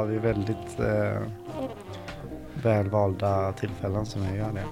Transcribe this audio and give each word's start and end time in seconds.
Vid 0.09 0.21
väldigt 0.21 0.81
eh, 0.81 1.21
välvalda 2.63 3.53
tillfällen 3.53 4.07
som 4.07 4.25
jag 4.25 4.37
gör 4.37 4.53
det. 4.55 4.65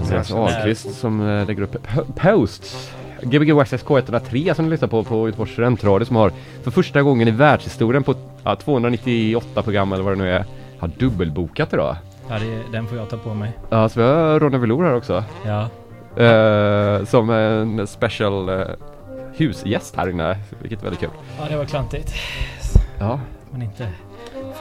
Andreas 0.00 0.32
Ahlqvist 0.32 0.94
som 0.94 1.20
eh, 1.28 1.46
lägger 1.46 1.62
upp 1.62 1.74
po- 1.86 2.12
posts. 2.16 2.92
Gbg 3.22 3.52
Waxxed 3.52 3.80
K103 3.80 4.54
som 4.54 4.64
ni 4.64 4.70
lyssnar 4.70 4.88
på 4.88 5.04
på 5.04 5.28
Göteborgs 5.28 5.52
studentradio 5.52 6.04
som 6.06 6.16
har 6.16 6.32
för 6.62 6.70
första 6.70 7.02
gången 7.02 7.28
i 7.28 7.30
världshistorien 7.30 8.02
på 8.02 8.14
ja, 8.44 8.56
298 8.56 9.62
program 9.62 9.92
eller 9.92 10.04
vad 10.04 10.12
det 10.12 10.18
nu 10.18 10.30
är 10.30 10.44
har 10.78 10.88
dubbelbokat 10.88 11.72
idag. 11.72 11.96
Ja, 12.28 12.38
det, 12.38 12.62
den 12.72 12.86
får 12.86 12.98
jag 12.98 13.08
ta 13.10 13.16
på 13.16 13.34
mig. 13.34 13.52
Ja, 13.70 13.88
så 13.88 14.00
vi 14.00 14.06
har 14.06 14.40
Ronny 14.40 14.58
Velour 14.58 14.84
här 14.84 14.94
också. 14.96 15.24
Ja, 15.46 15.68
Eh, 16.16 17.04
som 17.04 17.30
en 17.30 17.86
special 17.86 18.48
eh, 18.48 18.66
husgäst 19.36 19.96
här 19.96 20.08
inne, 20.10 20.38
vilket 20.60 20.78
är 20.78 20.82
väldigt 20.82 21.00
kul. 21.00 21.10
ja 21.40 21.44
det 21.50 21.56
var 21.56 21.64
klantigt. 21.64 22.14
Ja, 22.98 23.20
Man 23.50 23.62
inte 23.62 23.88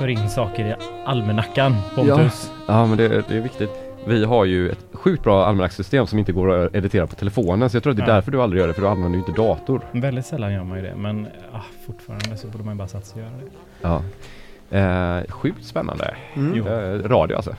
för 0.02 0.08
in 0.08 0.30
saker 0.30 0.66
i 0.66 0.76
almanackan, 1.06 1.76
Pontus. 1.96 2.52
ja 2.68 2.86
men 2.86 2.98
det, 2.98 3.08
det 3.08 3.36
är 3.38 3.42
viktigt. 3.42 3.70
Vi 4.08 4.26
har 4.26 4.46
ju 4.46 4.70
ett 4.70 4.86
sjukt 4.94 5.24
bra 5.24 5.46
almanackssystem 5.46 6.08
som 6.08 6.20
inte 6.20 6.32
går 6.32 6.52
att 6.66 6.76
editera 6.76 7.08
på 7.08 7.16
telefonen 7.16 7.70
så 7.70 7.76
jag 7.76 7.84
tror 7.84 7.92
att 7.92 7.98
det 7.98 8.04
är 8.04 8.08
Ja. 8.08 8.14
därför 8.14 8.32
du 8.32 8.42
aldrig 8.42 8.60
gör 8.60 8.68
det 8.68 8.74
för 8.74 8.82
du 8.82 8.88
använder 8.88 9.20
ju 9.20 9.26
inte 9.26 9.42
dator. 9.42 9.82
Väldigt 9.92 10.26
sällan 10.26 10.54
gör 10.54 10.64
man 10.64 10.78
ju 10.78 10.84
det, 10.84 10.96
men 10.96 11.28
ah, 11.54 11.60
fortfarande 11.88 12.38
så 12.38 12.48
borde 12.48 12.64
man 12.64 12.74
ju 12.74 12.78
bara 12.78 12.88
satsa 12.88 13.16
och 13.16 13.22
göra 13.22 13.32
det. 13.32 13.48
Ja. 13.82 14.02
Eh, 14.78 15.32
sjukt 15.32 15.66
spännande. 15.66 16.16
Mm. 16.34 16.54
Jo. 16.56 16.68
Eh, 16.68 17.10
radio 17.10 17.36
alltså. 17.36 17.56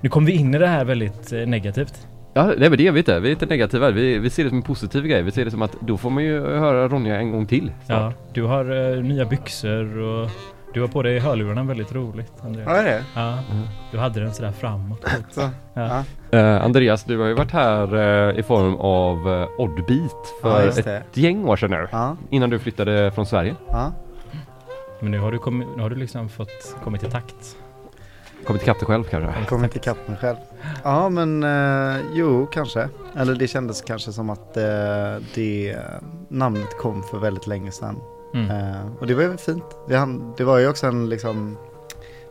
Nu 0.00 0.08
kom 0.08 0.24
vi 0.24 0.32
in 0.32 0.54
i 0.54 0.58
det 0.58 0.66
här 0.66 0.84
väldigt 0.84 1.32
eh, 1.32 1.38
negativt. 1.46 2.06
Ja, 2.34 2.46
nej 2.46 2.68
men 2.70 2.78
det 2.78 2.86
är 2.86 2.92
vi 2.92 2.98
inte. 2.98 3.20
Vi 3.20 3.28
är 3.28 3.32
inte 3.32 3.46
negativa. 3.46 3.90
Vi, 3.90 4.18
vi 4.18 4.30
ser 4.30 4.42
det 4.44 4.48
som 4.50 4.58
en 4.58 4.62
positiv 4.64 5.04
grej. 5.06 5.22
Vi 5.22 5.30
ser 5.30 5.44
det 5.44 5.50
som 5.50 5.62
att 5.62 5.76
då 5.80 5.96
får 5.96 6.10
man 6.10 6.24
ju 6.24 6.40
höra 6.40 6.88
Ronja 6.88 7.16
en 7.16 7.32
gång 7.32 7.46
till. 7.46 7.72
Ja, 7.80 7.84
snart. 7.86 8.34
du 8.34 8.42
har 8.42 8.92
eh, 8.96 9.02
nya 9.02 9.24
byxor 9.24 9.98
och 9.98 10.28
du 10.74 10.80
har 10.80 10.88
på 10.88 11.02
dig 11.02 11.18
hörlurarna 11.18 11.62
väldigt 11.64 11.92
roligt, 11.94 12.32
Andreas. 12.44 12.68
Ja, 12.68 12.74
det 12.74 12.80
är 12.80 12.84
det. 12.84 13.04
Ja, 13.14 13.28
Mm. 13.50 13.66
du 13.92 13.98
hade 13.98 14.20
den 14.20 14.34
sådär 14.34 14.52
framåt. 14.52 15.04
Så, 15.30 15.40
Ja. 15.74 16.04
ja. 16.30 16.38
Eh, 16.38 16.64
Andreas, 16.64 17.04
du 17.04 17.18
har 17.18 17.26
ju 17.26 17.34
varit 17.34 17.50
här 17.52 17.94
eh, 18.30 18.38
i 18.38 18.42
form 18.42 18.74
av 18.76 19.28
eh, 19.42 19.48
Oddbeat 19.58 20.12
Ja, 20.42 20.50
för 20.50 20.64
just 20.64 20.78
ett 20.86 21.16
gäng 21.16 21.44
år 21.48 21.56
sedan 21.56 21.70
nu. 21.70 21.88
Ja, 21.92 22.16
Innan 22.30 22.50
du 22.50 22.58
flyttade 22.58 23.10
från 23.10 23.26
Sverige. 23.26 23.54
ja. 23.68 23.92
Men 25.02 25.10
nu 25.10 25.18
har 25.18 25.32
du, 25.32 25.38
kommit, 25.38 25.68
nu 25.76 25.82
har 25.82 25.90
du 25.90 25.96
liksom 25.96 26.28
fått 26.28 26.76
kommit 26.84 27.02
i 27.02 27.10
takt. 27.10 27.56
Kommit 28.46 28.62
ikapp 28.62 28.78
dig 28.78 28.86
själv 28.86 29.04
kanske? 29.04 29.54
Inte 29.64 29.78
ikapp 29.78 30.08
mig 30.08 30.16
själv. 30.16 30.36
Ja, 30.84 31.08
men 31.08 31.42
eh, 31.42 32.00
jo, 32.12 32.46
kanske. 32.46 32.88
Eller 33.16 33.34
det 33.34 33.48
kändes 33.48 33.82
kanske 33.82 34.12
som 34.12 34.30
att 34.30 34.56
eh, 34.56 34.62
det 35.34 35.76
namnet 36.28 36.78
kom 36.78 37.02
för 37.02 37.18
väldigt 37.18 37.46
länge 37.46 37.70
sedan. 37.70 37.96
Mm. 38.34 38.50
Eh, 38.50 38.86
och 39.00 39.06
det 39.06 39.14
var 39.14 39.22
ju 39.22 39.36
fint. 39.36 39.64
Det, 39.88 40.06
det 40.36 40.44
var 40.44 40.58
ju 40.58 40.68
också 40.68 40.86
en 40.86 41.08
liksom, 41.08 41.56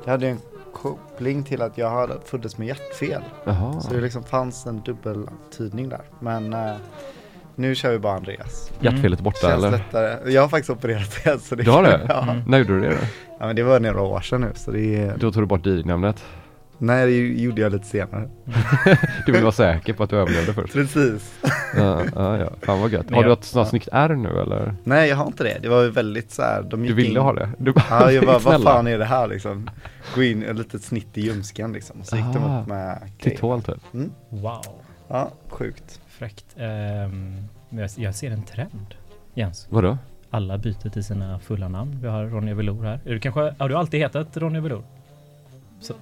det 0.05 0.11
hade 0.11 0.25
ju 0.25 0.31
en 0.31 0.39
koppling 0.73 1.43
till 1.43 1.61
att 1.61 1.77
jag 1.77 1.89
hade 1.89 2.13
föddes 2.25 2.57
med 2.57 2.67
hjärtfel. 2.67 3.21
Jaha. 3.43 3.79
Så 3.81 3.93
det 3.93 4.01
liksom 4.01 4.23
fanns 4.23 4.65
en 4.65 4.81
dubbeltydning 4.81 5.89
där. 5.89 6.01
Men 6.19 6.53
eh, 6.53 6.71
nu 7.55 7.75
kör 7.75 7.91
vi 7.91 7.99
bara 7.99 8.13
Andreas. 8.15 8.71
Hjärtfelet 8.79 9.19
borta 9.21 9.37
Känns 9.47 9.63
eller? 9.63 9.71
lättare. 9.71 10.31
Jag 10.31 10.41
har 10.41 10.49
faktiskt 10.49 10.69
opererat 10.69 11.23
det. 11.23 11.39
Så 11.39 11.55
det 11.55 11.63
Du 11.63 11.71
har 11.71 11.83
det? 11.83 12.01
Ja. 12.09 12.21
Mm. 12.23 12.43
När 12.47 12.57
gjorde 12.57 12.73
du 12.73 12.79
det 12.81 12.89
då? 12.89 12.95
ja, 13.39 13.45
men 13.47 13.55
det 13.55 13.63
var 13.63 13.79
några 13.79 14.01
år 14.01 14.21
sedan 14.21 14.41
nu. 14.41 14.51
Så 14.55 14.71
det 14.71 14.95
är, 14.95 15.17
Då 15.17 15.31
tog 15.31 15.43
du 15.43 15.47
bort 15.47 15.65
DJ-namnet. 15.65 16.25
Nej, 16.79 17.05
det 17.05 17.41
gjorde 17.43 17.61
jag 17.61 17.71
lite 17.71 17.85
senare. 17.85 18.29
Du 19.25 19.31
vill 19.31 19.41
vara 19.41 19.51
säker 19.51 19.93
på 19.93 20.03
att 20.03 20.09
du 20.09 20.15
överlevde 20.17 20.53
först. 20.53 20.73
Precis. 20.73 21.39
Ja, 21.77 22.01
ja, 22.15 22.37
ja. 22.37 22.49
Fan 22.61 22.81
vad 22.81 22.91
gött. 22.91 23.11
Har 23.11 23.23
du 23.23 23.31
ett 23.33 23.43
sånt 23.43 23.65
ja. 23.65 23.69
snyggt 23.69 23.89
R 23.91 24.15
nu 24.15 24.29
eller? 24.41 24.75
Nej, 24.83 25.09
jag 25.09 25.15
har 25.15 25.27
inte 25.27 25.43
det. 25.43 25.57
Det 25.61 25.69
var 25.69 25.81
ju 25.83 25.89
väldigt 25.91 26.31
så 26.31 26.41
här. 26.41 26.61
De 26.63 26.83
Du 26.85 26.93
ville 26.93 27.09
in, 27.09 27.17
ha 27.17 27.33
det? 27.33 27.49
Du 27.57 27.73
Ja, 27.89 28.11
jag 28.11 28.25
bara, 28.25 28.39
vad 28.43 28.63
fan 28.63 28.87
är 28.87 28.97
det 28.97 29.05
här 29.05 29.27
liksom? 29.27 29.69
Gå 30.15 30.23
in 30.23 30.43
ett 30.43 30.57
litet 30.57 30.81
snitt 30.83 31.17
i 31.17 31.21
ljumsken 31.21 31.73
liksom. 31.73 32.03
Så 32.03 32.15
gick 32.15 32.25
de 32.33 32.43
Ah, 32.43 32.61
upp 32.61 32.67
med 32.67 32.99
Till 33.01 33.25
grejer. 33.29 33.39
tån 33.39 33.61
typ. 33.61 33.93
Mm. 33.93 34.11
Wow, 34.29 34.61
Ja, 35.07 35.31
sjukt. 35.49 36.01
fräckt. 36.07 36.45
Men 37.69 37.89
jag, 37.95 38.15
ser 38.15 38.31
en 38.31 38.43
trend, 38.43 38.95
Jens. 39.33 39.67
Vadå? 39.69 39.97
Alla 40.29 40.57
byter 40.57 40.89
till 40.89 41.03
sina 41.03 41.39
fulla 41.39 41.67
namn. 41.67 41.99
Vi 42.01 42.07
har 42.07 42.25
Ronja 42.25 42.55
Velour 42.55 42.83
här. 42.83 42.99
Är 43.05 43.09
du 43.13 43.19
kanske, 43.19 43.53
har 43.59 43.69
du 43.69 43.75
alltid 43.75 43.99
hetat 43.99 44.37
Ronja 44.37 44.61
Velour? 44.61 44.83
Det 45.87 45.93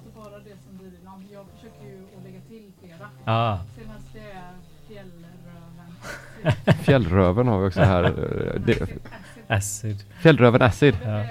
är 3.28 3.58
Fjällröven. 4.88 6.74
Fjällröven 6.84 7.48
har 7.48 7.58
vi 7.60 7.68
också 7.68 7.80
här. 7.80 8.12
Acid. 9.48 10.04
fjällröven 10.20 10.62
Acid. 10.62 10.98
Ja. 11.04 11.24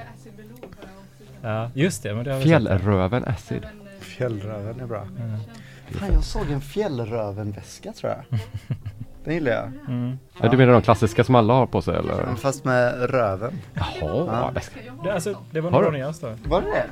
Ja, 1.42 1.70
just 1.74 2.04
det. 2.04 2.13
Men 2.16 2.24
det 2.25 2.34
har. 2.34 2.42
Fjällröven 2.42 3.24
Acid. 3.27 3.63
Eh, 3.63 3.70
Fjällröven 4.00 4.80
är 4.80 4.86
bra. 4.86 5.08
Ja. 5.18 6.00
Fan, 6.00 6.10
jag 6.13 6.24
såg 6.24 6.51
en 6.51 6.62
fjällrövenväska 6.62 7.94
tror 7.94 8.12
jag. 8.13 8.39
Den 9.24 9.34
gillar 9.34 9.51
jag. 9.51 9.66
Mm. 9.88 10.18
Ja, 10.42 10.50
du 10.50 10.58
menar 10.58 10.74
de 10.74 10.82
klassiska 10.82 11.24
som 11.24 11.36
alla 11.36 11.54
har 11.54 11.66
på 11.66 11.82
sig 11.82 11.96
eller? 11.96 12.36
Fast 12.36 12.66
med 12.66 13.10
röven. 13.10 13.60
Jaha, 13.74 13.89
Ja. 14.01 14.51
bäst. 14.54 14.72
Det, 15.04 15.13
alltså, 15.13 15.36
det 15.51 15.62
var 15.62 15.72
nog? 15.72 15.84
Ronjas 15.84 16.20
då. 16.20 16.34
Var 16.46 16.62
det 16.62 16.68
det? 16.68 16.86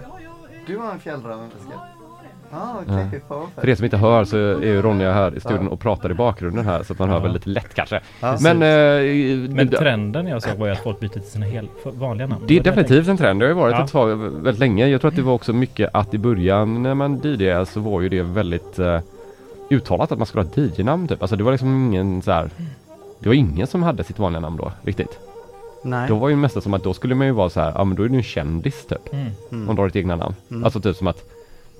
Du 0.67 0.77
har 0.77 0.91
en 0.91 0.99
fjällrövenväska? 0.99 1.79
Ah, 2.51 2.57
okej. 2.81 2.95
Ja. 3.13 3.19
Fan 3.27 3.39
vad 3.55 3.63
För 3.63 3.69
er 3.69 3.75
som 3.75 3.85
inte 3.85 3.97
hör 3.97 4.25
så 4.25 4.37
är 4.37 4.61
ju 4.65 4.81
Ronja 4.81 5.13
här 5.13 5.35
i 5.37 5.39
studion 5.39 5.67
och 5.67 5.79
pratar 5.79 6.11
i 6.11 6.13
bakgrunden 6.13 6.65
här 6.65 6.83
så 6.83 6.93
att 6.93 6.99
man 6.99 7.09
hör 7.09 7.15
Ja. 7.17 7.23
väl 7.23 7.33
lite 7.33 7.49
lätt 7.49 7.73
kanske. 7.73 8.01
Ja, 8.21 8.37
Men, 8.41 8.61
eh, 8.61 9.49
Men 9.49 9.69
trenden 9.69 10.27
jag 10.27 10.43
såg 10.43 10.57
var 10.57 10.67
ju 10.67 10.73
att 10.73 10.83
folk 10.83 10.99
byter 10.99 11.09
till 11.09 11.21
sina 11.23 11.45
helt 11.45 11.69
vanliga 11.83 12.27
namn. 12.27 12.43
det 12.47 12.57
är 12.57 12.63
definitivt 12.63 13.07
en 13.07 13.17
trend. 13.17 13.39
Det 13.39 13.45
har 13.45 13.49
ju 13.49 13.55
varit 13.55 13.75
Ja. 13.77 13.83
ett 13.83 13.91
tag 13.91 14.15
väldigt 14.15 14.59
länge. 14.59 14.87
Jag 14.87 15.01
tror 15.01 15.09
att 15.09 15.15
det 15.15 15.21
var 15.21 15.33
också 15.33 15.53
mycket 15.53 15.89
att 15.93 16.13
i 16.13 16.17
början 16.17 16.83
när 16.83 16.93
man 16.93 17.19
DJade 17.23 17.65
så 17.65 17.79
var 17.79 18.01
ju 18.01 18.09
det 18.09 18.21
väldigt 18.21 18.79
eh, 18.79 18.99
uttalat 19.69 20.11
att 20.11 20.17
man 20.17 20.25
skulle 20.25 20.43
ha 20.43 20.49
ett 20.51 20.57
DJ-namn 20.57 21.07
typ. 21.07 21.21
Alltså 21.21 21.35
det 21.35 21.43
var 21.43 21.51
liksom 21.51 21.67
ingen 21.85 22.21
så 22.21 22.31
här. 22.31 22.49
Det 23.19 23.29
var 23.29 23.33
ingen 23.35 23.67
som 23.67 23.83
hade 23.83 24.03
sitt 24.03 24.19
vanliga 24.19 24.39
namn 24.39 24.57
då 24.57 24.71
riktigt. 24.81 25.19
Nej. 25.83 26.07
Då 26.07 26.15
var 26.15 26.29
ju 26.29 26.35
det 26.35 26.41
mesta 26.41 26.61
som 26.61 26.73
att 26.73 26.83
då 26.83 26.93
skulle 26.93 27.15
man 27.15 27.27
ju 27.27 27.33
vara 27.33 27.49
så 27.49 27.59
här, 27.59 27.71
ja 27.75 27.83
men 27.83 27.95
då 27.97 28.03
är 28.03 28.09
du 28.09 28.15
en 28.15 28.23
kändis 28.23 28.85
typ. 28.85 29.13
Mm. 29.13 29.27
Mm. 29.51 29.69
Om 29.69 29.75
du 29.75 29.81
har 29.81 29.87
ditt 29.87 29.95
egna 29.95 30.15
namn. 30.15 30.35
Mm. 30.51 30.63
Alltså 30.63 30.79
typ 30.79 30.95
som 30.95 31.07
att 31.07 31.23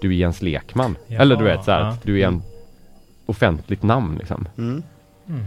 du 0.06 0.12
är 0.14 0.18
Jens 0.18 0.42
Lekman. 0.42 0.96
Jaha, 1.08 1.22
Eller 1.22 1.36
du 1.36 1.44
vet 1.44 1.64
så 1.64 1.72
här, 1.72 1.80
ja. 1.80 1.88
att 1.88 2.04
du 2.04 2.20
är 2.22 2.28
en 2.28 2.42
offentligt 3.26 3.84
namn 3.84 4.16
liksom. 4.18 4.48
Mm. 4.58 4.84
Mm. 5.28 5.46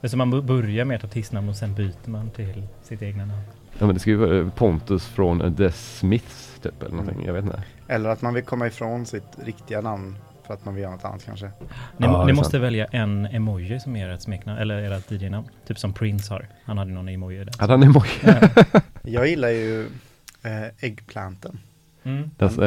Det 0.00 0.06
är 0.06 0.08
som 0.08 0.18
man 0.18 0.46
börjar 0.46 0.84
med 0.84 0.96
ett 0.96 1.04
artistnamn 1.04 1.48
och 1.48 1.56
sen 1.56 1.74
byter 1.74 2.08
man 2.10 2.30
till 2.30 2.62
sitt 2.82 3.02
egna 3.02 3.24
namn. 3.24 3.42
Ja 3.78 3.86
men 3.86 3.94
det 3.94 4.00
ska 4.00 4.10
ju 4.10 4.16
vara 4.16 4.50
Pontus 4.50 5.06
från 5.06 5.56
The 5.56 5.72
Smiths 5.72 6.58
typ 6.62 6.82
eller 6.82 6.90
någonting. 6.90 7.14
Mm. 7.14 7.26
Jag 7.26 7.32
vet 7.34 7.44
inte. 7.44 7.62
Eller 7.88 8.08
att 8.10 8.22
man 8.22 8.34
vill 8.34 8.44
komma 8.44 8.66
ifrån 8.66 9.06
sitt 9.06 9.38
riktiga 9.44 9.80
namn 9.80 10.16
för 10.46 10.54
att 10.54 10.64
man 10.64 10.74
vill 10.74 10.82
göra 10.82 10.92
något 10.94 11.04
annat 11.04 11.24
kanske. 11.24 11.46
Ni, 11.46 12.06
Ja, 12.06 12.24
ni 12.26 12.32
måste 12.32 12.50
sant. 12.50 12.62
välja 12.64 12.86
en 12.86 13.26
emoji 13.26 13.80
som 13.80 13.96
är 13.96 14.08
ert 14.08 14.20
smeknamn, 14.22 14.58
eller 14.58 14.90
ert 14.92 15.10
DJ-namn. 15.10 15.48
Typ 15.66 15.78
som 15.78 15.92
Prince 15.92 16.34
har. 16.34 16.48
Han 16.64 16.78
hade 16.78 16.90
någon 16.90 17.08
emoji 17.08 17.44
där. 17.44 17.54
Hade 17.58 17.72
han 17.72 17.82
emoji? 17.82 18.10
Ja. 18.22 18.80
Jag 19.02 19.28
gillar 19.28 19.48
ju 19.48 19.86
eh, 20.42 20.68
äggplanten. 20.80 21.58
Mm, 22.04 22.30
Den 22.36 22.62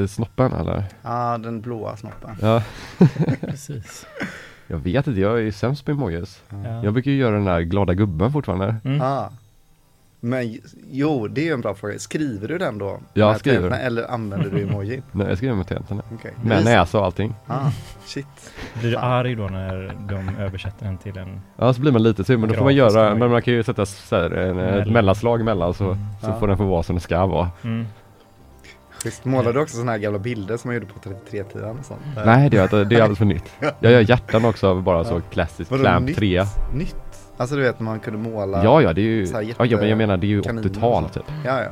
äh, 0.00 0.06
snoppen 0.06 0.52
eller? 0.52 0.84
Ja, 1.02 1.38
den 1.38 1.60
blåa 1.60 1.96
snoppen. 1.96 2.30
Ja. 2.42 2.62
precis. 3.40 4.06
Jag 4.66 4.78
vet 4.78 5.06
inte, 5.06 5.20
jag 5.20 5.40
är 5.46 5.50
sämst 5.50 5.84
på 5.84 5.90
emojis. 5.90 6.42
Ja. 6.64 6.84
Jag 6.84 6.92
brukar 6.92 7.10
ju 7.10 7.16
göra 7.16 7.34
den 7.34 7.44
där 7.44 7.60
glada 7.60 7.94
gubben 7.94 8.32
fortfarande. 8.32 8.76
Mm. 8.84 9.00
Ah. 9.02 9.28
Men 10.20 10.58
jo, 10.90 11.28
det 11.28 11.40
är 11.40 11.44
ju 11.44 11.52
en 11.52 11.60
bra 11.60 11.74
fråga. 11.74 11.98
Skriver 11.98 12.48
du 12.48 12.58
den 12.58 12.78
då? 12.78 13.00
Ja, 13.14 13.34
skriver. 13.34 13.56
tänderna, 13.60 13.78
Eller 13.78 14.10
använder 14.10 14.50
du 14.50 14.62
emoji? 14.62 15.02
Nej, 15.12 15.26
jag 15.28 15.36
skriver 15.36 15.54
med 15.54 15.66
tänderna. 15.68 16.02
Okej. 16.14 16.32
Med 16.42 16.64
näsa 16.64 16.98
och 16.98 17.04
allting. 17.04 17.34
Ah, 17.46 17.70
shit. 18.04 18.26
Blir 18.80 18.90
du 18.90 18.96
arg 18.96 19.34
då 19.34 19.42
när 19.48 19.92
de 20.08 20.36
översätter 20.38 20.86
den 20.86 20.98
till 20.98 21.18
en... 21.18 21.40
Ja, 21.56 21.72
så 21.72 21.80
blir 21.80 21.92
man 21.92 22.02
lite 22.02 22.24
sur, 22.24 22.36
men 22.36 22.48
då 22.48 22.54
får 22.54 22.64
man 22.64 22.74
göra, 22.74 23.14
men 23.14 23.30
man 23.30 23.42
kan 23.42 23.54
ju 23.54 23.62
sätta 23.62 23.86
så 23.86 24.16
här, 24.16 24.30
en, 24.30 24.58
ett 24.58 24.64
Mellan. 24.76 24.92
mellanslag 24.92 25.40
emellan 25.40 25.74
så, 25.74 25.84
Mm. 25.84 25.98
så 26.22 26.28
Ja. 26.30 26.38
får 26.40 26.48
den 26.48 26.56
få 26.56 26.64
vara 26.64 26.82
som 26.82 26.94
det 26.94 27.00
ska 27.00 27.26
vara. 27.26 27.50
Mm. 27.64 27.86
Schysst. 29.04 29.24
Målar 29.24 29.52
du 29.52 29.60
också 29.60 29.74
sådana 29.76 29.92
här 29.92 29.98
gamla 29.98 30.18
bilder 30.18 30.56
som 30.56 30.68
man 30.68 30.74
gjorde 30.74 30.86
på 30.86 30.98
33-tiden 31.30 31.78
och 31.78 31.84
sånt? 31.84 32.00
Nej, 32.26 32.50
det 32.50 32.56
är, 32.58 32.62
inte- 32.62 32.84
det 32.84 32.96
är 32.96 33.00
alldeles 33.00 33.18
för 33.18 33.24
nytt. 33.24 33.44
Jag 33.80 33.92
gör 33.92 34.00
hjärtan 34.00 34.44
också 34.44 34.68
av 34.68 34.82
bara 34.82 35.04
så 35.04 35.14
Ja. 35.14 35.20
klassiskt 35.30 35.70
Vadå 35.70 35.82
clamp 35.82 36.06
nytt? 36.06 36.16
3. 36.16 36.44
Nytt? 36.74 36.96
Alltså 37.36 37.56
du 37.56 37.62
vet 37.62 37.80
när 37.80 37.84
man 37.84 38.00
kunde 38.00 38.18
måla? 38.30 38.64
Ja, 38.64 38.82
ja, 38.82 38.92
det 38.92 39.00
är 39.00 39.02
ju, 39.02 39.26
ja, 39.58 39.76
men 39.78 39.88
jag 39.88 39.98
menar 39.98 40.16
det 40.16 40.26
är 40.26 40.28
ju 40.28 40.42
kaniner 40.42 40.68
och 40.68 40.74
80-tal 40.76 41.04
så. 41.04 41.08
typ. 41.08 41.24
Ja, 41.44 41.62
ja. 41.62 41.68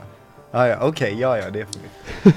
Ja, 0.55 0.69
ja, 0.69 0.77
okej, 0.81 1.17
ja, 1.21 1.39
ja, 1.39 1.51
det 1.51 1.61
är 1.61 1.67
för 1.67 1.75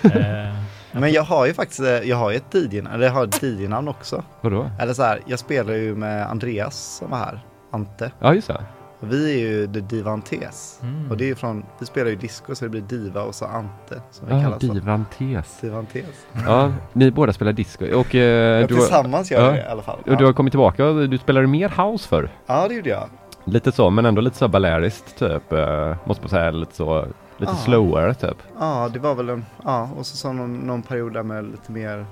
mycket. 0.05 0.15
Eh, 0.15 0.55
Men 1.01 1.11
jag 1.11 1.23
har 1.23 1.45
ju 1.45 1.53
faktiskt, 1.53 1.79
eh, 1.79 1.87
jag 1.87 2.17
har 2.17 2.31
ju 2.31 2.37
ett 2.37 2.53
DJ-namn, 2.55 2.93
eller 2.95 3.05
jag 3.05 3.13
har 3.13 3.23
ett 3.23 3.43
DJ-namn 3.43 3.87
också. 3.87 4.23
Vadå? 4.41 4.69
Eller 4.79 4.93
så 4.93 5.03
här, 5.03 5.19
jag 5.25 5.39
spelar 5.39 5.73
ju 5.73 5.95
med 5.95 6.29
Andreas 6.29 6.97
som 6.99 7.09
var 7.09 7.17
här, 7.17 7.39
Ante. 7.71 8.11
Ja, 8.19 8.33
just 8.33 8.47
det. 8.47 8.63
Och 8.99 9.11
vi 9.11 9.33
är 9.33 9.37
ju 9.49 9.67
The 9.67 9.79
Divantes. 9.79 10.79
Mm. 10.83 11.11
Och 11.11 11.17
det 11.17 11.29
är 11.29 11.35
från, 11.35 11.65
vi 11.79 11.85
spelar 11.85 12.09
ju 12.09 12.15
disco 12.15 12.55
så 12.55 12.65
det 12.65 12.69
blir 12.69 12.81
Diva 12.81 13.21
och 13.23 13.35
så 13.35 13.45
Ante 13.45 14.01
som 14.11 14.27
vi 14.27 14.33
Ja, 14.35 14.41
kallas. 14.41 14.59
Divantes. 14.59 15.59
Divantes. 15.61 16.25
Ja, 16.45 16.71
ni 16.93 17.11
båda 17.11 17.33
spelar 17.33 17.53
disco 17.53 17.85
och, 17.85 18.15
eh, 18.15 18.21
Ja, 18.61 18.67
du, 18.67 18.73
har, 18.73 18.81
tillsammans 18.81 19.31
gör 19.31 19.41
ja. 19.45 19.51
vi 19.51 19.57
det 19.57 19.63
i 19.63 19.67
alla 19.67 19.81
fall. 19.81 19.99
och 19.99 20.05
du 20.17 20.23
har 20.23 20.31
Ja. 20.31 20.33
kommit 20.33 20.51
tillbaka 20.51 20.85
och 20.85 21.09
du 21.09 21.17
spelade 21.17 21.47
mer 21.47 21.69
house 21.91 22.07
för. 22.07 22.29
ja, 22.45 22.67
det 22.67 22.73
gjorde 22.75 22.89
jag. 22.89 23.09
Lite 23.43 23.71
så, 23.71 23.89
men 23.89 24.05
ändå 24.05 24.21
lite 24.21 24.37
så 24.37 24.47
baleariskt 24.47 25.17
typ. 25.19 25.53
Eh, 25.53 25.95
måste 26.05 26.23
man 26.23 26.29
säga, 26.29 26.51
lite 26.51 26.75
så 26.75 27.05
Lite 27.37 27.51
Ja. 27.51 27.57
sloware 27.57 28.13
typ. 28.13 28.37
Ja, 28.59 28.89
det 28.93 28.99
var 28.99 29.15
väl 29.15 29.29
en, 29.29 29.45
ja, 29.63 29.89
och 29.97 30.05
så, 30.05 30.17
så 30.17 30.33
någon, 30.33 30.57
någon 30.57 30.81
period 30.81 31.13
där 31.13 31.23
med 31.23 31.43
lite 31.43 31.71
mer 31.71 32.05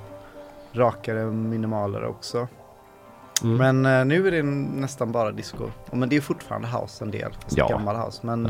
rakare, 0.74 1.26
minimalare 1.26 2.08
också. 2.08 2.48
Mm. 3.44 3.58
Men 3.58 4.00
eh, 4.00 4.06
nu 4.06 4.28
är 4.28 4.32
det 4.32 4.44
nästan 4.44 5.12
bara 5.12 5.32
disco. 5.32 5.64
Och, 5.90 5.98
men 5.98 6.10
det 6.10 6.16
är 6.16 6.22
fortfarande 6.22 6.68
house 6.68 7.04
en 7.06 7.12
del, 7.12 7.32
fast 7.44 7.58
Ja. 7.58 7.68
gammal 7.68 7.96
house. 7.96 8.20
Men 8.28 8.46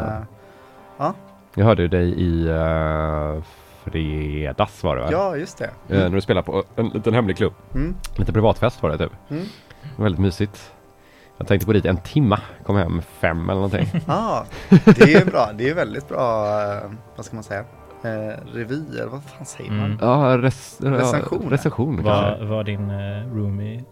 Ja. 0.97 1.05
eh, 1.07 1.11
Jag 1.55 1.65
hörde 1.65 1.87
dig 1.87 2.21
i 2.21 2.47
uh, 2.49 3.43
fredags 3.83 4.83
var 4.83 4.95
det 4.95 5.01
va? 5.01 5.07
ja, 5.11 5.35
just 5.37 5.57
det. 5.57 5.65
Eh, 5.89 5.97
när 5.99 6.09
du 6.09 6.21
spelade 6.21 6.45
på 6.45 6.63
en 6.75 6.87
liten 6.89 7.13
hemlig 7.13 7.37
klubb. 7.37 7.53
Mm. 7.75 7.95
Lite 8.15 8.33
privatfest 8.33 8.83
var 8.83 8.89
det 8.89 8.97
typ. 8.97 9.11
Mm. 9.29 9.43
Väldigt 9.97 10.21
mysigt. 10.21 10.71
Jag 11.37 11.47
tänkte 11.47 11.65
gå 11.65 11.73
dit 11.73 11.85
en 11.85 11.97
timma, 11.97 12.39
kom 12.65 12.75
hem 12.75 13.01
fem 13.01 13.49
eller 13.49 13.61
någonting. 13.61 13.87
Ja, 14.07 14.45
det 14.69 15.13
är 15.13 15.25
bra. 15.25 15.49
Det 15.57 15.69
är 15.69 15.75
väldigt 15.75 16.09
bra, 16.09 16.47
eh, 16.61 16.91
vad 17.15 17.25
ska 17.25 17.35
man 17.35 17.43
säga, 17.43 17.59
eh, 18.03 18.37
revy 18.53 18.83
eller 18.99 19.07
vad 19.07 19.23
fan 19.23 19.45
säger 19.45 19.71
man? 19.71 19.85
Mm. 19.85 19.97
Ja, 20.01 20.37
res 20.37 20.79
ja, 20.83 20.91
recension 20.91 21.41
kanske. 21.49 21.69
Var, 22.03 22.45
var 22.45 22.63
din 22.63 22.89
uh, 22.89 23.35
roomie 23.35 23.83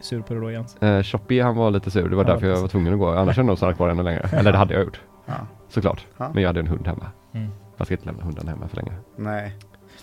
sur 0.00 0.22
på 0.22 0.34
det 0.34 0.40
då 0.40 0.50
Jens? 0.50 0.76
Eh, 0.76 1.02
Choppy 1.02 1.40
han 1.40 1.56
var 1.56 1.70
lite 1.70 1.90
sur, 1.90 2.08
det 2.08 2.16
var 2.16 2.24
Ja, 2.24 2.30
därför 2.32 2.46
jag 2.46 2.60
var 2.60 2.68
tvungen 2.68 2.92
att 2.92 2.98
gå. 2.98 3.08
Annars 3.10 3.26
hade 3.36 3.38
jag 3.40 3.46
nog 3.46 3.56
stannat 3.56 3.76
kvar 3.76 3.88
ännu 3.88 4.02
längre. 4.02 4.28
Eller 4.32 4.52
det 4.52 4.58
hade 4.58 4.74
jag 4.74 4.84
gjort, 4.84 5.00
Ja, 5.26 5.34
såklart. 5.68 6.06
Ja. 6.16 6.30
Men 6.34 6.42
jag 6.42 6.48
hade 6.48 6.60
en 6.60 6.66
hund 6.66 6.86
hemma. 6.86 7.06
Mm. 7.32 7.48
Jag 7.76 7.86
ska 7.86 7.94
inte 7.94 8.06
lämna 8.06 8.24
hunden 8.24 8.48
hemma 8.48 8.68
för 8.68 8.76
länge. 8.76 8.92
nej. 9.16 9.54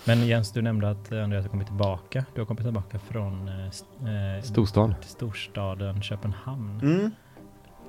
Men 0.06 0.28
Jens, 0.28 0.52
du 0.52 0.62
nämnde 0.62 0.90
att 0.90 1.12
eh, 1.12 1.24
Andreas 1.24 1.46
har 1.46 1.50
kommit 1.50 1.68
tillbaka. 1.68 2.26
Du 2.36 2.42
har 2.42 2.46
kommit 2.46 2.64
tillbaka 2.64 3.00
från 3.00 3.48
eh, 3.48 4.36
eh, 4.36 4.42
Storstan. 4.44 4.96
storstaden 5.02 6.02
Köpenhamn. 6.02 6.80
Mm. 6.84 7.12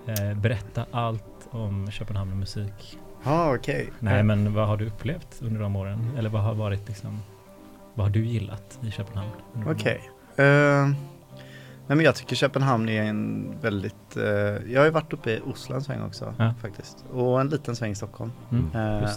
Eh, 0.06 0.38
berätta 0.40 0.86
allt 0.90 1.48
om 1.50 1.90
Köpenhamn 1.90 2.30
och 2.30 2.36
musik. 2.36 2.98
Ja, 3.24 3.54
okej. 3.54 3.90
Nej, 4.00 4.18
Eh, 4.18 4.24
men 4.24 4.54
vad 4.54 4.66
har 4.68 4.76
du 4.76 4.86
upplevt 4.86 5.38
under 5.42 5.60
de 5.60 5.76
åren? 5.76 6.10
Eller 6.18 6.30
vad 6.30 6.42
har 6.42 6.54
varit 6.54 6.88
liksom, 6.88 7.18
vad 7.94 8.06
har 8.06 8.12
du 8.12 8.24
gillat 8.26 8.78
i 8.82 8.90
Köpenhamn? 8.90 9.30
Okej. 9.66 10.00
Nej 11.86 11.96
men 11.96 12.04
jag 12.06 12.14
tycker 12.14 12.36
Köpenhamn 12.36 12.88
är 12.88 13.02
en 13.02 13.54
väldigt, 13.60 14.16
eh, 14.16 14.22
jag 14.72 14.80
har 14.80 14.84
ju 14.84 14.90
varit 14.90 15.12
uppe 15.12 15.30
i 15.30 15.40
Oslo 15.40 15.74
en 15.74 15.82
sväng 15.82 16.02
också 16.02 16.34
Ja. 16.38 16.54
faktiskt. 16.62 17.04
Och 17.12 17.40
en 17.40 17.48
liten 17.48 17.76
sväng 17.76 17.90
i 17.90 17.94
Stockholm. 17.94 18.32
Mm, 18.50 18.70
Eh. 18.74 19.08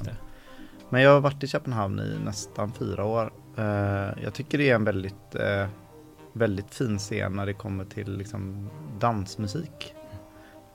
Men 0.89 1.01
jag 1.01 1.11
har 1.11 1.19
varit 1.21 1.43
i 1.43 1.47
Köpenhamn 1.47 1.99
i 1.99 2.19
nästan 2.25 2.71
fyra 2.73 3.05
år. 3.05 3.31
Eh, 3.57 4.23
jag 4.23 4.33
tycker 4.33 4.57
det 4.57 4.69
är 4.69 4.75
en 4.75 4.83
väldigt, 4.83 5.35
eh, 5.35 5.67
väldigt 6.33 6.73
fin 6.75 6.97
scen 6.99 7.33
när 7.33 7.45
det 7.45 7.53
kommer 7.53 7.85
till 7.85 8.17
liksom, 8.17 8.69
dansmusik. 8.99 9.93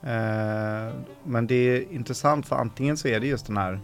Eh, 0.03 0.93
men 1.25 1.47
det 1.47 1.55
är 1.55 1.93
intressant 1.93 2.47
för 2.47 2.57
antingen 2.57 2.97
så 2.97 3.09
är 3.09 3.21
det 3.21 3.27
just 3.27 3.47
den 3.47 3.57
här 3.57 3.81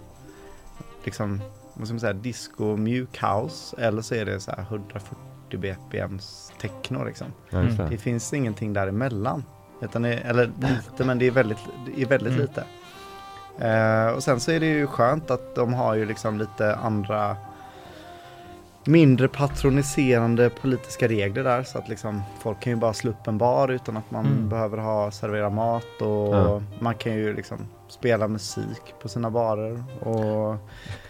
liksom, 1.04 1.40
vad 1.74 1.86
ska 1.86 1.94
man 1.94 2.00
säga, 2.00 2.12
disco 2.12 2.76
mjuk 2.76 3.22
house 3.22 3.76
eller 3.82 4.02
så 4.02 4.14
är 4.14 4.24
det 4.24 4.40
så 4.40 4.50
här 4.50 4.62
140 4.62 5.16
bpms 5.50 6.47
techno 6.60 7.04
liksom. 7.04 7.26
Ja. 7.50 7.58
Det 7.90 7.98
finns 7.98 8.32
ingenting 8.32 8.72
däremellan. 8.72 9.44
Utan 9.82 10.02
det, 10.02 10.12
eller 10.14 10.46
lite, 10.60 11.04
men 11.04 11.18
det 11.18 11.26
är 11.26 11.30
väldigt, 11.30 11.58
det 11.86 12.02
är 12.02 12.06
väldigt 12.06 12.32
Mm. 12.32 12.40
lite. 12.46 12.64
Eh, 13.68 14.06
och 14.14 14.22
sen 14.22 14.40
så 14.40 14.50
är 14.50 14.60
det 14.60 14.66
ju 14.66 14.86
skönt 14.86 15.30
att 15.30 15.54
de 15.54 15.74
har 15.74 15.94
ju 15.94 16.06
liksom 16.06 16.38
lite 16.38 16.74
andra 16.76 17.36
mindre 18.84 19.28
patroniserande 19.28 20.50
politiska 20.50 21.08
regler 21.08 21.44
där. 21.44 21.62
Så 21.62 21.78
att 21.78 21.88
liksom 21.88 22.22
folk 22.40 22.60
kan 22.60 22.72
ju 22.72 22.76
bara 22.76 22.92
slå 22.92 23.10
upp 23.10 23.26
en 23.26 23.38
bar 23.38 23.68
utan 23.68 23.96
att 23.96 24.10
man 24.10 24.26
Mm. 24.26 24.48
behöver 24.48 24.78
ha 24.78 25.10
servera 25.10 25.50
mat. 25.50 26.00
Och 26.02 26.34
Ja. 26.36 26.62
man 26.80 26.94
kan 26.94 27.12
ju 27.14 27.34
liksom 27.36 27.58
spela 27.88 28.28
musik 28.28 28.94
på 29.02 29.08
sina 29.08 29.30
barer. 29.30 29.84
Och 30.00 30.56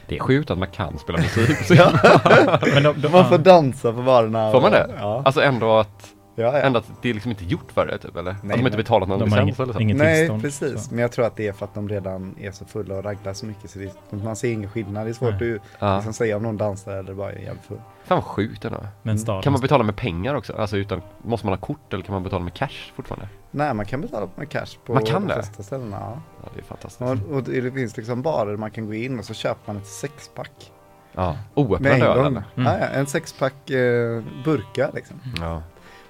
Det 0.08 0.16
är 0.16 0.20
sjukt 0.20 0.50
att 0.50 0.58
man 0.58 0.68
kan 0.68 0.98
spela 0.98 1.18
musik. 1.18 1.70
Men 2.74 2.82
de, 2.82 3.00
de, 3.00 3.08
man 3.08 3.28
får 3.28 3.38
dansa 3.38 3.92
på 3.92 4.02
barerna. 4.02 4.52
Får 4.52 4.60
man 4.60 4.70
det? 4.70 4.90
Ja. 4.98 5.22
Alltså 5.24 5.42
ändå 5.42 5.78
att, 5.78 6.08
ja, 6.42 6.58
ja. 6.58 6.58
ändå 6.58 6.78
att 6.78 6.90
det 7.02 7.10
är 7.10 7.14
liksom 7.14 7.30
inte 7.30 7.44
gjort 7.44 7.72
för 7.72 7.86
det 7.86 7.98
typ 7.98 8.16
eller? 8.16 8.30
att 8.30 8.42
de 8.42 8.48
Nej, 8.48 8.58
inte 8.58 8.76
betalat 8.76 9.08
någon 9.08 9.18
de 9.18 9.46
licens 9.46 9.76
ingen, 9.80 10.00
eller 10.00 10.26
så? 10.26 10.32
Nej, 10.32 10.42
precis. 10.42 10.84
så. 10.84 10.94
Men 10.94 11.02
jag 11.02 11.12
tror 11.12 11.26
att 11.26 11.36
det 11.36 11.48
är 11.48 11.52
för 11.52 11.64
att 11.64 11.74
de 11.74 11.88
redan 11.88 12.34
är 12.40 12.50
så 12.50 12.64
fulla 12.64 12.94
och 12.94 13.04
raglar 13.04 13.32
så 13.32 13.46
mycket 13.46 13.70
så 13.70 13.78
det, 13.78 13.92
man 14.10 14.36
ser 14.36 14.52
ingen 14.52 14.70
skillnad. 14.70 15.06
Det 15.06 15.10
är 15.10 15.14
svårt 15.14 15.40
Nej. 15.40 15.54
att 15.54 15.60
Ja. 15.78 15.94
liksom 15.96 16.12
säga 16.12 16.36
om 16.36 16.42
någon 16.42 16.56
dansar 16.56 16.92
eller 16.92 17.14
bara 17.14 17.32
är 17.32 17.38
jävligt 17.38 17.64
full. 17.64 17.80
Fan 18.04 18.16
vad 18.16 18.24
sjukt 18.24 18.64
ändå. 18.64 18.78
Men 19.02 19.18
staden, 19.18 19.42
Kan 19.42 19.52
man 19.52 19.62
betala 19.62 19.84
med 19.84 19.96
pengar 19.96 20.34
också? 20.34 20.52
Alltså 20.52 20.76
utan, 20.76 21.02
måste 21.22 21.46
man 21.46 21.52
ha 21.52 21.60
kort 21.60 21.94
eller 21.94 22.04
kan 22.04 22.12
man 22.12 22.22
betala 22.22 22.44
med 22.44 22.54
cash 22.54 22.92
fortfarande? 22.96 23.28
Nej, 23.50 23.74
man 23.74 23.86
kan 23.86 24.00
betala 24.00 24.28
med 24.34 24.48
cash 24.48 24.66
på 24.86 24.94
Man 24.94 25.04
kan 25.04 25.26
de 25.26 25.34
flesta 25.34 25.62
ställena. 25.62 25.96
Ja. 26.00 26.20
Ja, 26.42 26.48
det 26.54 26.60
är 26.60 26.64
fantastiskt. 26.64 27.00
Och, 27.00 27.36
och 27.36 27.42
det 27.42 27.72
finns 27.72 27.96
liksom 27.96 28.22
barer 28.22 28.56
man 28.56 28.70
kan 28.70 28.86
gå 28.86 28.94
in 28.94 29.18
och 29.18 29.24
så 29.24 29.34
köper 29.34 29.72
man 29.72 29.82
ett 29.82 29.88
sexpack. 29.88 30.72
Ja. 31.12 31.32
Med 31.32 31.38
Oöppnad 31.54 31.92
en 31.92 32.02
öl? 32.02 32.26
Mm. 32.26 32.42
Ja, 32.54 32.78
ja, 32.78 32.86
en 32.86 33.06
sexpack 33.06 33.70
eh, 33.70 34.22
burkar 34.44 34.90
liksom. 34.94 35.16
Ja. 35.40 35.62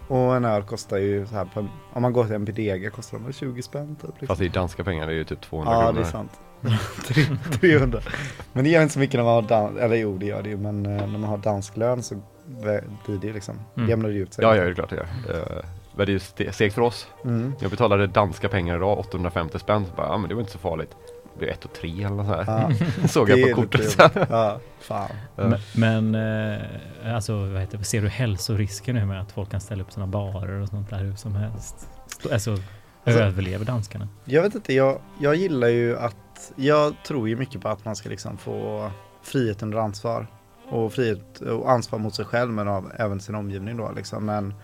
Och 0.09 0.37
en 0.37 0.45
öl 0.45 0.62
kostar 0.62 0.97
ju 0.99 1.27
så 1.27 1.35
här, 1.35 1.45
på, 1.45 1.67
om 1.93 2.03
man 2.03 2.12
går 2.12 2.25
till 2.25 2.35
en 2.35 2.45
Bodega 2.45 2.91
kostar 2.91 3.19
de 3.19 3.25
väl 3.25 3.35
20 3.35 3.62
spänn 3.62 3.97
typ. 3.97 4.11
Liksom. 4.11 4.27
Fast 4.27 4.41
i 4.41 4.49
danska 4.49 4.85
pengar 4.85 5.07
det 5.07 5.12
är 5.12 5.17
ju 5.17 5.25
typ 5.25 5.41
200 5.41 5.73
Ja, 5.75 5.81
kronor. 5.81 5.93
det 6.00 6.07
är 6.07 6.11
sant. 6.11 6.41
Tre- 7.07 7.37
300. 7.61 8.00
Men 8.53 8.65
det 8.65 8.71
gör 8.71 8.83
inte 8.83 8.93
så 8.95 8.99
mycket 9.00 9.15
när 9.19 9.25
man 9.25 9.35
har 9.35 9.43
dans, 9.43 9.79
eller 9.79 9.97
jo 9.97 10.19
det 10.19 10.27
gör 10.27 10.43
det 10.43 10.49
ju, 10.49 10.57
men 10.57 10.87
eh, 10.87 10.93
när 10.93 11.07
man 11.19 11.25
har 11.25 11.38
dansk 11.38 11.77
lön 11.77 12.03
så 12.03 12.15
blir 12.47 13.19
det 13.21 13.27
ju 13.27 13.33
liksom, 13.33 13.55
Mm. 13.77 13.88
jämnar 13.88 14.09
det 14.09 14.15
ut 14.15 14.35
sig. 14.35 14.45
Ja, 14.45 14.57
ja, 14.57 14.62
det 14.65 14.71
är 14.71 14.75
klart 14.75 14.91
det 14.91 14.97
gör. 14.97 15.37
Eh, 15.37 15.65
Men 15.97 16.07
det 16.07 16.12
är 16.12 16.43
ju 16.45 16.53
segt 16.53 16.75
för 16.75 16.83
oss. 16.83 17.07
Mm. 17.25 17.55
Jag 17.61 17.71
betalade 17.71 18.07
danska 18.07 18.49
pengar 18.49 18.77
idag, 18.77 18.99
850 18.99 19.59
spänn. 19.59 19.87
Så 19.87 19.93
bara, 19.97 20.07
ja 20.07 20.17
men 20.19 20.29
det 20.29 20.35
var 20.35 20.41
inte 20.41 20.53
så 20.53 20.59
farligt. 20.59 20.97
Det 21.38 21.45
blir 21.45 21.52
1 21.52 21.64
och 21.64 21.73
3 21.73 21.90
eller 22.04 22.09
något 22.16 22.26
så 22.26 22.33
här. 22.35 22.45
Ja, 23.00 23.09
Såg 23.09 23.30
jag 23.30 23.50
på 23.50 23.57
kortet 23.62 23.90
sen. 23.90 24.11
Ja, 24.30 24.61
fan. 24.80 25.11
Men, 25.37 25.59
men 25.76 26.14
eh, 27.04 27.14
alltså, 27.14 27.37
vad 27.47 27.61
heter 27.61 27.83
ser 27.83 28.02
du 28.02 28.09
hälsorisken 28.09 28.95
nu 28.97 29.04
med 29.04 29.21
att 29.21 29.33
folk 29.33 29.50
kan 29.50 29.61
ställa 29.61 29.83
upp 29.83 29.92
sina 29.92 30.07
barer 30.07 30.61
och 30.62 30.68
sånt 30.68 30.90
där 30.90 30.99
hur 30.99 31.14
som 31.14 31.35
helst? 31.35 31.88
St- 32.07 32.33
Alltså, 32.33 32.50
Alltså- 33.04 33.23
överlever 33.23 33.64
danskarna? 33.64 34.09
Jag 34.25 34.42
vet 34.42 34.54
inte, 34.54 34.75
jag, 34.75 34.99
jag 35.21 35.35
gillar 35.37 35.68
ju 35.68 35.99
att, 35.99 36.52
jag 36.57 36.95
tror 37.07 37.28
ju 37.28 37.37
mycket 37.37 37.61
på 37.61 37.68
att 37.68 37.85
man 37.85 37.97
ska 37.97 38.09
liksom 38.09 38.38
få 38.38 38.90
frihet 39.23 39.62
under 39.62 39.78
ansvar. 39.78 40.26
Och 40.71 40.92
frihet 40.92 41.40
och 41.40 41.71
ansvar 41.71 41.99
mot 41.99 42.14
sig 42.14 42.25
själv 42.25 42.50
men 42.52 42.68
av 42.68 42.92
även 42.97 43.21
sin 43.21 43.35
omgivning 43.35 43.76
då 43.76 43.92
liksom. 43.97 44.26
Men, 44.26 44.54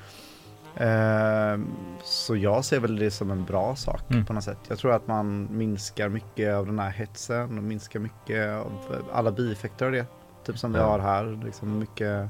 så 2.02 2.37
jag 2.37 2.64
ser 2.64 2.81
väl 2.81 2.97
det 2.97 3.11
som 3.11 3.31
en 3.31 3.45
bra 3.45 3.76
sak 3.76 4.00
Mm. 4.11 4.25
på 4.25 4.33
något 4.33 4.45
sätt. 4.45 4.59
Jag 4.69 4.78
tror 4.78 4.93
att 4.93 5.07
man 5.07 5.49
minskar 5.50 6.09
mycket 6.09 6.54
av 6.54 6.66
den 6.66 6.78
här 6.78 6.90
hetsen 6.90 7.59
och 7.59 7.64
minskar 7.64 8.00
mycket 8.00 8.50
av 8.50 8.73
alla 9.12 9.33
bieffekter 9.33 9.87
av 9.87 9.93
det. 9.93 10.07
Typ 10.47 10.59
som 10.59 10.73
vi 10.73 10.78
har 10.78 10.99
här, 10.99 11.40
liksom 11.45 11.78
mycket 11.78 12.28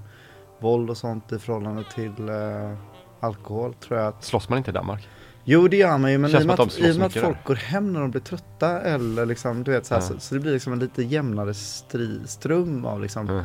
våld 0.61 0.91
och 0.91 0.97
sånt 0.97 1.33
i 1.33 1.39
förhållande 1.39 1.85
till 1.95 2.29
eh, 2.29 2.75
alkohol 3.21 3.75
tror 3.75 3.99
jag 3.99 4.09
att 4.09 4.25
Slåss 4.25 4.49
man 4.49 4.59
inte 4.59 4.71
i 4.71 4.75
Danmark? 4.75 5.09
Jo 5.45 5.69
det 5.69 5.77
gör 5.77 5.99
man 5.99 6.13
ju 6.13 6.19
men 6.19 6.31
i 6.31 6.37
och 6.43 6.47
med 6.47 6.61
att, 6.61 6.79
i 6.79 6.93
och 6.93 6.97
med 6.97 7.07
att 7.07 7.13
folk 7.13 7.45
går 7.45 7.55
hem 7.55 7.93
när 7.93 8.01
de 8.01 8.11
blir 8.11 8.21
trötta 8.21 8.81
eller 8.81 9.27
liksom 9.27 9.65
du 9.65 9.71
vet 9.71 9.87
så, 9.87 9.95
här, 9.95 10.01
Ja. 10.03 10.07
så, 10.09 10.21
så 10.21 10.35
det 10.35 10.41
blir 10.41 10.53
liksom 10.53 10.73
en 10.73 10.79
lite 10.79 11.03
jämnare 11.03 11.55
stri, 11.55 12.21
ström 12.27 12.85
av 12.85 13.01
liksom 13.01 13.29
Mm. 13.29 13.45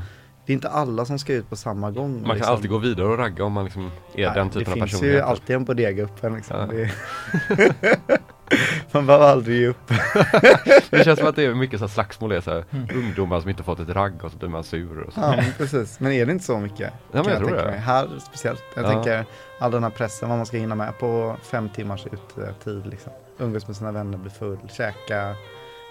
Det 0.49 0.53
är 0.53 0.55
inte 0.55 0.69
alla 0.69 1.05
som 1.05 1.19
ska 1.19 1.33
ut 1.33 1.49
på 1.49 1.55
samma 1.55 1.91
gång 1.91 2.11
Man 2.13 2.23
kan 2.25 2.35
liksom. 2.35 2.53
alltid 2.55 2.69
gå 2.69 2.77
vidare 2.77 3.07
och 3.07 3.17
ragga 3.17 3.43
om 3.45 3.53
man 3.53 3.63
liksom 3.65 3.91
är 4.13 4.25
Nej, 4.25 4.31
den 4.35 4.49
typen 4.49 4.63
Det 4.63 4.71
av 4.71 4.73
finns 4.75 4.91
personlighet. 4.91 5.17
ju 5.19 5.21
alltid 5.25 5.55
en 5.55 5.65
bodega 5.65 6.03
uppe 6.03 6.29
liksom. 6.29 6.57
Ja. 6.59 6.65
Det 6.65 7.71
Man 8.91 9.05
behöver 9.05 9.25
aldrig 9.25 9.57
ge 9.61 9.67
upp 9.67 9.87
Det 10.89 11.03
känns 11.03 11.19
som 11.19 11.27
att 11.27 11.35
det 11.35 11.43
är 11.45 11.53
mycket 11.53 11.79
så 11.79 11.85
här 11.85 11.89
slagsmål, 11.89 12.29
det 12.29 12.35
är 12.37 12.41
så 12.41 12.51
här, 12.51 12.65
Mm. 12.71 12.87
ungdomar 12.95 13.39
som 13.41 13.49
inte 13.49 13.63
fått 13.63 13.79
ett 13.79 13.89
ragg 13.89 14.23
och 14.23 14.31
så 14.31 14.37
blir 14.37 14.49
man 14.49 14.63
sur 14.63 14.99
och 15.01 15.13
så. 15.13 15.19
Ja 15.21 15.33
men 15.35 15.45
precis, 15.57 15.99
men 15.99 16.11
är 16.11 16.25
det 16.25 16.31
inte 16.31 16.45
så 16.45 16.59
mycket? 16.59 16.79
Ja, 16.79 16.93
men 17.11 17.23
kan 17.23 17.33
jag 17.33 17.41
tror 17.41 17.55
det. 17.57 17.65
mig. 17.65 17.79
Här 17.79 18.07
speciellt, 18.27 18.63
jag 18.75 18.85
Ja. 18.85 18.89
tänker 18.89 19.25
all 19.59 19.71
den 19.71 19.83
här 19.83 19.89
pressen 19.89 20.29
vad 20.29 20.37
man 20.37 20.45
ska 20.45 20.57
hinna 20.57 20.75
med 20.75 20.97
på 20.99 21.35
fem 21.43 21.69
timmars 21.69 22.05
uttid 22.37 22.85
liksom 22.87 23.11
Umgås 23.37 23.67
med 23.67 23.75
sina 23.75 23.91
vänner, 23.91 24.17
bli 24.17 24.29
full, 24.29 24.57
käka, 24.69 25.35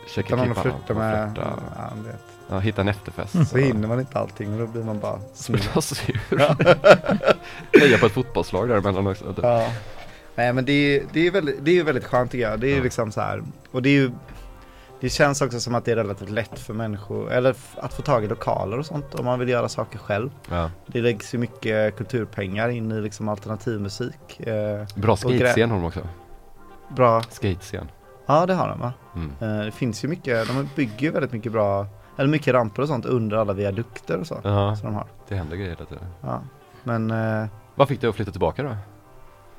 Käka 0.06 0.36
klippan 0.36 0.54
flirta 0.54 0.94
med 0.94 1.32
ja. 1.36 1.90
Ja, 2.50 2.58
hitta 2.58 2.80
en 2.80 2.88
efterfest. 2.88 3.48
Så 3.50 3.56
hinner 3.58 3.88
man 3.88 4.00
inte 4.00 4.18
allting 4.18 4.52
och 4.52 4.58
då 4.58 4.66
blir 4.66 4.82
man 4.84 5.00
bara 5.00 5.20
sur. 5.34 5.60
man 5.74 5.82
sur. 5.82 6.20
Heja 7.80 7.98
på 7.98 8.06
ett 8.06 8.12
fotbollslag 8.12 8.68
däremellan 8.68 9.06
också. 9.06 9.24
typ. 9.34 9.44
Ja. 9.44 9.66
Nej 10.34 10.52
men 10.52 10.64
det 10.64 10.72
är, 10.72 11.02
det 11.12 11.26
är 11.26 11.30
väldigt, 11.30 11.64
det 11.64 11.78
är 11.78 11.84
väldigt 11.84 12.04
skönt 12.04 12.30
tycker 12.30 12.50
jag. 12.50 12.60
Det 12.60 12.72
är 12.72 12.76
Ja. 12.76 12.82
liksom 12.82 13.12
så 13.12 13.20
här. 13.20 13.42
Och 13.70 13.82
det 13.82 13.88
är 13.88 13.92
ju 13.92 14.10
Det 15.00 15.08
känns 15.08 15.42
också 15.42 15.60
som 15.60 15.74
att 15.74 15.84
det 15.84 15.92
är 15.92 15.96
relativt 15.96 16.30
lätt 16.30 16.58
för 16.58 16.74
människor, 16.74 17.32
eller 17.32 17.54
att 17.76 17.94
få 17.94 18.02
tag 18.02 18.24
i 18.24 18.28
lokaler 18.28 18.78
och 18.78 18.86
sånt 18.86 19.14
om 19.14 19.24
man 19.24 19.38
vill 19.38 19.48
göra 19.48 19.68
saker 19.68 19.98
själv. 19.98 20.30
Ja. 20.50 20.70
Det 20.86 21.00
läggs 21.00 21.34
ju 21.34 21.38
mycket 21.38 21.96
kulturpengar 21.96 22.68
in 22.68 22.92
i 22.92 23.00
liksom 23.00 23.28
alternativmusik. 23.28 24.40
Eh, 24.40 24.84
Bra 24.94 25.16
skatescen 25.16 25.70
har 25.70 25.76
de 25.78 25.86
också. 25.86 26.00
bra, 26.96 27.22
Skatescen. 27.30 27.90
ja 28.26 28.46
det 28.46 28.54
har 28.54 28.68
de 28.68 28.80
va? 28.80 28.92
Mm. 29.14 29.32
Eh, 29.58 29.64
det 29.64 29.70
finns 29.72 30.04
ju 30.04 30.08
mycket, 30.08 30.48
de 30.48 30.68
bygger 30.76 30.98
ju 31.02 31.10
väldigt 31.10 31.32
mycket 31.32 31.52
bra, 31.52 31.86
eller 32.18 32.28
mycket 32.28 32.54
ramper 32.54 32.82
och 32.82 32.88
sånt 32.88 33.06
under 33.06 33.36
alla 33.36 33.52
viadukter 33.52 34.18
och 34.18 34.26
så. 34.26 34.40
Ja, 34.44 34.76
Som 34.76 34.86
de 34.88 34.94
har. 34.94 35.06
det 35.28 35.34
händer 35.34 35.56
grejer 35.56 35.70
hela 35.70 35.84
tiden. 35.84 36.04
Ja. 36.20 36.40
Men 36.84 37.10
eh, 37.10 37.46
Vad 37.74 37.88
fick 37.88 38.00
du 38.00 38.08
att 38.08 38.14
flytta 38.16 38.30
tillbaka 38.30 38.62
då? 38.62 38.76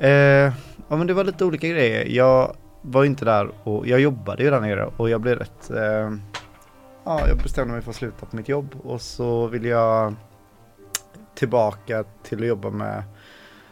Eh, 0.06 0.54
ja 0.88 0.96
men 0.98 1.08
det 1.08 1.13
var 1.13 1.24
lite 1.24 1.46
olika 1.46 1.68
grejer. 1.68 2.06
Jag 2.06 2.56
var 2.82 3.04
inte 3.04 3.25
där 3.25 3.51
och 3.63 3.88
jag 3.88 4.00
jobbade 4.00 4.44
ju 4.44 4.50
där 4.50 4.60
nere 4.62 4.89
och 4.98 5.10
jag 5.10 5.22
blev 5.22 5.38
rätt, 5.39 5.70
eh, 5.72 6.12
ja, 7.04 7.28
jag 7.28 7.38
bestämde 7.44 7.74
mig 7.74 7.82
för 7.82 7.89
att 7.89 7.96
sluta 7.96 8.25
på 8.25 8.36
mitt 8.36 8.50
jobb 8.50 8.75
och 8.84 9.01
så 9.01 9.48
ville 9.48 9.68
jag 9.68 10.16
tillbaka 11.36 12.04
till 12.24 12.39
att 12.39 12.48
jobba 12.48 12.70
med 12.70 13.04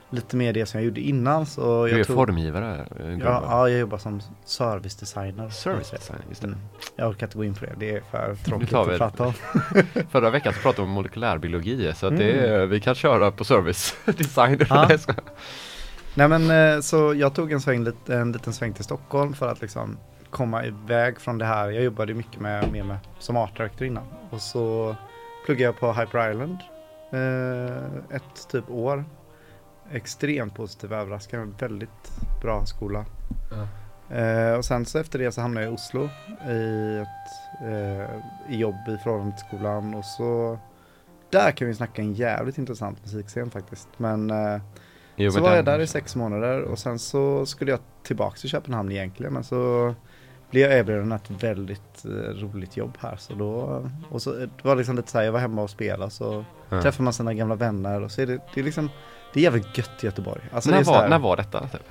lite 0.09 0.35
mer 0.35 0.53
det 0.53 0.65
som 0.65 0.79
jag 0.79 0.85
gjorde 0.85 1.01
innan. 1.01 1.45
Så 1.45 1.85
Du 1.85 1.91
är 1.93 1.97
jag 1.97 2.07
tog- 2.07 2.15
formgivare. 2.15 2.85
Ja, 2.99 3.43
ja, 3.49 3.69
jag 3.69 3.79
jobbar 3.79 3.97
som 3.97 4.21
servicedesigner. 4.45 5.49
Service 5.49 5.91
design, 5.91 6.19
just 6.29 6.41
det. 6.41 6.47
Mm. 6.47 6.59
Jag 6.95 7.09
orkar 7.09 7.25
inte 7.27 7.37
gå 7.37 7.43
in 7.43 7.53
på 7.55 7.65
det, 7.65 7.73
det 7.77 7.89
är 7.95 8.01
för 8.11 8.35
tråkigt 8.45 8.73
att 8.73 8.87
det. 8.87 8.97
prata 8.97 9.23
om. 9.25 9.33
Förra 10.11 10.29
veckan 10.29 10.53
så 10.53 10.59
pratade 10.59 10.81
vi 10.81 10.87
om 10.87 10.93
molekylärbiologi 10.93 11.93
så 11.95 12.09
det 12.09 12.31
Mm. 12.31 12.53
är, 12.61 12.65
vi 12.65 12.79
kan 12.81 12.95
köra 12.95 13.31
på 13.31 13.43
service 13.43 13.95
design. 14.05 14.59
Ja. 14.69 14.89
Nej, 16.15 16.27
men 16.27 16.51
eh, 16.75 16.81
så 16.81 17.13
jag 17.13 17.35
tog 17.35 17.51
en, 17.51 17.61
sväng, 17.61 17.87
en 18.07 18.31
liten 18.31 18.53
sväng 18.53 18.74
till 18.74 18.83
Stockholm 18.83 19.33
för 19.33 19.48
att 19.48 19.61
liksom 19.61 19.98
komma 20.29 20.65
iväg 20.65 21.20
från 21.22 21.37
det 21.37 21.46
här. 21.46 21.70
Jag 21.70 21.83
jobbade 21.83 22.13
mycket 22.13 22.41
med, 22.41 22.72
mer 22.72 22.83
med 22.83 22.98
som 23.20 23.37
art 23.37 23.57
director 23.57 23.87
innan. 23.87 24.03
Och 24.29 24.41
så 24.41 24.96
pluggade 25.46 25.63
jag 25.63 25.79
på 25.79 25.93
Hyper 25.93 26.31
Island 26.31 26.57
eh, 27.11 28.15
ett 28.15 28.48
typ 28.51 28.70
år. 28.70 29.05
Extremt 29.91 30.55
positiv 30.55 30.93
överraskning, 30.93 31.53
väldigt 31.59 32.11
bra 32.41 32.65
skola. 32.65 33.05
Eh, 34.09 34.53
och 34.57 34.65
sen 34.65 34.85
så 34.85 35.00
efter 35.00 35.19
det 35.19 35.31
så 35.31 35.41
hamnade 35.41 35.65
jag 35.65 35.73
i 35.73 35.75
Oslo 35.75 36.09
i 36.50 36.97
ett 36.97 37.61
eh, 37.61 38.15
i 38.53 38.57
jobb 38.57 38.75
i 38.87 38.97
förhållande 38.97 39.37
till 39.37 39.45
skolan 39.47 39.93
och 39.93 40.05
så 40.05 40.59
där 41.29 41.51
kan 41.51 41.67
vi 41.67 41.73
snacka 41.73 42.01
en 42.01 42.13
jävligt 42.13 42.57
intressant 42.57 42.97
musikscen 43.03 43.51
faktiskt. 43.51 43.87
Men 43.97 44.29
eh, 44.29 44.61
Jo, 45.15 45.31
så 45.31 45.37
men 45.37 45.43
var 45.43 45.55
jag 45.55 45.65
där 45.65 45.79
i 45.79 45.87
sex 45.87 46.15
månader 46.15 46.61
och 46.61 46.79
sen 46.79 47.00
så 47.00 47.45
skulle 47.45 47.71
jag 47.71 47.79
tillbaka 48.03 48.37
till 48.37 48.50
Köpenhamn 48.50 48.91
egentligen 48.91 49.33
men 49.33 49.43
så 49.43 49.95
blev 50.51 50.70
jag 50.70 50.79
erbjuden 50.79 51.12
ett 51.12 51.31
väldigt 51.44 52.05
eh, 52.05 52.10
roligt 52.12 52.77
jobb 52.77 52.98
här 53.00 53.16
så 53.16 53.33
då 53.33 53.83
och 54.10 54.22
så 54.22 54.31
det 54.33 54.50
var 54.64 54.75
liksom 54.75 54.96
lite 54.96 55.12
så 55.12 55.18
här, 55.18 55.25
jag 55.25 55.31
var 55.31 55.40
hemma 55.40 55.62
och 55.62 55.70
spelade 55.70 56.12
så 56.12 56.46
Ja. 56.70 56.81
träffar 56.81 57.03
man 57.03 57.14
sina 57.14 57.33
gamla 57.33 57.55
vänner 57.55 58.01
och 58.01 58.12
så 58.12 58.22
är 58.22 58.25
det, 58.25 58.40
det 58.53 58.60
är 58.60 58.64
liksom 58.64 58.90
det 59.33 59.40
är 59.40 59.44
jävligt 59.44 59.77
gött 59.77 60.03
i 60.03 60.05
Göteborg. 60.05 60.42
Alltså 60.53 60.70
det 60.70 60.74
när, 60.75 60.81
är 60.81 60.86
så 60.86 60.92
var, 60.92 61.00
här, 61.01 61.10
när 61.10 61.20
var 61.20 61.38
detta? 61.38 61.60
Typ? 61.68 61.81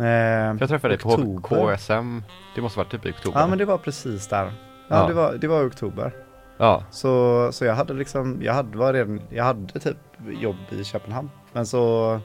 eh, 0.00 0.04
jag 0.04 0.68
träffade 0.68 0.96
dig 0.96 0.98
på. 1.02 1.40
KSM. 1.42 2.22
Det 2.54 2.60
måste 2.60 2.78
varit 2.78 2.90
typ 2.90 3.06
i 3.06 3.10
oktober. 3.10 3.40
Ja 3.40 3.46
men 3.46 3.58
det 3.58 3.64
var 3.64 3.78
precis 3.78 4.28
där. 4.28 4.44
Ja, 4.44 4.52
Ja. 4.88 5.06
Det, 5.08 5.14
var, 5.14 5.32
det 5.34 5.46
var 5.48 5.62
i 5.62 5.66
oktober. 5.66 6.12
ja. 6.58 6.84
Så, 6.90 7.48
så 7.52 7.64
jag 7.64 7.74
hade 7.74 7.94
liksom, 7.94 8.38
jag 8.42 8.54
hade, 8.54 8.78
var 8.78 8.92
redan, 8.92 9.20
jag 9.30 9.44
hade 9.44 9.80
typ 9.80 9.96
jobb 10.40 10.56
i 10.70 10.84
Köpenhamn. 10.84 11.30
Men 11.52 11.66
så, 11.66 12.20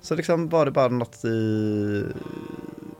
så 0.00 0.14
liksom 0.14 0.48
var 0.48 0.64
det 0.64 0.70
bara 0.70 0.88
något 0.88 1.24
i, 1.24 2.04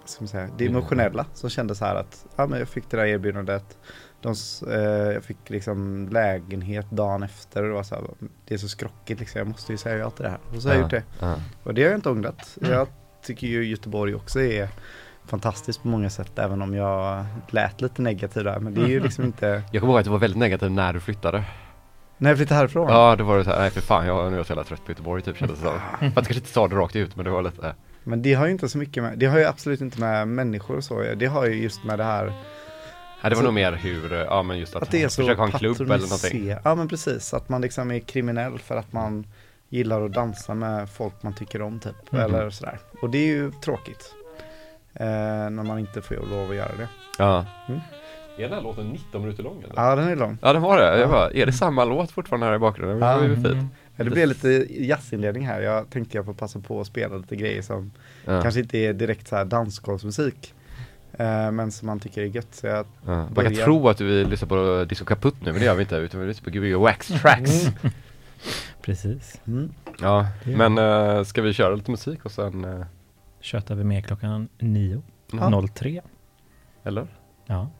ska 0.08 0.22
man 0.22 0.28
säga, 0.28 0.48
det 0.58 0.66
emotionella 0.66 1.26
som 1.34 1.50
kändes 1.50 1.78
så 1.78 1.84
här 1.84 1.94
att, 1.94 2.26
ja 2.36 2.46
men 2.46 2.58
jag 2.58 2.68
fick 2.68 2.90
det 2.90 2.96
där 2.96 3.04
erbjudandet. 3.04 3.78
De, 4.20 4.34
eh, 4.70 5.12
jag 5.12 5.24
fick 5.24 5.50
liksom 5.50 6.08
lägenhet 6.12 6.90
dagen 6.90 7.22
efter 7.22 7.62
och 7.62 7.68
det 7.68 7.74
var 7.74 7.82
så 7.82 7.94
här, 7.94 8.04
det 8.48 8.54
är 8.54 8.58
så 8.58 8.68
skrockigt 8.68 9.20
liksom, 9.20 9.38
jag 9.38 9.48
måste 9.48 9.72
ju 9.72 9.78
säga 9.78 9.96
ja 9.96 10.10
till 10.10 10.24
det 10.24 10.30
här. 10.30 10.38
Och 10.56 10.62
så 10.62 10.68
har 10.68 10.74
jag 10.74 10.82
gjort 10.82 10.90
det. 10.90 11.02
Och 11.62 11.74
det 11.74 11.82
har 11.82 11.90
jag 11.90 11.98
inte 11.98 12.10
ångrat. 12.10 12.58
Mm. 12.60 12.72
Jag 12.72 12.88
tycker 13.22 13.46
ju 13.46 13.64
Göteborg 13.66 14.14
också 14.14 14.40
är 14.40 14.68
fantastiskt 15.26 15.82
på 15.82 15.88
många 15.88 16.10
sätt 16.10 16.38
även 16.38 16.62
om 16.62 16.74
jag 16.74 17.24
lät 17.50 17.80
lite 17.80 18.02
negativ 18.02 18.44
där. 18.44 18.58
Men 18.60 18.74
det 18.74 18.80
är 18.80 18.88
ju 18.88 19.00
liksom 19.00 19.24
inte, 19.24 19.62
Jag 19.72 19.80
kommer 19.80 19.92
ihåg 19.92 19.98
att 20.00 20.04
du 20.04 20.10
var 20.10 20.18
väldigt 20.18 20.38
negativ 20.38 20.70
när 20.70 20.92
du 20.92 21.00
flyttade. 21.00 21.44
när 22.18 22.30
jag 22.30 22.36
flyttade 22.36 22.58
härifrån. 22.58 22.88
Ja, 22.88 23.16
då 23.16 23.24
var 23.24 23.38
det 23.38 23.44
så 23.44 23.50
här, 23.50 23.58
nej 23.58 23.70
för 23.70 23.80
fan, 23.80 24.06
jag, 24.06 24.26
nu 24.30 24.32
är 24.32 24.36
jag 24.36 24.46
så 24.46 24.50
jävla 24.50 24.64
trött 24.64 24.84
på 24.84 24.90
Göteborg 24.90 25.22
typ 25.22 25.36
kändes 25.36 25.58
det 25.58 25.64
som. 25.64 25.74
Att 25.74 26.02
jag 26.02 26.14
kanske 26.14 26.34
inte 26.34 26.48
sa 26.48 26.68
det 26.68 26.76
rakt 26.76 26.96
ut, 26.96 27.16
men 27.16 27.24
det 27.24 27.30
var 27.30 27.42
lite, 27.42 27.74
Men 28.08 28.22
det 28.22 28.34
har 28.34 28.46
ju 28.46 28.52
inte 28.52 28.68
så 28.68 28.78
mycket 28.78 29.02
med, 29.02 29.18
det 29.18 29.26
har 29.26 29.38
ju 29.38 29.44
absolut 29.44 29.80
inte 29.80 30.00
med 30.00 30.28
människor 30.28 30.76
och 30.76 30.84
så 30.84 31.02
Det 31.16 31.26
har 31.26 31.46
ju 31.46 31.62
just 31.62 31.84
med 31.84 31.98
det 31.98 32.04
här 32.04 32.24
nej, 32.24 32.34
det 33.22 33.28
var 33.28 33.34
Så- 33.36 33.42
nog 33.42 33.54
mer 33.54 33.72
hur, 33.72 34.14
ja 34.14 34.42
men 34.42 34.58
just 34.58 34.76
att, 34.76 34.82
att 34.82 34.90
det 34.90 35.02
är 35.02 35.08
så 35.08 35.22
försöka 35.22 35.40
ha 35.40 35.46
en 35.46 35.52
klubb 35.58 35.80
eller 35.80 35.98
någonting. 35.98 36.54
Ja 36.64 36.74
men 36.74 36.88
precis, 36.88 37.34
att 37.34 37.48
man 37.48 37.60
liksom 37.60 37.90
är 37.90 37.98
kriminell 37.98 38.58
för 38.58 38.76
att 38.76 38.92
man 38.92 39.26
gillar 39.68 40.02
att 40.04 40.12
dansa 40.12 40.54
med 40.54 40.90
folk 40.90 41.14
man 41.22 41.32
tycker 41.34 41.62
om 41.62 41.80
typ 41.80 42.12
Mhm. 42.12 42.20
Eller 42.20 42.50
sådär 42.50 42.78
Och 43.02 43.10
det 43.10 43.18
är 43.18 43.26
ju 43.26 43.52
tråkigt 43.64 44.14
eh, 44.94 45.06
När 45.50 45.62
man 45.62 45.78
inte 45.78 46.02
får 46.02 46.14
lov 46.14 46.50
att 46.50 46.56
göra 46.56 46.72
det 46.78 46.88
Ja. 47.18 47.44
Mm. 47.68 47.80
Är 48.38 48.42
den 48.42 48.52
här 48.52 48.62
låten 48.62 48.86
19 48.88 49.22
minuter 49.22 49.42
lång 49.42 49.62
eller? 49.62 49.72
Ja 49.76 49.96
den 49.96 50.08
är 50.08 50.16
lång 50.16 50.38
Ja 50.42 50.52
det 50.52 50.58
var 50.58 50.78
det, 50.78 50.84
Ja. 50.84 50.96
jag 50.98 51.10
bara, 51.10 51.30
är 51.30 51.46
det 51.46 51.52
samma 51.52 51.84
låt 51.84 52.10
fortfarande 52.10 52.46
här 52.46 52.54
i 52.54 52.58
bakgrunden? 52.58 53.00
Det 53.00 53.06
var 53.06 53.22
ju 53.22 53.28
Ja. 53.34 53.34
fint. 53.50 53.72
Mm. 53.98 54.04
ja, 54.04 54.04
Det 54.04 54.10
blev 54.10 54.28
lite 54.28 54.66
jazzinledning 54.84 55.46
här 55.46 55.60
Jag 55.60 55.90
tänkte 55.90 56.18
jag 56.18 56.24
får 56.24 56.34
passa 56.34 56.60
på 56.60 56.80
att 56.80 56.86
spela 56.86 57.16
lite 57.16 57.36
grejer 57.36 57.62
som 57.62 57.92
Ja. 58.24 58.42
Kanske 58.42 58.60
inte 58.60 58.78
är 58.78 58.92
direkt 58.92 59.28
så 59.28 59.36
här 59.36 59.44
dansgolvsmusik 59.44 60.54
eh, 61.12 61.50
Men 61.50 61.72
som 61.72 61.86
man 61.86 62.00
tycker 62.00 62.22
är 62.22 62.26
gött 62.26 62.54
så 62.54 62.66
jag, 62.66 62.86
Ja. 63.06 63.28
Man 63.34 63.44
kan 63.44 63.54
tro 63.54 63.88
att 63.88 64.00
vi 64.00 64.24
lyssnar 64.24 64.48
på 64.48 64.84
Disco 64.84 65.04
Kaputt 65.04 65.40
nu, 65.40 65.52
men 65.52 65.60
det 65.60 65.66
gör 65.66 65.74
vi 65.74 65.82
inte, 65.82 65.96
utan 65.96 66.20
vi 66.20 66.26
lyssnar 66.26 66.44
på 66.44 66.50
Gbg 66.50 66.74
Wax 66.74 67.06
Tracks. 67.06 67.66
Precis. 68.82 69.40
mm. 69.46 69.72
Ja, 70.00 70.26
men 70.44 70.78
uh, 70.78 71.24
ska 71.24 71.42
vi 71.42 71.52
köra 71.52 71.74
lite 71.74 71.90
musik 71.90 72.24
och 72.24 72.30
sen, 72.32 72.64
uh, 72.64 72.84
Tjötar 73.40 73.74
vi 73.74 73.84
med 73.84 74.06
klockan 74.06 74.48
9. 74.58 75.02
Ja. 75.32 75.66
03. 75.74 76.02
eller? 76.84 77.06
Ja. 77.46 77.70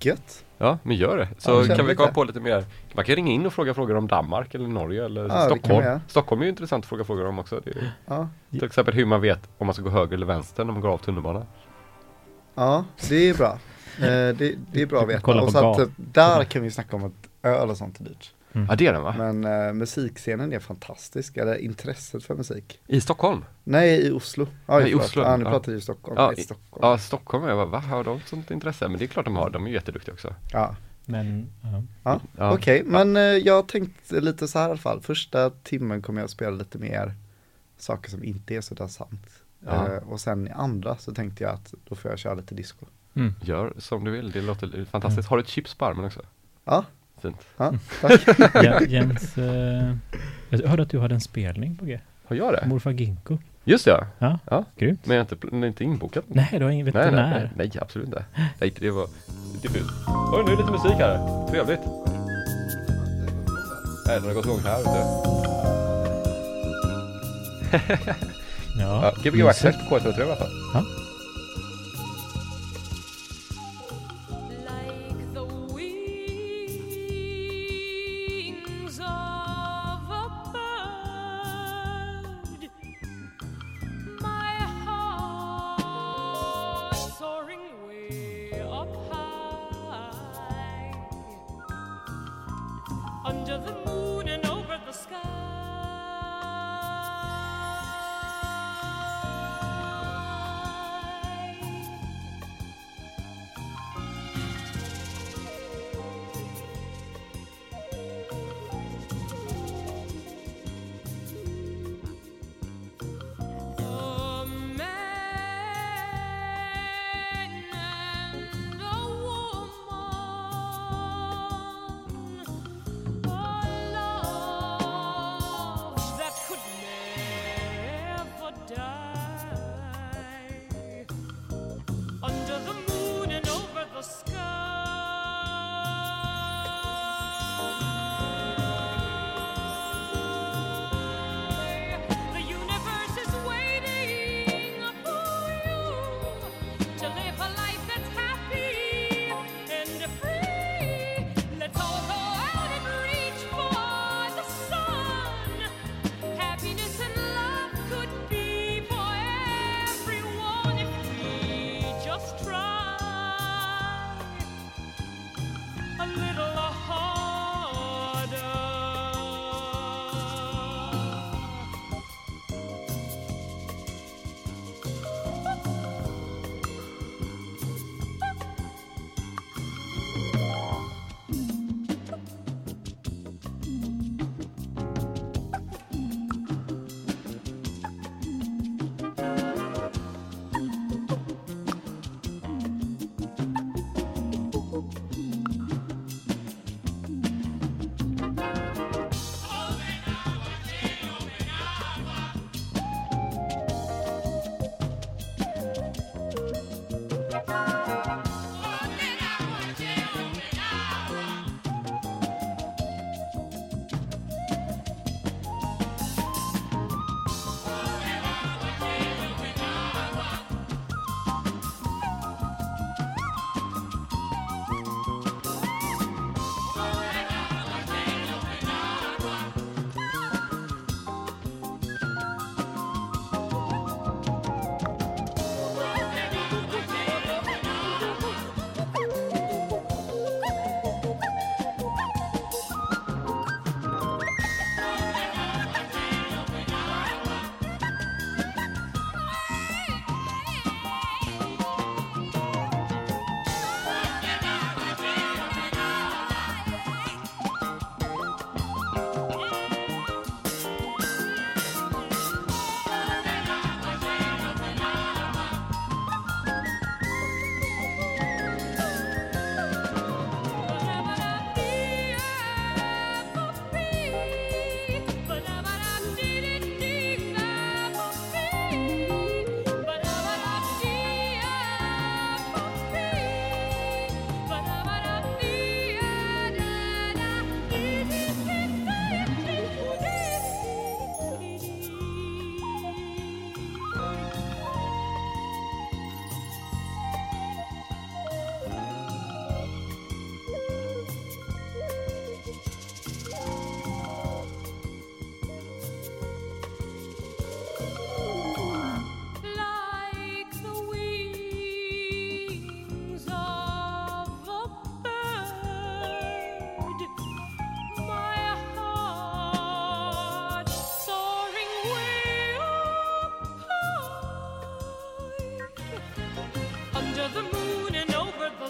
Gött 0.00 0.44
Ja, 0.62 0.78
men 0.82 0.96
gör 0.96 1.16
det. 1.16 1.28
Ja, 1.30 1.34
Så 1.38 1.66
kör 1.66 1.76
kan 1.76 1.86
vi 1.86 1.94
komma 1.94 2.12
på 2.12 2.24
lite 2.24 2.40
mer. 2.40 2.64
Man 2.94 3.04
kan 3.04 3.16
ringa 3.16 3.32
in 3.32 3.46
och 3.46 3.52
fråga 3.52 3.74
frågor 3.74 3.96
om 3.96 4.08
Danmark 4.08 4.54
eller 4.54 4.68
Norge 4.68 5.04
eller 5.04 5.28
Ja, 5.28 5.44
Stockholm. 5.44 6.00
Stockholm 6.08 6.40
är 6.40 6.44
ju 6.44 6.50
intressant 6.50 6.84
att 6.84 6.88
fråga 6.88 7.04
frågor 7.04 7.26
om 7.26 7.38
också. 7.38 7.60
Det 7.64 7.70
är, 7.70 7.92
Ja 8.06 8.28
till 8.50 8.64
exempel 8.64 8.94
hur 8.94 9.06
man 9.06 9.20
vet 9.20 9.48
om 9.58 9.66
man 9.66 9.74
ska 9.74 9.82
gå 9.82 9.90
höger 9.90 10.14
eller 10.14 10.26
vänster 10.26 10.64
när 10.64 10.72
man 10.72 10.82
går 10.82 10.88
av 10.88 10.98
tunnelbanan. 10.98 11.44
Ja, 12.54 12.84
det 13.08 13.28
är 13.28 13.34
bra. 13.34 13.58
Eh, 13.98 14.36
det, 14.36 14.54
det 14.72 14.82
är 14.82 14.86
bra 14.86 15.02
att 15.02 15.08
veta. 15.08 15.40
Och 15.42 15.52
så 15.52 15.82
att, 15.82 15.88
där 15.96 16.44
kan 16.44 16.62
vi 16.62 16.70
snacka 16.70 16.96
om 16.96 17.04
att 17.04 17.12
öl 17.42 17.70
och 17.70 17.76
sånt 17.76 18.00
är 18.00 18.04
dyrt. 18.04 18.34
Mm. 18.54 18.66
Ja, 18.70 18.76
det 18.76 18.86
är 18.86 18.92
den 18.92 19.02
va? 19.02 19.14
Men 19.18 19.44
eh, 19.44 19.72
musikscenen 19.72 20.52
är 20.52 20.58
fantastisk, 20.58 21.36
eller 21.36 21.56
intresset 21.56 22.24
för 22.24 22.34
musik. 22.34 22.80
I 22.86 23.00
Stockholm? 23.00 23.44
Nej, 23.64 24.06
i 24.06 24.10
Oslo. 24.10 24.46
Ja, 24.66 24.80
Ja, 24.80 24.86
i. 24.86 24.94
Oslo, 24.94 25.22
Ja, 25.22 25.36
nu 25.36 25.44
ja. 25.44 25.50
pratar 25.50 25.72
vi 25.72 25.78
i 25.78 25.80
Stockholm. 25.80 26.16
Ja, 26.18 26.32
i 26.32 26.36
Stockholm. 26.42 26.86
Ja, 26.86 26.98
Stockholm. 26.98 27.44
Jag 27.44 27.56
bara, 27.56 27.66
va? 27.66 27.78
Har 27.78 28.04
de 28.04 28.20
sånt 28.20 28.50
intresse? 28.50 28.88
Men 28.88 28.98
det 28.98 29.04
är 29.04 29.06
klart 29.06 29.24
de 29.24 29.36
har. 29.36 29.50
De 29.50 29.64
är 29.64 29.68
ju 29.68 29.74
jätteduktiga 29.74 30.12
också. 30.14 30.34
ja. 30.52 30.76
Men, 31.04 31.46
ja. 31.62 31.82
ja. 32.02 32.20
Ja. 32.36 32.54
Okej, 32.54 32.82
men 32.86 33.16
eh, 33.16 33.22
jag 33.22 33.68
tänkte 33.68 34.20
lite 34.20 34.48
så 34.48 34.58
här 34.58 34.66
i 34.66 34.70
alla 34.70 34.78
fall. 34.78 35.00
Första 35.00 35.50
timmen 35.50 36.02
kommer 36.02 36.20
jag 36.20 36.24
att 36.24 36.30
spela 36.30 36.50
lite 36.50 36.78
mer 36.78 37.14
saker 37.78 38.10
som 38.10 38.24
inte 38.24 38.54
är 38.54 38.60
så 38.60 38.74
dansant. 38.74 39.26
Ja. 39.66 39.92
Eh, 39.92 40.02
och 40.08 40.20
sen 40.20 40.48
i 40.48 40.50
andra 40.50 40.96
så 40.96 41.14
tänkte 41.14 41.44
jag 41.44 41.52
att 41.52 41.74
då 41.88 41.94
får 41.94 42.10
jag 42.10 42.18
köra 42.18 42.34
lite 42.34 42.54
disco. 42.54 42.86
Mm. 43.14 43.34
Gör 43.42 43.72
som 43.78 44.04
du 44.04 44.10
vill. 44.10 44.30
Det 44.30 44.40
låter 44.40 44.84
fantastiskt. 44.84 45.28
Har 45.28 45.36
du 45.36 45.42
ett 45.42 45.48
chips 45.48 45.74
på 45.74 45.84
armen 45.84 46.04
också? 46.04 46.20
Ja, 46.64 46.84
Fint. 47.22 47.36
ja 47.56 47.72
tack. 48.00 48.20
Ja, 48.64 48.80
Jens, 48.88 49.38
eh, 49.38 49.94
jag 50.50 50.68
hörde 50.68 50.82
att 50.82 50.90
du 50.90 50.98
hade 51.00 51.14
en 51.14 51.20
spelning 51.20 51.76
på 51.76 51.84
G. 51.84 52.00
Har 52.24 52.36
jag 52.36 52.52
det? 52.52 52.66
Morfar 52.66 52.90
Ginkgo. 52.90 53.38
Just 53.64 53.86
ja. 53.86 54.06
Ja, 54.18 54.38
Ja. 54.50 54.64
grymt. 54.76 55.06
Men 55.06 55.16
jag 55.16 55.26
är 55.32 55.34
inte, 55.46 55.66
inte 55.66 55.84
inbokat. 55.84 56.24
Nej, 56.28 56.48
du 56.52 56.64
har 56.64 56.70
ingen 56.70 56.84
vet 56.86 56.94
Nej, 56.94 57.04
inte 57.08 57.16
nej, 57.22 57.30
när. 57.30 57.40
nej, 57.40 57.50
nej, 57.56 57.70
absolut 57.80 58.06
inte. 58.08 58.24
Nej, 58.60 58.74
det 58.80 58.90
var 58.90 59.06
diffust. 59.62 59.90
Oj, 60.32 60.42
nu 60.46 60.52
är 60.52 60.56
det 60.56 60.62
lite 60.62 60.72
musik 60.72 60.92
här. 60.98 61.46
Trevligt. 61.50 61.80
Nej, 64.06 64.16
den 64.20 64.24
har 64.24 64.34
gått 64.34 64.46
igång 64.46 64.60
här 64.64 64.80
ute. 64.80 65.04
Ja, 68.78 69.02
Ja, 69.02 69.12
Gbg 69.30 69.52
Tracks 69.54 69.88
på 69.88 69.98
K103 69.98 70.20
i 70.20 70.22
alla 70.22 70.36
fall. 70.36 70.50
Ja. 70.74 70.84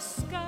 sky. 0.02 0.41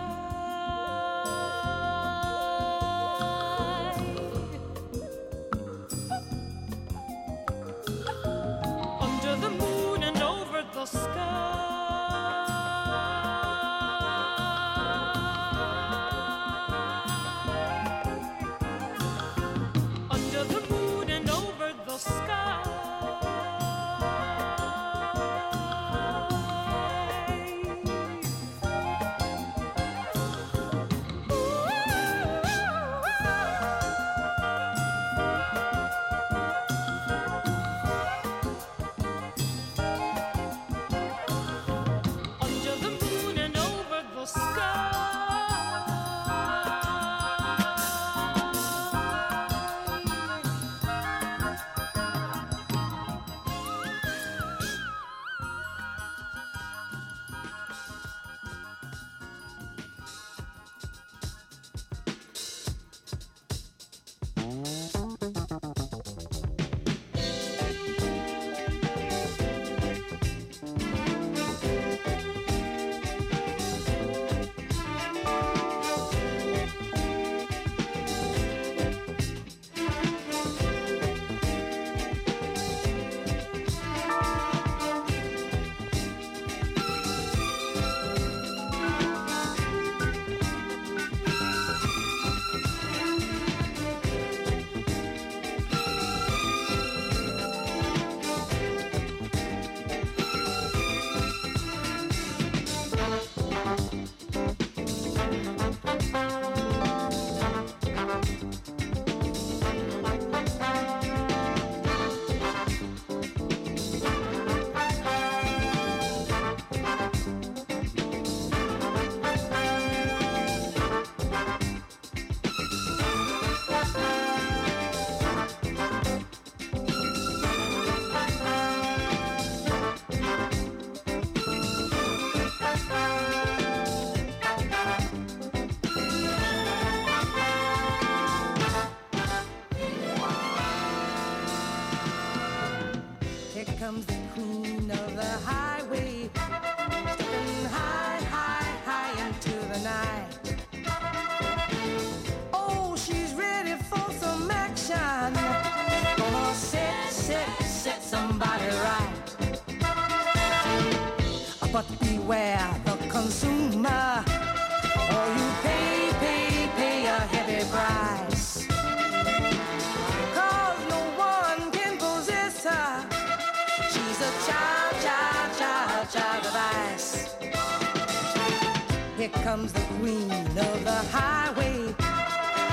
comes 179.57 179.73
the 179.73 179.81
queen 180.01 180.29
of 180.33 180.85
the 180.85 181.01
highway, 181.17 181.77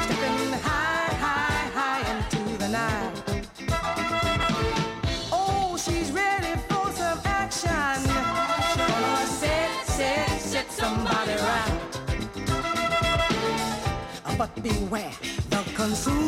stepping 0.04 0.52
high, 0.66 1.14
high, 1.26 1.70
high 1.78 2.04
into 2.12 2.58
the 2.58 2.70
night. 2.70 3.14
Oh, 5.32 5.78
she's 5.78 6.12
ready 6.12 6.60
for 6.68 6.92
some 6.94 7.20
action. 7.24 8.00
She's 8.66 8.88
gonna 8.90 9.28
set, 9.28 9.86
set, 9.86 10.42
set 10.42 10.72
somebody 10.72 11.36
right. 11.50 11.78
But 14.40 14.52
beware 14.64 15.14
the 15.52 15.62
consumer. 15.76 16.21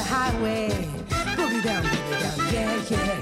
the 0.00 0.06
highway. 0.06 0.70
Boogie 1.36 1.62
down, 1.62 1.82
boogie 1.84 2.20
down, 2.20 2.54
yeah, 2.54 2.82
yeah. 2.88 3.19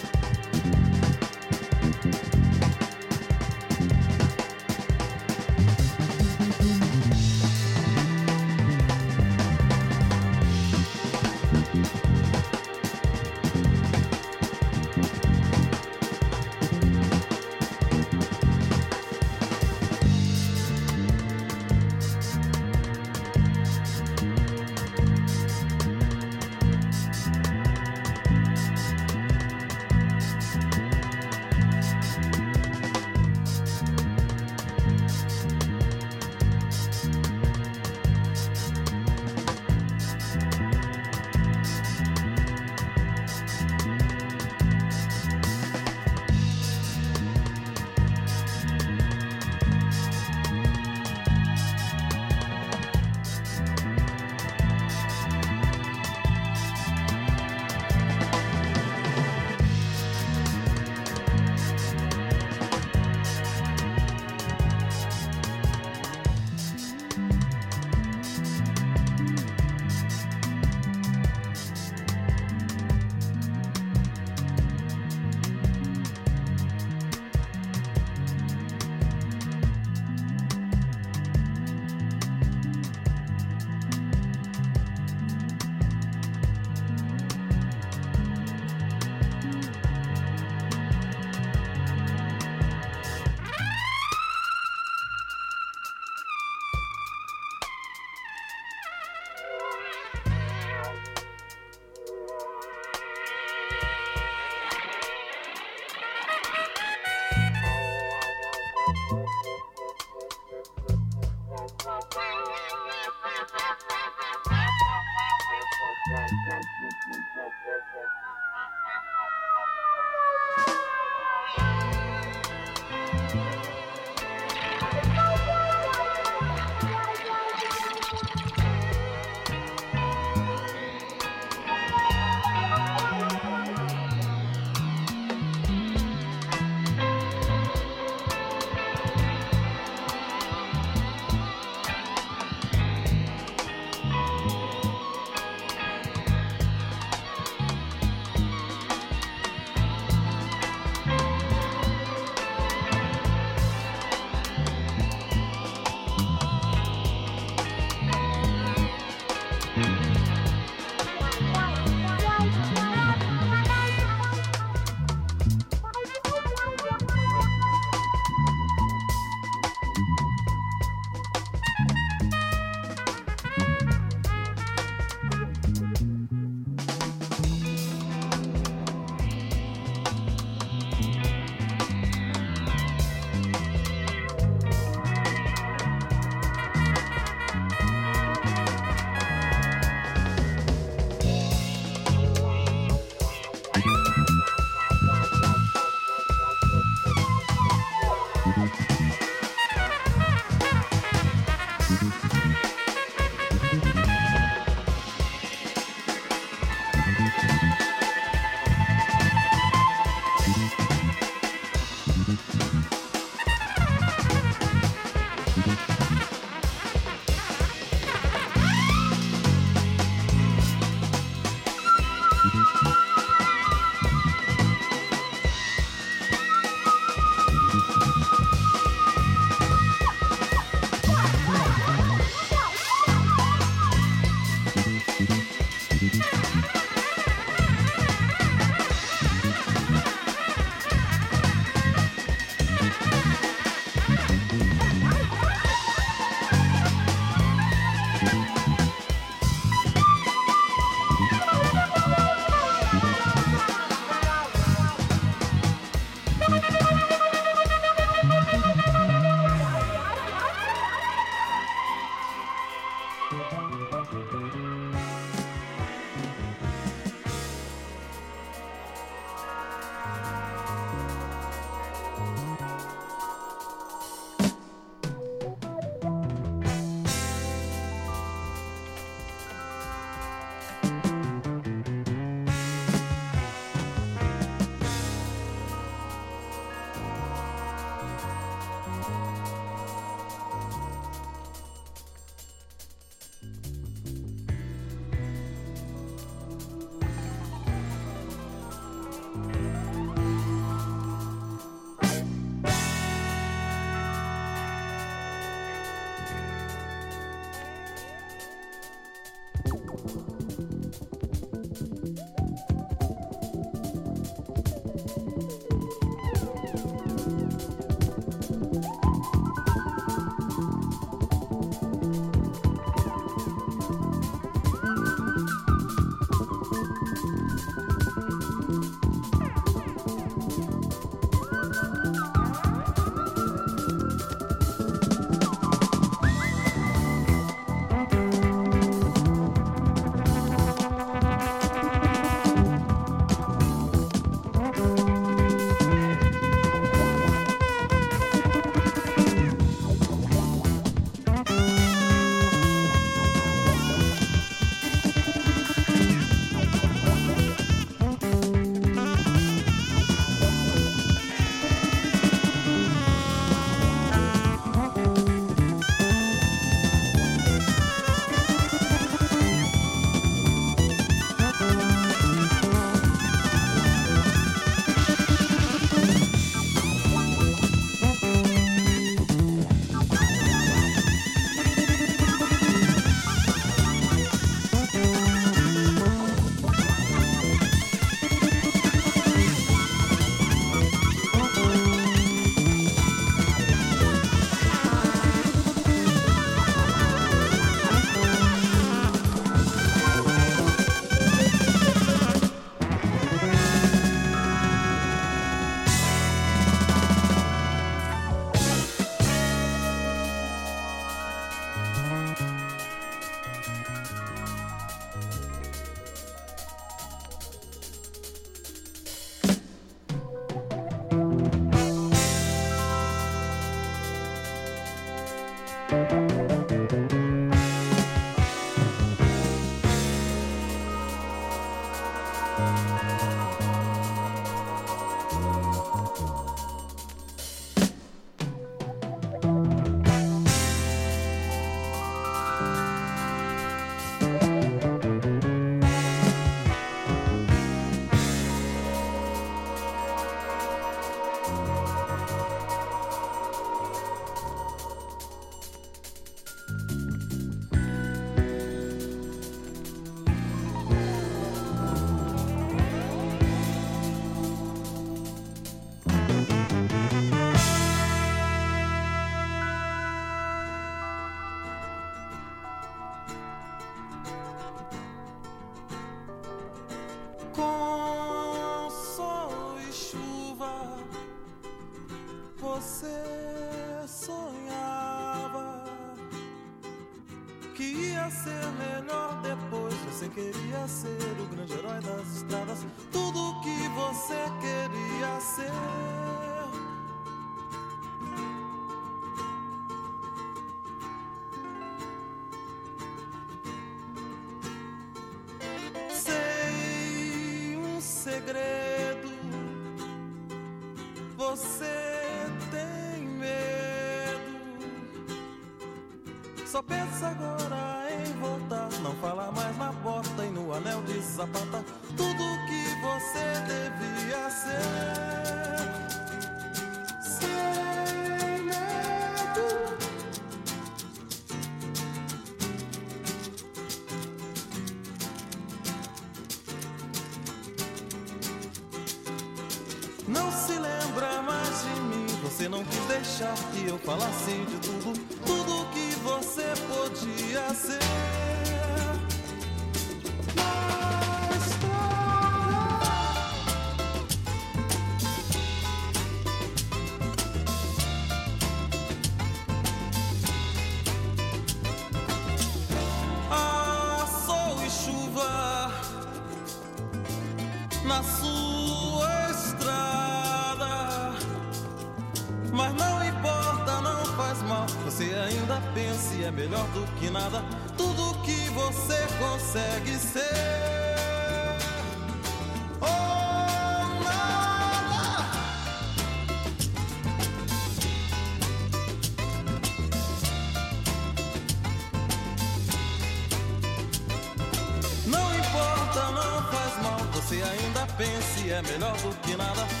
من 598.81 599.03
الارض 599.03 599.35
الجنانه 599.45 600.00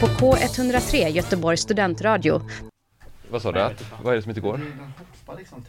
på 0.00 0.06
K103 0.06 1.08
Göteborgs 1.08 1.60
studentradio. 1.60 2.42
Vad 3.30 3.42
sa 3.42 3.52
du? 3.52 3.60
Att, 3.60 3.84
vad 4.02 4.12
är 4.12 4.16
det 4.16 4.22
som 4.22 4.30
inte 4.30 4.40
går? 4.40 4.60
Liksom. 5.38 5.62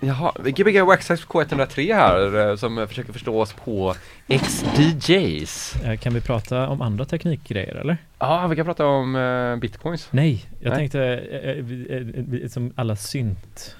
Jaha, 0.00 0.32
Gbg 0.44 0.80
Waxax 0.86 1.26
K103 1.26 1.94
här 1.94 2.50
eh, 2.50 2.56
som 2.56 2.86
försöker 2.88 3.12
förstå 3.12 3.40
oss 3.40 3.52
på 3.52 3.94
XDJs. 4.28 5.76
Eh, 5.84 5.96
Kan 5.96 6.14
vi 6.14 6.20
prata 6.20 6.68
om 6.68 6.82
andra 6.82 7.04
teknikgrejer 7.04 7.74
eller? 7.74 7.96
Ja, 8.18 8.46
vi 8.46 8.56
kan 8.56 8.64
prata 8.64 8.86
om 8.86 9.16
eh, 9.16 9.56
bitcoins. 9.56 10.08
Nej, 10.10 10.44
jag 10.60 10.70
Nej. 10.70 10.78
tänkte 10.78 11.00
eh, 12.42 12.48
som 12.48 12.72
alla 12.76 12.96
synt 12.96 13.76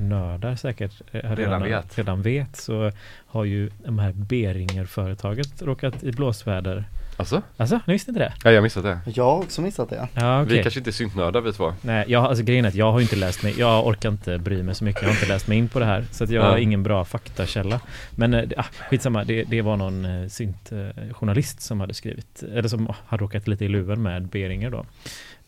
nördar 0.00 0.56
säkert 0.56 0.92
eh, 1.12 1.36
Redan 1.36 1.62
vet. 1.62 1.98
redan 1.98 2.22
vet 2.22 2.56
så 2.56 2.92
har 3.26 3.44
ju 3.44 3.70
de 3.84 3.98
här 3.98 4.12
Beringer-företaget 4.12 5.62
råkat 5.62 6.02
i 6.04 6.12
blåsväder. 6.12 6.84
Alltså? 7.16 7.42
Alltså, 7.56 7.80
ni 7.86 7.92
visste 7.92 8.10
inte 8.10 8.20
det? 8.20 8.32
Ja, 8.44 8.50
jag 8.50 8.56
har 8.58 8.62
missat 8.62 8.82
det. 8.82 8.98
Jag 9.14 9.24
har 9.24 9.38
också 9.38 9.60
missat 9.62 9.90
det. 9.90 10.08
Ja, 10.14 10.42
okej. 10.42 10.56
Vi 10.56 10.62
kanske 10.62 10.80
inte 10.80 10.90
är 10.90 10.92
syntnördar 10.92 11.40
vi 11.40 11.52
två. 11.52 11.74
Nej, 11.82 12.04
jag, 12.08 12.24
alltså 12.24 12.44
grejen 12.44 12.64
är 12.64 12.68
att 12.68 12.74
jag 12.74 12.92
har 12.92 13.00
inte 13.00 13.16
läst 13.16 13.42
mig, 13.42 13.54
jag 13.58 13.86
orkar 13.86 14.08
inte 14.08 14.38
bry 14.38 14.62
mig 14.62 14.74
så 14.74 14.84
mycket, 14.84 15.02
jag 15.02 15.08
har 15.08 15.14
inte 15.14 15.26
läst 15.28 15.46
mig 15.48 15.58
in 15.58 15.68
på 15.68 15.78
det 15.78 15.84
här. 15.84 16.04
Så 16.10 16.24
att 16.24 16.30
jag 16.30 16.44
Ja. 16.44 16.50
har 16.50 16.56
ingen 16.58 16.82
bra 16.82 17.04
faktakälla. 17.04 17.80
Men 18.10 18.52
ah, 18.56 18.64
skitsamma, 18.90 19.24
det, 19.24 19.44
det 19.44 19.62
var 19.62 19.76
någon 19.76 20.04
eh, 20.04 20.28
synt 20.28 20.72
eh, 20.72 21.14
journalist 21.14 21.60
som 21.60 21.80
hade 21.80 21.94
skrivit, 21.94 22.42
eller 22.54 22.68
som 22.68 22.92
hade 23.06 23.22
råkat 23.22 23.48
lite 23.48 23.64
i 23.64 23.68
luven 23.68 24.02
med 24.02 24.26
Beringer 24.28 24.70
då. 24.70 24.86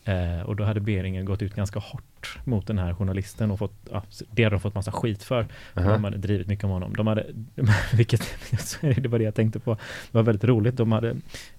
Eh, 0.07 0.41
och 0.45 0.55
då 0.55 0.63
hade 0.63 0.79
Beringer 0.79 1.23
gått 1.23 1.41
ut 1.41 1.55
ganska 1.55 1.79
hårt 1.79 2.39
mot 2.43 2.67
den 2.67 2.77
här 2.79 2.93
journalisten 2.93 3.51
och 3.51 3.59
fått, 3.59 3.73
ja, 3.91 4.03
det 4.31 4.43
hade 4.43 4.55
de 4.55 4.59
fått 4.59 4.75
massa 4.75 4.91
skit 4.91 5.23
för. 5.23 5.47
Aha. 5.77 5.91
De 5.91 6.03
hade 6.03 6.17
drivit 6.17 6.47
mycket 6.47 6.65
om 6.65 6.69
honom. 6.71 6.93
De 6.95 7.07
hade, 7.07 7.25
vilket, 7.93 8.21
det 8.81 9.07
var 9.07 9.17
det 9.19 9.25
jag 9.25 9.35
tänkte 9.35 9.59
på, 9.59 9.73
det 10.11 10.17
var 10.17 10.23
väldigt 10.23 10.43
roligt. 10.43 10.77
De 10.77 10.91
hade 10.91 11.09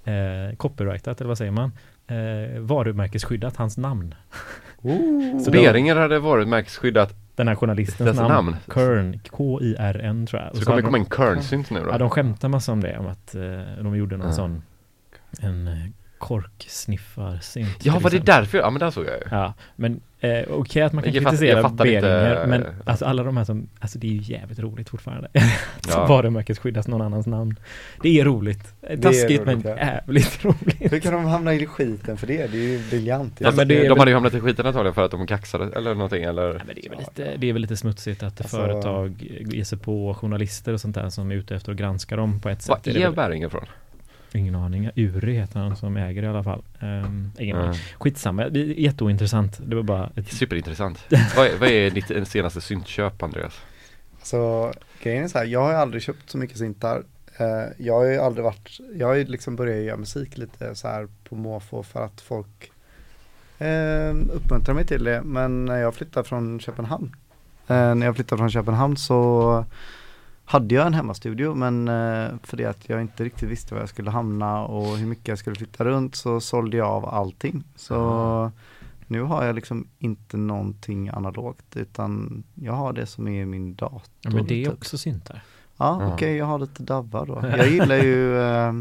eh, 0.05 0.57
copyrightat, 0.57 1.21
eller 1.21 1.29
vad 1.29 1.39
säger 1.39 1.51
man, 1.53 1.73
eh, 2.07 2.61
varumärkesskyddat 2.61 3.57
hans 3.57 3.77
namn. 3.79 4.15
Så 5.45 5.51
då- 5.51 5.63
Beringer 5.63 5.97
hade 5.97 6.19
varit 6.19 6.49
märkesskyddat, 6.49 7.15
Den 7.35 7.49
här 7.49 7.55
journalistens 7.55 8.17
namn, 8.17 8.29
namn. 8.35 8.57
Kern, 8.75 9.21
K-I-R-N 9.31 10.27
tror 10.27 10.43
jag. 10.43 10.51
Och 10.51 10.57
så 10.57 10.61
så 10.63 10.67
kommer 10.67 10.77
det 10.77 10.83
komma 10.87 10.99
in 10.99 11.07
Kernsynt 11.17 11.71
nu 11.71 11.81
då? 11.81 11.91
Ja, 11.91 11.99
de 11.99 12.11
skämtar 12.11 12.49
massa 12.49 12.73
om 12.73 12.81
det, 12.81 12.99
om 12.99 13.07
att 13.07 13.35
eh, 13.35 13.43
de 13.83 13.97
gjorde 13.97 14.17
någon 14.17 14.27
Ja. 14.27 14.33
sån, 14.33 14.63
en 15.41 15.71
eh, 16.21 16.27
korksniffarsynt. 16.87 17.85
Ja, 17.85 17.99
var 17.99 18.11
det 18.11 18.19
därför? 18.27 18.59
Ja, 18.59 18.71
men 18.71 18.81
den 18.81 18.93
såg 18.93 19.05
jag 19.07 19.15
ju. 19.15 19.23
Ja, 19.31 19.55
men 19.77 20.01
eh, 20.21 20.43
okej 20.51 20.83
att 20.83 20.93
man 20.93 21.03
kan 21.05 21.13
Jag 21.15 21.23
fatt- 21.23 21.31
kritisera 21.33 21.59
jag 21.61 21.71
fattar 21.71 21.87
inte, 21.87 22.01
Beringer, 22.01 22.41
eh, 22.43 22.47
men 22.47 22.65
alltså 22.85 23.05
alla 23.05 23.23
de 23.23 23.37
här 23.37 23.45
som, 23.45 23.69
alltså 23.81 23.99
det 23.99 24.07
är 24.07 24.13
ju 24.13 24.33
jävligt 24.35 24.59
roligt 24.59 24.89
fortfarande. 24.89 25.29
Ja. 25.33 25.43
Som 25.93 26.09
varumärkesskyddas 26.09 26.89
någon 26.89 27.03
annans 27.03 27.27
namn. 27.27 27.57
Det 28.03 28.21
är 28.21 28.25
roligt. 28.25 28.75
Taskigt 29.03 29.41
roligt, 29.41 29.45
men 29.47 29.63
ja. 29.65 29.77
jävligt 29.77 30.45
roligt. 30.45 30.93
Hur 30.93 31.01
kan 31.01 31.13
de 31.13 31.25
hamna 31.25 31.55
i 31.55 31.67
skiten 31.67 32.17
för 32.17 32.27
det? 32.27 32.53
Det 32.53 32.59
är 32.59 32.63
ju 32.63 32.89
briljant. 32.91 33.35
Ja, 33.39 33.53
men 33.57 33.69
det 33.69 33.75
är 33.75 33.83
de 33.83 33.89
väl- 33.89 33.99
hade 33.99 34.11
ju 34.11 34.15
hamnat 34.15 34.35
i 34.35 34.41
skiten 34.41 34.67
antagligen 34.67 34.95
för 34.95 35.05
att 35.05 35.11
de 35.11 35.27
kaxade 35.27 35.71
eller 35.77 35.95
någonting 35.95 36.23
eller? 36.25 36.53
Nej, 36.53 36.63
men 36.67 36.75
det, 36.75 36.87
är 36.87 36.91
väl 36.91 36.99
lite, 36.99 37.37
det 37.37 37.49
är 37.49 37.53
väl 37.53 37.63
lite 37.63 37.77
smutsigt 37.77 38.23
att 38.23 38.41
Alltså- 38.41 38.57
företag 38.57 39.15
ger 39.41 39.65
sig 39.65 39.79
på 39.79 40.15
journalister 40.15 40.73
och 40.73 40.81
sånt 40.81 40.95
där 40.95 41.11
som 41.11 41.31
är 41.31 41.35
ute 41.35 41.55
efter 41.57 41.73
att 41.73 41.79
granska 41.79 42.17
dem 42.17 42.41
på 42.41 42.49
ett 42.49 42.63
sätt. 42.63 42.69
Vad 42.69 42.81
det 42.83 42.91
är 43.03 43.05
väl- 43.07 43.15
Beringer 43.15 43.49
från? 43.49 43.65
Ingen 44.33 44.55
aning. 44.55 44.91
Uri 44.97 45.33
heter 45.35 45.61
han 45.61 45.77
som 45.77 45.97
äger 45.97 46.23
i 46.23 46.27
alla 46.27 46.43
fall. 46.45 46.63
Um, 46.81 47.33
ingen 47.39 47.57
Mm. 47.57 47.69
aning. 47.69 47.81
Skitsamma, 47.99 48.49
det 48.49 48.61
är 48.61 48.65
jätteointressant. 48.65 49.59
Det 49.67 49.77
var 49.77 49.83
bara 49.83 50.11
ett 50.17 50.33
Superintressant. 50.33 50.99
vad, 51.37 51.47
är, 51.47 51.57
vad 51.59 51.69
är 51.69 51.91
ditt 51.91 52.29
senaste 52.29 52.61
syntköp 52.61 53.23
Andreas? 53.23 53.61
Så 54.23 54.73
grejen 55.03 55.25
är 55.25 55.29
så 55.29 55.39
här, 55.39 55.45
jag 55.45 55.61
har 55.61 55.71
ju 55.71 55.77
aldrig 55.77 56.03
köpt 56.03 56.31
så 56.31 56.39
mycket 56.39 56.59
syntar. 56.59 57.03
Eh, 57.39 57.47
jag 57.79 57.95
har 57.95 58.05
ju 58.05 58.19
aldrig 58.19 58.45
varit, 58.45 58.81
jag 58.95 59.07
har 59.07 59.15
ju 59.15 59.25
liksom 59.25 59.57
börjat 59.57 59.85
göra 59.85 59.97
musik 59.97 60.39
lite 60.39 60.75
så 60.75 60.89
här 60.89 61.09
på 61.29 61.35
måfå 61.35 61.83
för 61.83 62.05
att 62.05 62.21
folk 62.21 62.71
eh, 63.59 64.15
uppmuntrar 64.33 64.75
mig 64.75 64.87
till 64.87 65.05
det. 65.05 65.23
Men 65.23 65.65
när 65.65 65.77
jag 65.79 65.95
flyttade 65.95 66.29
från 66.29 66.61
Köpenhamn, 66.61 67.17
eh, 67.69 67.95
när 67.95 68.07
jag 68.07 68.15
flyttade 68.15 68.39
från 68.39 68.51
Köpenhamn 68.51 68.97
så 68.97 69.65
hade 70.49 70.75
jag 70.75 70.87
en 70.87 70.95
hemmastudio 70.95 71.55
men 71.55 71.89
eh, 71.89 72.29
för 72.43 72.57
det 72.57 72.65
att 72.65 72.89
jag 72.89 73.01
inte 73.01 73.25
riktigt 73.25 73.49
visste 73.49 73.75
var 73.75 73.81
jag 73.81 73.89
skulle 73.89 74.11
hamna 74.11 74.65
och 74.65 74.97
hur 74.97 75.07
mycket 75.07 75.29
jag 75.29 75.39
skulle 75.39 75.57
flytta 75.57 75.85
runt 75.85 76.15
så 76.15 76.41
sålde 76.41 76.77
jag 76.77 76.89
av 76.89 77.05
allting. 77.05 77.65
Så 77.77 78.51
nu 79.07 79.23
har 79.23 79.45
jag 79.45 79.55
liksom 79.55 79.89
inte 79.99 80.37
någonting 80.37 81.09
analogt 81.09 81.77
utan 81.77 82.43
jag 82.55 82.73
har 82.73 82.93
det 82.93 83.07
som 83.07 83.29
är 83.29 83.47
min 83.47 83.75
dator. 83.75 84.03
Ja, 84.21 84.31
men 84.31 84.47
det 84.47 84.63
är 84.63 84.65
typ. 84.65 84.75
också 84.75 84.99
syntar. 84.99 85.43
Ja, 85.77 86.13
okej, 86.15 86.37
jag 86.37 86.47
har 86.47 86.59
lite 86.59 86.83
dabbar 86.83 87.27
då. 87.27 87.45
Jag 87.57 87.69
gillar 87.69 87.97
ju 87.97 88.41
eh, 88.41 88.73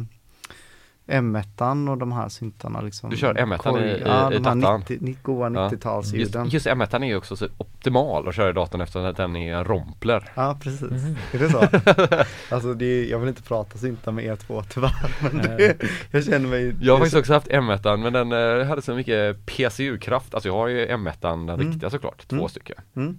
M1 1.07 1.89
och 1.91 1.97
de 1.97 2.11
här 2.11 2.29
syntarna 2.29 2.81
liksom. 2.81 3.09
Du 3.09 3.17
kör 3.17 3.33
M1 3.33 3.57
Korg- 3.57 3.83
i- 3.83 3.97
i- 3.97 4.01
ja, 4.05 4.31
i 4.33 4.37
de 4.37 4.45
här 4.45 4.55
datan? 4.55 4.79
90, 4.79 4.97
ni- 5.01 5.17
goa 5.23 5.49
Ja. 5.53 5.69
90-talsljuden. 5.69 6.43
Just, 6.43 6.53
just 6.53 6.67
M1 6.67 7.01
är 7.03 7.07
ju 7.07 7.15
också 7.15 7.35
så 7.35 7.47
optimal 7.57 8.27
att 8.27 8.35
köra 8.35 8.49
i 8.49 8.53
datorn 8.53 8.81
eftersom 8.81 9.05
att 9.05 9.17
den 9.17 9.35
är 9.35 9.55
en 9.55 9.63
rompler. 9.65 10.29
Ja, 10.35 10.57
precis. 10.61 10.81
Mhm. 10.91 11.15
Är 11.33 11.39
det 11.39 11.49
så? 11.49 11.59
alltså 12.55 12.73
det 12.73 12.85
är, 12.85 13.05
jag 13.11 13.19
vill 13.19 13.29
inte 13.29 13.41
prata 13.43 13.77
syntar 13.77 14.11
med 14.11 14.25
er 14.25 14.35
två 14.35 14.63
tyvärr, 14.69 15.15
men 15.31 15.37
det, 15.37 15.77
jag 16.11 16.23
känner 16.23 16.49
mig 16.49 16.75
Jag 16.81 16.93
har 16.93 16.99
faktiskt 16.99 17.17
också 17.17 17.33
haft 17.33 17.47
M1 17.47 17.97
men 17.97 18.13
den 18.13 18.31
eh, 18.59 18.67
hade 18.67 18.81
så 18.81 18.95
mycket 18.95 19.45
PCU-kraft, 19.45 20.33
alltså 20.33 20.49
jag 20.49 20.53
har 20.55 20.67
ju 20.67 20.87
M1 20.87 21.13
den 21.21 21.49
Mm. 21.49 21.59
riktiga 21.71 21.89
såklart, 21.89 22.27
två 22.27 22.35
Mm. 22.35 22.49
stycken. 22.49 22.75
Mm. 22.95 23.17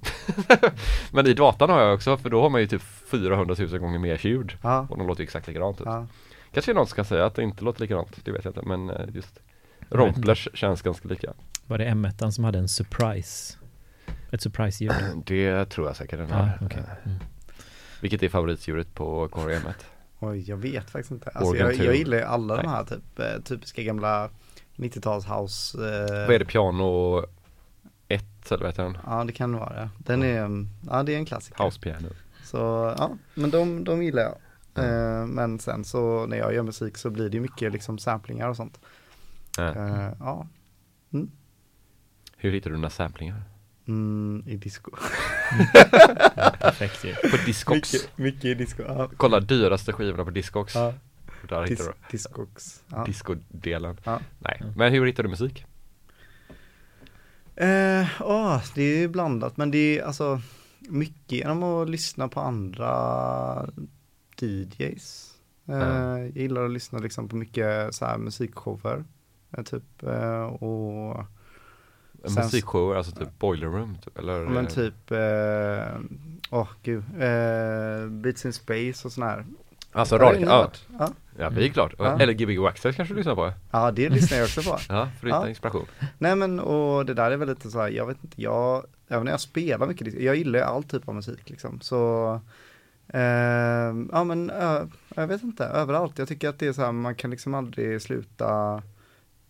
men 1.13 1.27
i 1.27 1.35
datan 1.35 1.71
har 1.71 1.81
jag 1.81 1.95
också, 1.95 2.17
för 2.17 2.31
då 2.31 2.43
har 2.43 2.51
man 2.51 2.61
ju 2.61 2.67
typ 2.67 2.83
400 3.11 3.55
000 3.59 3.79
gånger 3.79 3.99
mer 3.99 4.27
ljud. 4.27 4.53
Ja, 4.63 4.87
Och 4.91 4.99
de 4.99 5.07
låter 5.07 5.21
ju 5.21 5.25
exakt 5.25 5.49
likadant 5.49 5.81
ut. 5.81 5.87
ja. 5.87 6.07
Kanske 6.57 6.73
någon 6.75 6.87
som 6.87 6.97
kan 6.97 7.05
säga 7.05 7.27
att 7.27 7.35
det 7.35 7.43
inte 7.43 7.65
låter 7.65 7.81
likadant, 7.81 8.25
det 8.25 8.33
vet 8.33 8.45
jag 8.45 8.51
inte 8.51 8.63
men 8.69 8.91
eh, 8.91 9.07
just 9.15 9.41
Romplers 9.91 10.49
känns 10.55 10.83
ganska 10.83 11.09
lika. 11.09 11.33
Var 11.67 11.79
det 11.79 11.85
M1 11.85 12.31
som 12.31 12.45
hade 12.45 12.59
en 12.59 12.69
surprise? 12.69 13.57
Ett 14.33 14.43
surprise-ljud? 14.43 14.93
Det 15.27 15.65
tror 15.71 15.87
jag 15.87 15.97
säkert 15.97 16.19
den 16.19 16.29
Ja, 16.29 16.35
har. 16.37 16.59
okej. 16.63 16.79
Eh, 16.79 17.07
Mm. 17.07 17.19
Vilket 18.01 18.23
är 18.23 18.29
favoritsdjuret 18.29 18.95
på 18.95 19.29
Core 19.29 19.59
M1? 19.59 19.73
Oj, 20.19 20.45
jag 20.51 20.57
vet 20.57 20.91
faktiskt 20.91 21.11
inte. 21.11 21.31
Alltså, 21.31 21.57
jag, 21.57 21.75
jag 21.75 21.97
gillar 21.97 22.17
ju 22.17 22.23
alla 22.23 22.57
de 22.57 22.63
Nej. 22.63 22.71
här 22.71 22.85
typ, 22.85 23.19
eh, 23.19 23.43
typiska 23.45 23.83
gamla 23.83 24.31
90-tals 24.77 25.27
house. 25.27 25.79
Eh, 25.79 26.27
Vad 26.27 26.35
är 26.35 26.39
det, 26.39 26.45
piano 26.45 27.19
1 28.09 28.25
eller 28.53 28.59
vad 28.59 28.69
heter 28.69 28.83
den? 28.83 28.99
Ja, 29.07 29.25
det 29.25 29.33
kan 29.33 29.53
det 29.53 29.59
vara. 29.59 29.91
Den 29.99 30.23
är, 30.23 30.39
mm, 30.45 30.69
ja 30.91 31.03
det 31.03 31.15
är 31.15 31.19
en 31.19 31.27
klassiker. 31.27 31.65
House 31.65 31.81
piano. 31.81 32.09
Så 32.45 32.57
ja, 32.99 33.11
men 33.35 33.51
de, 33.51 33.85
de 33.85 34.03
gillar 34.03 34.23
jag. 34.23 34.35
Ja. 34.77 34.85
Eh, 34.85 35.27
men 35.27 35.59
sen 35.59 35.85
så 35.85 36.27
när 36.27 36.37
jag 36.37 36.55
gör 36.55 36.63
musik 36.63 36.97
så 36.99 37.11
blir 37.11 37.29
det 37.31 37.41
mycket 37.41 37.73
liksom 37.73 37.99
samplingar 37.99 38.49
och 38.49 38.57
sånt. 38.57 38.81
Eh, 39.59 40.09
ja, 40.21 40.47
Hur 42.37 42.53
hittar 42.53 42.71
du 42.71 42.77
dina 42.77 42.91
samplingar? 42.91 43.43
mm, 43.89 44.43
i 44.47 44.57
disco. 44.57 44.91
Perfekt 46.61 47.05
ju. 47.05 47.15
På 47.31 47.37
Discogs. 47.47 47.93
mycket, 47.93 48.19
mycket 48.19 48.45
i 48.45 48.55
disco. 48.55 48.83
Ja, 48.83 49.11
Kolla 49.17 49.41
dyraste 49.41 49.93
skivorna 49.93 50.25
på 50.25 50.31
Discogs. 50.31 50.75
ja. 50.75 50.93
Där 51.49 51.63
hittar 51.67 51.67
Dis, 51.85 51.87
du 51.87 51.93
discogs. 52.11 52.83
Ja. 52.89 53.05
discodelen. 53.05 53.97
Ja. 54.05 54.21
Nej, 54.39 54.63
men 54.77 54.93
hur 54.93 55.07
hittar 55.07 55.23
du 55.23 55.29
musik? 55.29 55.65
Eh, 57.57 58.07
åh, 58.21 58.63
det 58.75 58.83
är 58.83 58.99
ju 58.99 59.09
blandat 59.09 59.57
men 59.57 59.71
det 59.71 59.99
är 59.99 60.03
alltså 60.05 60.41
mycket 60.81 61.33
genom 61.33 61.63
att 61.63 61.91
lyssna 61.91 62.29
på 62.29 62.41
andra 62.41 63.71
DJs. 64.43 65.33
Eh, 65.69 65.75
Ja. 65.79 66.19
Jag 66.19 66.29
gillar 66.37 66.65
att 66.65 66.71
lyssna 66.71 66.99
liksom 66.99 67.29
på 67.29 67.37
mycket 67.37 67.95
så 67.95 68.05
här 68.05 68.19
musikshower. 68.19 69.05
Eh, 69.57 69.63
typ 69.65 70.03
eh, 70.03 70.43
och 70.43 71.25
Musikshower, 72.37 72.97
alltså 72.97 73.13
typ 73.17 73.39
Boiler 73.39 73.67
Room 73.67 73.97
typ, 74.05 74.19
eller? 74.19 74.41
Men 74.47 74.67
typ, 74.67 75.11
eh, 75.11 76.01
åh 76.51 76.69
gud, 76.83 77.05
eh, 77.19 78.09
Beats 78.11 78.45
in 78.47 78.53
Space 78.53 79.09
och 79.09 79.13
sån 79.13 79.23
här. 79.25 79.45
Alltså 79.93 80.19
radio, 80.19 80.47
ja. 80.47 80.71
Ja. 80.99 81.11
ja 81.39 81.51
det 81.51 81.65
är 81.67 81.69
klart. 81.69 81.95
Ja. 81.99 82.19
Eller 82.21 82.33
Gbg 82.33 82.59
Waxxed 82.59 82.97
kanske 82.97 83.15
du 83.15 83.19
lyssnar 83.19 83.35
på? 83.35 83.53
ja, 83.71 83.91
det 83.91 84.09
lyssnar 84.09 84.39
jag 84.39 84.45
också 84.45 84.63
på. 84.63 84.79
Ja, 84.89 85.09
för 85.21 85.27
att 85.29 85.35
hitta 85.35 85.45
Ja. 85.45 85.49
inspiration. 85.49 85.87
Nej 86.19 86.37
men 86.37 86.61
och 86.61 87.07
det 87.07 87.15
där 87.15 87.31
är 87.31 87.37
väl 87.37 87.49
lite 87.49 87.71
så 87.71 87.81
här, 87.81 87.89
jag 87.89 88.07
vet 88.07 88.25
inte, 88.25 88.43
jag, 88.43 88.87
även 89.09 89.25
när 89.25 89.33
jag 89.33 89.41
spelar 89.41 89.87
mycket, 89.87 90.15
jag 90.21 90.37
gillar 90.37 90.59
ju 90.59 90.65
all 90.65 90.85
typ 90.85 91.09
av 91.09 91.15
musik 91.15 91.51
liksom. 91.51 91.81
Så, 91.81 92.33
eh, 92.35 92.41
ja 94.11 94.25
men 94.25 94.53
jag 95.15 95.27
vet 95.27 95.43
inte, 95.43 95.65
överallt. 95.65 96.19
Jag 96.19 96.29
tycker 96.29 96.49
att 96.49 96.59
det 96.59 96.67
är 96.67 96.73
så 96.73 96.83
här, 96.83 96.93
man 96.93 97.15
kan 97.15 97.31
liksom 97.31 97.55
aldrig 97.55 98.03
sluta, 98.03 98.83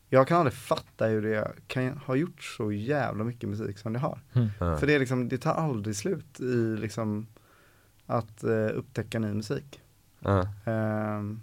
jag 0.09 0.28
kan 0.28 0.38
aldrig 0.38 0.54
fatta 0.54 1.07
hur 1.07 1.22
det 1.22 1.52
kan 1.66 1.98
ha 1.98 2.16
gjort 2.16 2.42
så 2.42 2.72
jävla 2.72 3.24
mycket 3.24 3.48
musik 3.48 3.78
som 3.78 3.92
det 3.92 3.98
har. 3.98 4.20
Ja. 4.32 4.76
För 4.76 4.86
det 4.86 4.94
är 4.94 4.98
liksom, 4.98 5.28
det 5.28 5.38
tar 5.38 5.54
aldrig 5.54 5.96
slut 5.96 6.40
i 6.40 6.76
liksom 6.76 7.26
att 8.07 8.44
eh, 8.44 8.68
upptäcka 8.74 9.18
ny 9.18 9.32
musik. 9.32 9.80
Ja. 10.20 10.48
Ehm, 10.64 11.42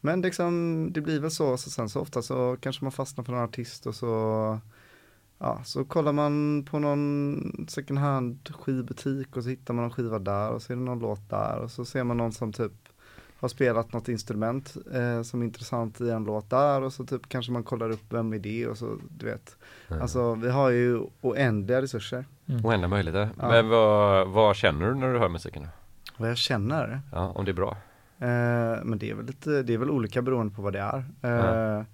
men 0.00 0.20
liksom, 0.20 0.88
det 0.92 1.00
blir 1.00 1.20
väl 1.20 1.30
så, 1.30 1.56
så 1.56 1.70
sen 1.70 1.88
så 1.88 2.00
ofta 2.00 2.22
så 2.22 2.56
kanske 2.60 2.84
man 2.84 2.92
fastnar 2.92 3.24
för 3.24 3.32
någon 3.32 3.44
artist 3.44 3.86
och 3.86 3.94
så 3.94 4.60
Ja, 5.38 5.60
så 5.64 5.84
kollar 5.84 6.12
man 6.12 6.64
på 6.70 6.78
någon 6.78 7.66
second 7.68 7.98
hand 7.98 8.48
skivbutik 8.58 9.36
och 9.36 9.42
så 9.42 9.48
hittar 9.48 9.74
man 9.74 9.82
någon 9.84 9.92
skiva 9.92 10.18
där 10.18 10.50
och 10.50 10.62
så 10.62 10.72
är 10.72 10.76
det 10.76 10.82
någon 10.82 10.98
låt 10.98 11.30
där 11.30 11.58
och 11.58 11.70
så 11.70 11.84
ser 11.84 12.04
man 12.04 12.16
någon 12.16 12.32
som 12.32 12.52
typ 12.52 12.72
har 13.40 13.48
spelat 13.48 13.92
något 13.92 14.08
instrument 14.08 14.76
eh, 14.92 15.22
som 15.22 15.40
är 15.42 15.44
intressant 15.44 16.00
i 16.00 16.10
en 16.10 16.24
låt 16.24 16.50
där 16.50 16.82
och 16.82 16.92
så 16.92 17.04
typ 17.06 17.28
kanske 17.28 17.52
man 17.52 17.62
kollar 17.62 17.90
upp 17.90 18.12
vem 18.12 18.32
är 18.32 18.38
det 18.38 18.66
och 18.66 18.78
så 18.78 18.98
du 19.18 19.26
vet. 19.26 19.56
Ja. 19.88 20.00
Alltså 20.00 20.34
vi 20.34 20.50
har 20.50 20.70
ju 20.70 21.00
oändliga 21.20 21.82
resurser. 21.82 22.24
Oändliga 22.64 22.88
möjligheter. 22.88 23.30
Ja. 23.40 23.48
Men 23.48 23.68
vad, 23.68 24.28
vad 24.28 24.56
känner 24.56 24.86
du 24.86 24.94
när 24.94 25.12
du 25.12 25.18
hör 25.18 25.28
musiken? 25.28 25.66
Vad 26.16 26.30
jag 26.30 26.36
känner 26.36 27.00
Ja, 27.12 27.32
om 27.34 27.44
det 27.44 27.50
är 27.50 27.54
bra? 27.54 27.76
Eh, 28.18 28.84
men 28.84 28.98
det 28.98 29.10
är 29.10 29.14
väl 29.14 29.26
lite, 29.26 29.62
det 29.62 29.74
är 29.74 29.78
väl 29.78 29.90
olika 29.90 30.22
beroende 30.22 30.54
på 30.54 30.62
vad 30.62 30.72
det 30.72 30.80
är. 30.80 31.04
Eh, 31.22 31.84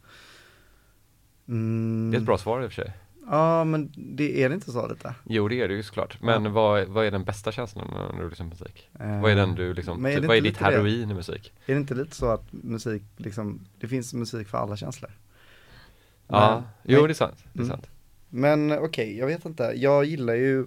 mm, 1.49 2.11
Det 2.11 2.17
är 2.17 2.21
ett 2.21 2.27
bra 2.27 2.39
svar 2.39 2.63
i 2.63 2.67
och 2.67 2.73
för 2.73 2.83
sig. 2.83 2.93
Ja, 3.31 3.65
men 3.65 3.93
det 3.97 4.43
är 4.43 4.49
det 4.49 4.55
inte 4.55 4.71
så 4.73 4.89
lite? 4.89 5.15
Jo, 5.25 5.49
det 5.49 5.61
är 5.61 5.69
det 5.69 5.75
ju 5.75 5.83
såklart. 5.83 6.19
Men 6.23 6.45
Ja. 6.45 6.51
vad, 6.51 6.89
vad 6.89 7.07
är 7.07 7.11
den 7.11 7.25
bästa 7.25 7.53
känslan 7.53 8.11
när 8.15 8.23
du 8.23 8.29
lyssnar 8.31 8.47
på 8.47 8.51
musik? 8.51 8.91
Eh, 9.01 9.21
Vad 9.21 9.31
är 9.33 9.37
den 9.37 9.55
du 9.55 9.75
liksom, 9.75 10.03
men 10.03 10.13
är 10.13 10.17
typ, 10.17 10.25
vad 10.27 10.37
är 10.37 10.41
ditt 10.41 10.53
lite 10.53 10.65
det? 10.71 10.77
heroin 10.77 11.11
i 11.11 11.15
musik? 11.15 11.53
Är 11.67 11.75
det 11.75 11.81
inte 11.81 11.95
lite 11.95 12.17
så 12.17 12.31
att 12.31 12.53
musik, 12.53 13.03
liksom, 13.17 13.61
det 13.81 13.89
finns 13.89 14.15
musik 14.15 14.49
för 14.49 14.59
alla 14.59 14.77
känslor? 14.77 15.11
Ja, 16.29 16.55
Men- 16.83 16.95
jo 16.97 17.07
det 17.07 17.13
är 17.13 17.15
sant. 17.15 17.45
Det 17.53 17.59
är 17.61 17.65
Mm. 17.65 17.77
sant. 17.77 17.87
Men 18.29 18.73
okej, 18.73 19.19
jag 19.19 19.27
vet 19.27 19.45
inte. 19.45 19.73
Jag 19.77 20.05
gillar 20.05 20.35
ju 20.35 20.67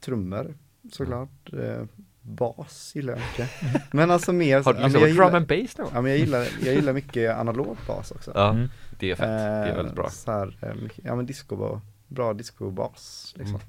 trummor 0.00 0.54
såklart. 0.92 1.52
Eh, 1.52 1.84
bas 2.20 2.92
gillar 2.94 3.12
jag 3.12 3.20
mycket. 3.22 3.50
Men 3.92 4.10
alltså 4.10 4.32
mer, 4.32 4.62
Har 4.62 4.72
du 4.72 4.78
lyssnat 4.82 4.92
jag 4.92 5.00
på 5.00 5.06
drum 5.06 5.08
gillar, 5.26 5.36
and 5.36 5.46
bass 5.46 5.78
någon 5.78 5.88
ja, 5.94 6.00
men 6.00 6.10
jag 6.10 6.18
gillar, 6.20 6.46
jag 6.64 6.74
gillar 6.74 6.92
mycket 6.92 7.36
analog 7.36 7.76
bas 7.86 8.10
också. 8.10 8.32
Ja, 8.34 8.50
Mm. 8.50 8.68
det 8.98 9.10
är 9.10 9.14
fett. 9.14 9.26
Det 9.28 9.70
är 9.70 9.76
väldigt 9.76 9.94
bra. 9.94 10.04
Eh, 10.04 10.10
Så 10.10 10.30
här, 10.32 10.56
eh, 10.62 10.90
ja 11.04 11.14
men 11.16 11.26
disco, 11.26 11.80
bra 12.14 12.32
discobas 12.32 13.34
liksom. 13.38 13.60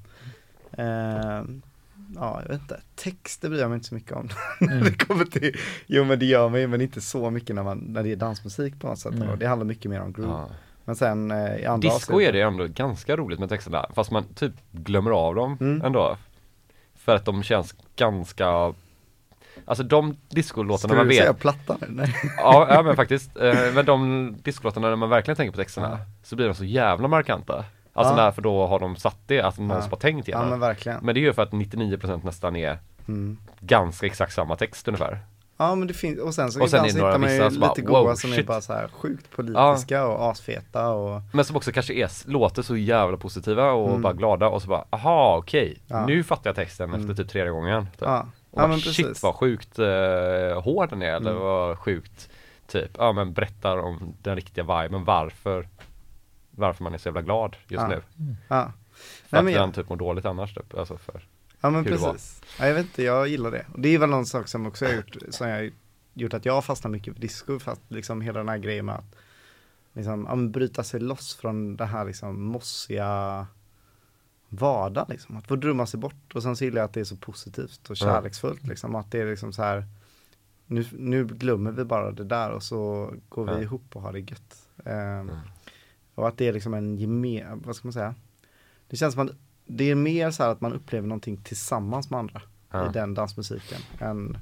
Eh, 0.72 1.44
ja, 2.16 2.42
jag 2.42 2.50
vet 2.50 2.62
inte. 2.62 2.82
Texter 2.96 3.50
bryr 3.50 3.60
jag 3.60 3.70
mig 3.70 3.76
inte 3.76 3.88
så 3.88 3.96
mycket 3.96 4.12
om. 4.12 4.30
när 4.60 4.82
det 4.84 5.06
kommer 5.06 5.26
till, 5.26 5.56
jo 5.86 6.04
men 6.04 6.20
det 6.20 6.26
gör 6.26 6.50
mig, 6.50 6.68
men 6.68 6.82
inte 6.82 7.02
så 7.02 7.30
mycket 7.30 7.56
när, 7.56 7.64
man, 7.64 7.78
när 7.78 8.04
det 8.04 8.12
är 8.12 8.16
dansmusik 8.16 8.80
på 8.80 8.88
något 8.88 9.00
sätt. 9.00 9.14
Nej. 9.18 9.28
Det 9.40 9.48
handlar 9.48 9.66
mycket 9.66 9.92
mer 9.92 10.02
om 10.02 10.14
groove. 10.14 10.30
Ja. 10.30 10.50
Men 10.86 10.96
sen 10.96 11.32
eh, 11.32 11.56
i 11.56 11.66
andra 11.66 11.90
Disco 11.90 12.22
är 12.22 12.34
det 12.34 12.42
ändå 12.42 12.68
ganska 12.68 13.16
roligt 13.16 13.40
med 13.40 13.50
texterna, 13.50 13.86
fast 13.96 14.12
man 14.12 14.24
typ 14.36 14.54
glömmer 14.72 15.12
av 15.12 15.36
dem 15.36 15.58
Mm. 15.62 15.86
ändå. 15.86 16.18
För 16.96 17.16
att 17.16 17.26
de 17.26 17.44
känns 17.44 17.76
ganska 17.96 18.74
Alltså 19.66 19.84
de 19.84 20.18
discolåtarna 20.30 20.78
Ska 20.94 20.98
man 20.98 21.06
du 21.06 21.10
vet 21.10 21.18
säga 21.18 21.34
platta 21.34 21.78
nu? 21.90 22.04
Ja, 22.38 22.68
ja 22.70 22.82
men 22.84 22.96
faktiskt, 22.96 23.38
eh, 23.38 23.74
men 23.74 23.86
de 23.86 24.36
discolåtarna 24.44 24.90
när 24.90 24.96
man 24.96 25.10
verkligen 25.10 25.36
tänker 25.36 25.52
på 25.52 25.58
texterna 25.58 25.90
Ja. 25.90 26.06
Så 26.24 26.36
blir 26.36 26.46
de 26.46 26.56
så 26.56 26.66
jävla 26.66 27.08
markanta 27.08 27.66
Alltså 27.98 28.14
Ja. 28.14 28.18
när, 28.24 28.32
för 28.32 28.42
då 28.42 28.68
har 28.68 28.80
de 28.80 28.96
satt 28.96 29.18
det, 29.28 29.42
alltså 29.42 29.62
någon 29.62 29.76
Ja. 29.78 29.82
som 29.82 29.92
har 29.92 29.98
tänkt 29.98 30.28
Ja 30.28 30.32
igenom 30.38 30.50
men 30.50 30.60
verkligen. 30.60 31.00
Men 31.02 31.16
det 31.16 31.20
är 31.20 31.22
ju 31.22 31.34
för 31.34 31.42
att 31.44 31.52
99% 31.52 32.24
nästan 32.24 32.56
är 32.56 32.80
Mm. 33.08 33.38
ganska 33.60 34.06
exakt 34.06 34.34
samma 34.34 34.56
text 34.56 34.88
ungefär 34.88 35.20
Ja 35.58 35.76
men 35.76 35.88
det 35.88 35.94
finns, 35.94 36.20
och 36.20 36.34
sen 36.34 36.52
så 36.52 36.62
Och 36.62 36.70
sen 36.70 36.86
ibland 36.86 37.24
är 37.26 37.28
så 37.28 37.34
hittar 37.34 37.40
man 37.40 37.54
ju 37.54 37.60
bara, 37.60 37.70
lite 37.70 37.82
goa 37.82 38.02
wow, 38.04 38.16
som 38.16 38.32
är 38.32 38.36
shit. 38.36 38.48
bara 38.48 38.62
så 38.62 38.74
här 38.74 38.88
sjukt 38.88 39.32
politiska 39.32 40.08
och 40.08 40.26
asfeta 40.32 40.90
och 40.90 41.22
Men 41.34 41.46
som 41.46 41.56
också 41.56 41.72
kanske 41.72 41.94
är, 41.94 42.10
låter 42.32 42.62
så 42.62 42.78
jävla 42.78 43.18
positiva 43.18 43.72
och 43.72 43.90
Mm. 43.90 44.02
bara 44.02 44.14
glada 44.14 44.48
och 44.48 44.62
så 44.62 44.68
bara, 44.68 44.86
aha 44.90 45.38
okej, 45.38 45.78
Ja. 45.88 46.06
nu 46.06 46.24
fattar 46.24 46.50
jag 46.50 46.56
texten 46.56 46.90
Mm. 46.90 47.02
efter 47.02 47.24
typ 47.24 47.32
tredje 47.32 47.52
gången 47.52 47.84
typ. 47.86 48.02
ja. 48.02 48.20
Och 48.20 48.26
ja 48.52 48.62
bara, 48.62 48.68
men 48.68 48.80
shit 48.80 49.06
precis. 49.06 49.24
vad 49.24 49.36
sjukt 49.36 49.80
eh, 49.80 50.62
hård 50.64 50.90
den 50.90 51.02
är 51.02 51.14
eller 51.16 51.32
Mm. 51.32 51.44
vad 51.44 51.78
sjukt 51.80 52.30
Typ, 52.68 52.92
ja 52.98 53.12
men 53.12 53.34
berättar 53.34 53.78
om 53.78 54.14
den 54.22 54.36
riktiga 54.36 54.64
viben, 54.64 55.04
varför 55.06 55.68
Varför 56.56 56.84
man 56.84 56.94
är 56.94 56.98
så 56.98 57.08
jävla 57.08 57.22
glad 57.22 57.56
just 57.68 57.82
Ja. 57.82 57.88
nu 57.88 58.02
Ja. 58.48 58.72
För 59.28 59.42
Nej, 59.42 59.56
att 59.56 59.62
den 59.62 59.72
typ 59.72 59.90
mår 59.90 59.96
dåligt 59.98 60.26
annars 60.26 60.54
typ, 60.54 60.78
alltså 60.78 60.98
för 60.98 61.28
Ja 61.62 61.70
men 61.70 61.84
precis. 61.84 62.42
Ja, 62.60 62.68
jag 62.68 62.74
vet 62.74 62.86
inte, 62.86 63.04
jag 63.04 63.28
gillar 63.28 63.52
det. 63.52 63.66
Och 63.74 63.80
det 63.80 63.90
är 63.90 64.00
väl 64.00 64.10
någon 64.10 64.26
sak 64.26 64.48
som 64.48 64.68
också 64.68 64.86
har 64.86 64.94
gjort, 64.94 65.18
som 65.30 65.48
jag 65.50 65.72
gjort 66.14 66.34
att 66.34 66.46
jag 66.46 66.54
har 66.54 66.62
fastnat 66.62 66.92
mycket 66.92 67.14
för 67.14 67.22
disco, 67.22 67.60
för 67.60 67.72
att 67.72 67.82
liksom 67.88 68.22
hela 68.22 68.40
den 68.40 68.50
här 68.50 68.58
grejen 68.58 68.86
med 68.86 68.96
att 68.96 69.16
liksom, 69.94 70.26
ja, 70.30 70.36
men 70.36 70.52
bryta 70.52 70.84
sig 70.84 71.00
loss 71.00 71.36
från 71.36 71.78
det 71.78 71.86
här 71.86 72.06
liksom 72.06 72.44
mossiga 72.44 73.48
vardagen 74.50 75.06
liksom. 75.10 75.38
Att 75.38 75.48
få 75.48 75.56
drömma 75.56 75.86
sig 75.86 76.00
bort 76.00 76.36
och 76.36 76.44
sen 76.44 76.56
så 76.56 76.64
gillar 76.64 76.82
jag 76.82 76.86
att 76.86 76.94
det 76.94 77.00
är 77.00 77.04
så 77.04 77.16
positivt 77.16 77.90
och 77.90 77.98
kärleksfullt 77.98 78.64
liksom. 78.68 78.96
Att 78.96 79.12
det 79.12 79.20
är 79.22 79.26
liksom 79.26 79.54
så 79.54 79.62
här 79.64 79.86
nu, 80.66 80.86
nu 80.92 81.26
glömmer 81.26 81.72
vi 81.72 81.84
bara 81.84 82.12
det 82.12 82.24
där 82.24 82.52
och 82.52 82.64
så 82.64 83.12
går 83.30 83.46
vi 83.46 83.52
Ja. 83.52 83.62
ihop 83.62 83.96
och 83.96 84.02
har 84.02 84.14
det 84.14 84.20
gött. 84.20 84.68
Ehm, 84.86 85.32
Och 86.16 86.28
att 86.28 86.38
det 86.38 86.48
är 86.48 86.54
liksom 86.54 86.74
en 86.74 86.98
gemen, 86.98 87.62
vad 87.66 87.76
ska 87.76 87.88
man 87.88 87.94
säga? 87.94 88.16
Det 88.88 88.98
känns 88.98 89.14
som 89.14 89.26
att 89.28 89.36
det 89.66 89.92
är 89.92 89.96
mer 89.96 90.32
så 90.32 90.44
här 90.44 90.50
att 90.50 90.62
man 90.62 90.74
upplever 90.74 91.08
någonting 91.08 91.38
tillsammans 91.38 92.10
med 92.10 92.20
andra 92.20 92.42
Ja. 92.72 92.90
i 92.90 92.94
den 92.94 93.14
dansmusiken 93.14 93.80
än 94.00 94.38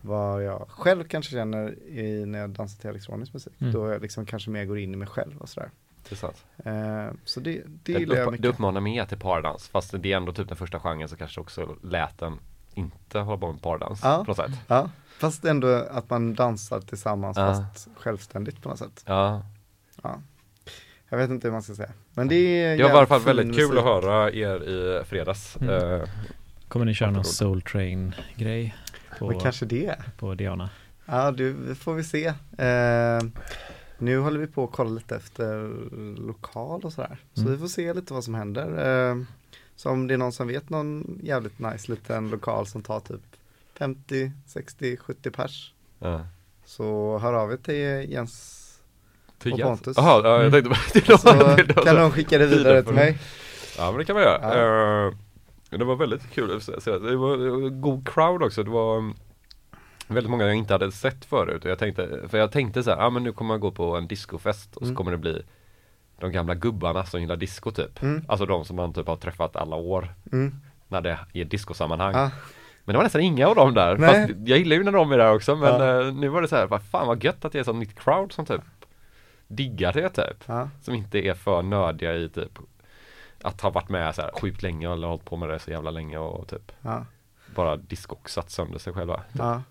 vad 0.00 0.44
jag 0.44 0.68
själv 0.68 1.04
kanske 1.04 1.32
känner 1.32 1.78
i, 1.88 2.26
när 2.26 2.38
jag 2.38 2.50
dansar 2.50 2.80
till 2.80 2.90
elektronisk 2.90 3.32
musik. 3.34 3.52
Mm. 3.60 3.72
Då 3.72 3.88
jag 3.92 4.02
liksom 4.02 4.26
kanske 4.26 4.50
mer 4.50 4.64
går 4.64 4.78
in 4.78 4.92
i 4.92 4.96
mig 4.96 5.08
själv 5.08 5.38
och 5.38 5.48
sådär. 5.48 5.70
Intressant. 5.98 6.44
Eh, 6.64 7.06
så 7.24 7.40
det, 7.40 7.62
det 7.82 7.92
gillar 7.92 8.16
jag 8.16 8.26
upp, 8.26 8.32
mycket. 8.32 8.46
uppmanar 8.46 8.80
mer 8.80 9.04
till 9.04 9.18
pardans, 9.18 9.68
fast 9.68 9.94
det 10.02 10.12
är 10.12 10.16
ändå 10.16 10.32
typ 10.32 10.48
den 10.48 10.56
första 10.56 10.80
genren 10.80 11.08
så 11.08 11.16
kanske 11.16 11.40
också 11.40 11.76
lät 11.82 12.18
den 12.18 12.38
inte 12.74 13.18
hålla 13.18 13.38
på 13.38 13.52
med 13.52 13.62
pardans 13.62 14.00
Ja. 14.02 14.18
på 14.24 14.30
något 14.30 14.36
sätt 14.36 14.50
Ja, 14.66 14.90
fast 15.18 15.44
ändå 15.44 15.68
att 15.90 16.10
man 16.10 16.34
dansar 16.34 16.80
tillsammans 16.80 17.36
Ja. 17.36 17.46
fast 17.54 17.88
självständigt 17.96 18.62
på 18.62 18.68
något 18.68 18.78
sätt. 18.78 19.02
Ja, 19.06 19.42
Ja. 20.02 20.20
Jag 21.08 21.18
vet 21.18 21.30
inte 21.30 21.46
hur 21.46 21.52
man 21.52 21.62
ska 21.62 21.74
säga. 21.74 21.92
Men 22.14 22.28
det 22.28 22.34
är 22.36 22.76
det 22.76 22.82
var 22.82 22.90
i 22.90 22.92
alla 22.92 23.06
fall 23.06 23.20
väldigt 23.20 23.56
kul 23.56 23.68
musik. 23.68 23.78
att 23.78 23.84
höra 23.84 24.32
er 24.32 24.62
i 24.68 25.04
fredags 25.04 25.56
Mm. 25.60 25.92
eh, 26.00 26.08
Kommer 26.68 26.86
ni 26.86 26.94
köra 26.94 27.10
någon. 27.10 27.24
Soul 27.24 27.62
Train 27.62 28.14
grej 28.36 28.76
på, 29.18 29.28
Men 29.30 29.40
kanske 29.40 29.66
det. 29.66 29.96
på 30.18 30.34
Diana? 30.34 30.70
Ja, 31.06 31.30
du, 31.30 31.52
det 31.68 31.74
får 31.74 31.94
vi 31.94 32.04
se. 32.04 32.26
Eh, 32.58 33.22
nu 33.98 34.18
håller 34.18 34.40
vi 34.40 34.46
på 34.46 34.64
att 34.64 34.72
kolla 34.72 34.90
lite 34.90 35.16
efter 35.16 35.68
lokal 36.26 36.80
och 36.84 36.92
sådär. 36.92 37.18
Så 37.34 37.40
Mm. 37.40 37.52
vi 37.52 37.58
får 37.58 37.68
se 37.68 37.94
lite 37.94 38.12
vad 38.14 38.24
som 38.24 38.34
händer. 38.34 38.66
Eh, 39.10 39.16
så 39.76 39.90
om 39.90 40.06
det 40.06 40.14
är 40.14 40.18
någon 40.18 40.32
som 40.32 40.48
vet 40.48 40.70
någon 40.70 41.20
jävligt 41.22 41.58
nice 41.58 41.92
liten 41.92 42.30
lokal 42.30 42.66
som 42.66 42.82
tar 42.82 43.00
typ 43.00 43.20
50, 43.78 44.32
60, 44.46 44.96
70 44.96 45.30
pers. 45.30 45.72
ja. 45.98 46.26
Så 46.64 47.18
hör 47.18 47.32
av 47.32 47.52
er 47.52 47.56
till 47.56 48.12
Jens. 48.12 48.62
Till 49.38 49.52
Och. 49.52 49.60
Pontus. 49.60 49.96
Jaha, 49.96 50.20
ja, 50.24 50.42
jag 50.42 50.52
tänkte 50.52 50.70
bara 50.70 51.16
Så 51.18 51.34
någon- 51.34 51.46
någon 51.56 51.84
kan 51.84 51.96
de 51.96 52.10
skicka 52.10 52.38
det 52.38 52.46
vidare 52.46 52.82
till 52.82 52.94
mig. 52.94 53.18
Ja 53.78 53.90
men 53.90 53.98
det 53.98 54.04
kan 54.04 54.14
man 54.16 54.22
göra. 54.22 55.06
Eh, 55.06 55.12
det 55.70 55.84
var 55.84 55.96
väldigt 55.96 56.30
kul 56.30 56.56
att 56.56 56.82
se. 56.82 56.98
Det 56.98 57.16
var, 57.16 57.34
en 57.66 57.80
god 57.80 58.08
crowd 58.08 58.42
också. 58.42 58.62
Det 58.62 58.70
var 58.70 58.98
mm, 58.98 59.14
väldigt 60.08 60.30
många 60.30 60.44
jag 60.46 60.54
inte 60.54 60.74
hade 60.74 60.92
sett 60.92 61.24
förut. 61.24 61.64
Och 61.64 61.70
jag 61.70 61.78
tänkte, 61.78 62.20
för 62.28 62.38
jag 62.38 62.52
tänkte 62.52 62.82
så 62.82 62.90
här, 62.90 62.96
ja 62.96 63.04
ah, 63.06 63.10
men 63.10 63.22
nu 63.24 63.32
kommer 63.32 63.48
man 63.48 63.60
gå 63.60 63.70
på 63.70 63.96
en 63.96 64.06
discofest 64.06 64.76
och 64.76 64.80
så 64.82 64.84
Mm. 64.84 64.96
kommer 64.96 65.10
det 65.10 65.18
bli 65.18 65.42
de 66.20 66.32
gamla 66.32 66.54
gubbarna 66.54 67.04
som 67.04 67.20
gillar 67.20 67.36
disco 67.36 67.70
typ. 67.70 68.02
Mm. 68.02 68.24
Alltså 68.28 68.46
de 68.46 68.64
som 68.64 68.76
man 68.76 68.92
typ 68.92 69.06
har 69.06 69.16
träffat 69.16 69.56
alla 69.56 69.76
år 69.76 70.14
Mm. 70.32 70.54
när 70.88 71.00
det 71.00 71.18
är 71.32 71.44
discosammanhang. 71.44 72.12
Ja. 72.14 72.30
Men 72.84 72.92
det 72.92 72.96
var 72.96 73.04
nästan 73.04 73.20
inga 73.20 73.46
av 73.48 73.54
dem 73.54 73.74
där. 73.74 73.96
Nej. 73.98 74.26
Fast 74.28 74.38
jag 74.46 74.58
gillar 74.58 74.76
ju 74.76 74.84
när 74.84 74.92
de 74.92 75.12
är 75.12 75.18
där 75.18 75.34
också 75.34 75.56
men 75.56 75.80
Ja. 75.80 76.00
eh, 76.06 76.14
nu 76.14 76.28
var 76.28 76.42
det 76.42 76.48
så 76.48 76.56
här, 76.56 76.66
vad 76.66 76.82
fan 76.82 77.06
vad 77.06 77.24
gött 77.24 77.44
att 77.44 77.52
det 77.52 77.58
är 77.58 77.64
sånt 77.64 77.78
nytt 77.78 77.98
crowd 78.00 78.32
som 78.32 78.46
typ 78.46 78.60
diggar 79.48 79.92
det 79.92 80.08
typ. 80.08 80.44
Ja. 80.46 80.68
Som 80.82 80.94
inte 80.94 81.18
är 81.18 81.34
för 81.34 81.62
nördiga 81.62 82.14
i 82.14 82.28
typ 82.28 82.58
att 83.42 83.60
ha 83.60 83.70
varit 83.70 83.88
med 83.88 84.14
så 84.14 84.22
här 84.22 84.30
sjukt 84.40 84.62
länge 84.62 84.92
eller 84.92 85.08
hållit 85.08 85.24
på 85.24 85.36
med 85.36 85.48
det 85.48 85.58
så 85.58 85.70
jävla 85.70 85.90
länge 85.90 86.18
och 86.18 86.48
typ 86.48 86.72
Ja. 86.82 87.06
bara 87.54 87.76
diskoxat 87.76 88.50
sönder 88.50 88.78
sig 88.78 88.92
själva. 88.92 89.16
Typ. 89.16 89.38
Ja. 89.38 89.62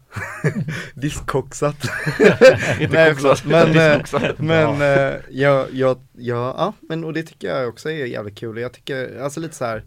Diskkoxat. 0.94 1.76
Inte 2.80 2.94
Nej, 2.94 3.16
förlåt. 3.16 3.46
men, 3.46 3.68
eh, 3.78 3.98
diskoxat. 4.00 4.40
men 4.40 4.82
eh, 4.82 5.14
jag, 5.30 5.74
jag, 5.74 5.98
jag, 6.12 6.56
ja, 6.58 6.74
men 6.82 7.04
och 7.04 7.14
det 7.14 7.24
tycker 7.24 7.48
jag 7.48 7.70
också 7.70 7.90
är 7.92 8.06
jävligt 8.06 8.38
kul. 8.38 8.58
Jag 8.58 8.74
tycker, 8.74 9.20
alltså 9.22 9.40
lite 9.40 9.56
så 9.56 9.66
här, 9.66 9.84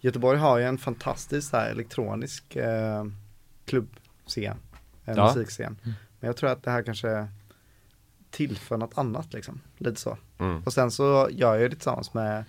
Göteborg 0.00 0.38
har 0.38 0.58
ju 0.58 0.64
en 0.64 0.78
fantastisk 0.78 1.50
så 1.50 1.56
här 1.56 1.70
elektronisk 1.70 2.56
eh, 2.56 3.04
klubbscen, 3.66 4.56
en 5.04 5.16
Ja. 5.16 5.26
musikscen. 5.26 5.78
Men 6.20 6.26
jag 6.28 6.36
tror 6.36 6.50
att 6.50 6.62
det 6.62 6.70
här 6.70 6.82
kanske 6.82 7.28
tillför 8.30 8.76
något 8.76 8.98
annat 8.98 9.32
liksom, 9.32 9.60
lite 9.78 10.00
så. 10.00 10.16
Mm. 10.38 10.62
Och 10.62 10.72
sen 10.72 10.90
så 10.90 11.28
gör 11.30 11.56
jag 11.58 11.70
det 11.70 11.74
tillsammans 11.76 12.14
med 12.14 12.44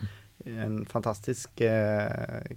en 0.45 0.85
fantastisk 0.85 1.61
eh, 1.61 2.11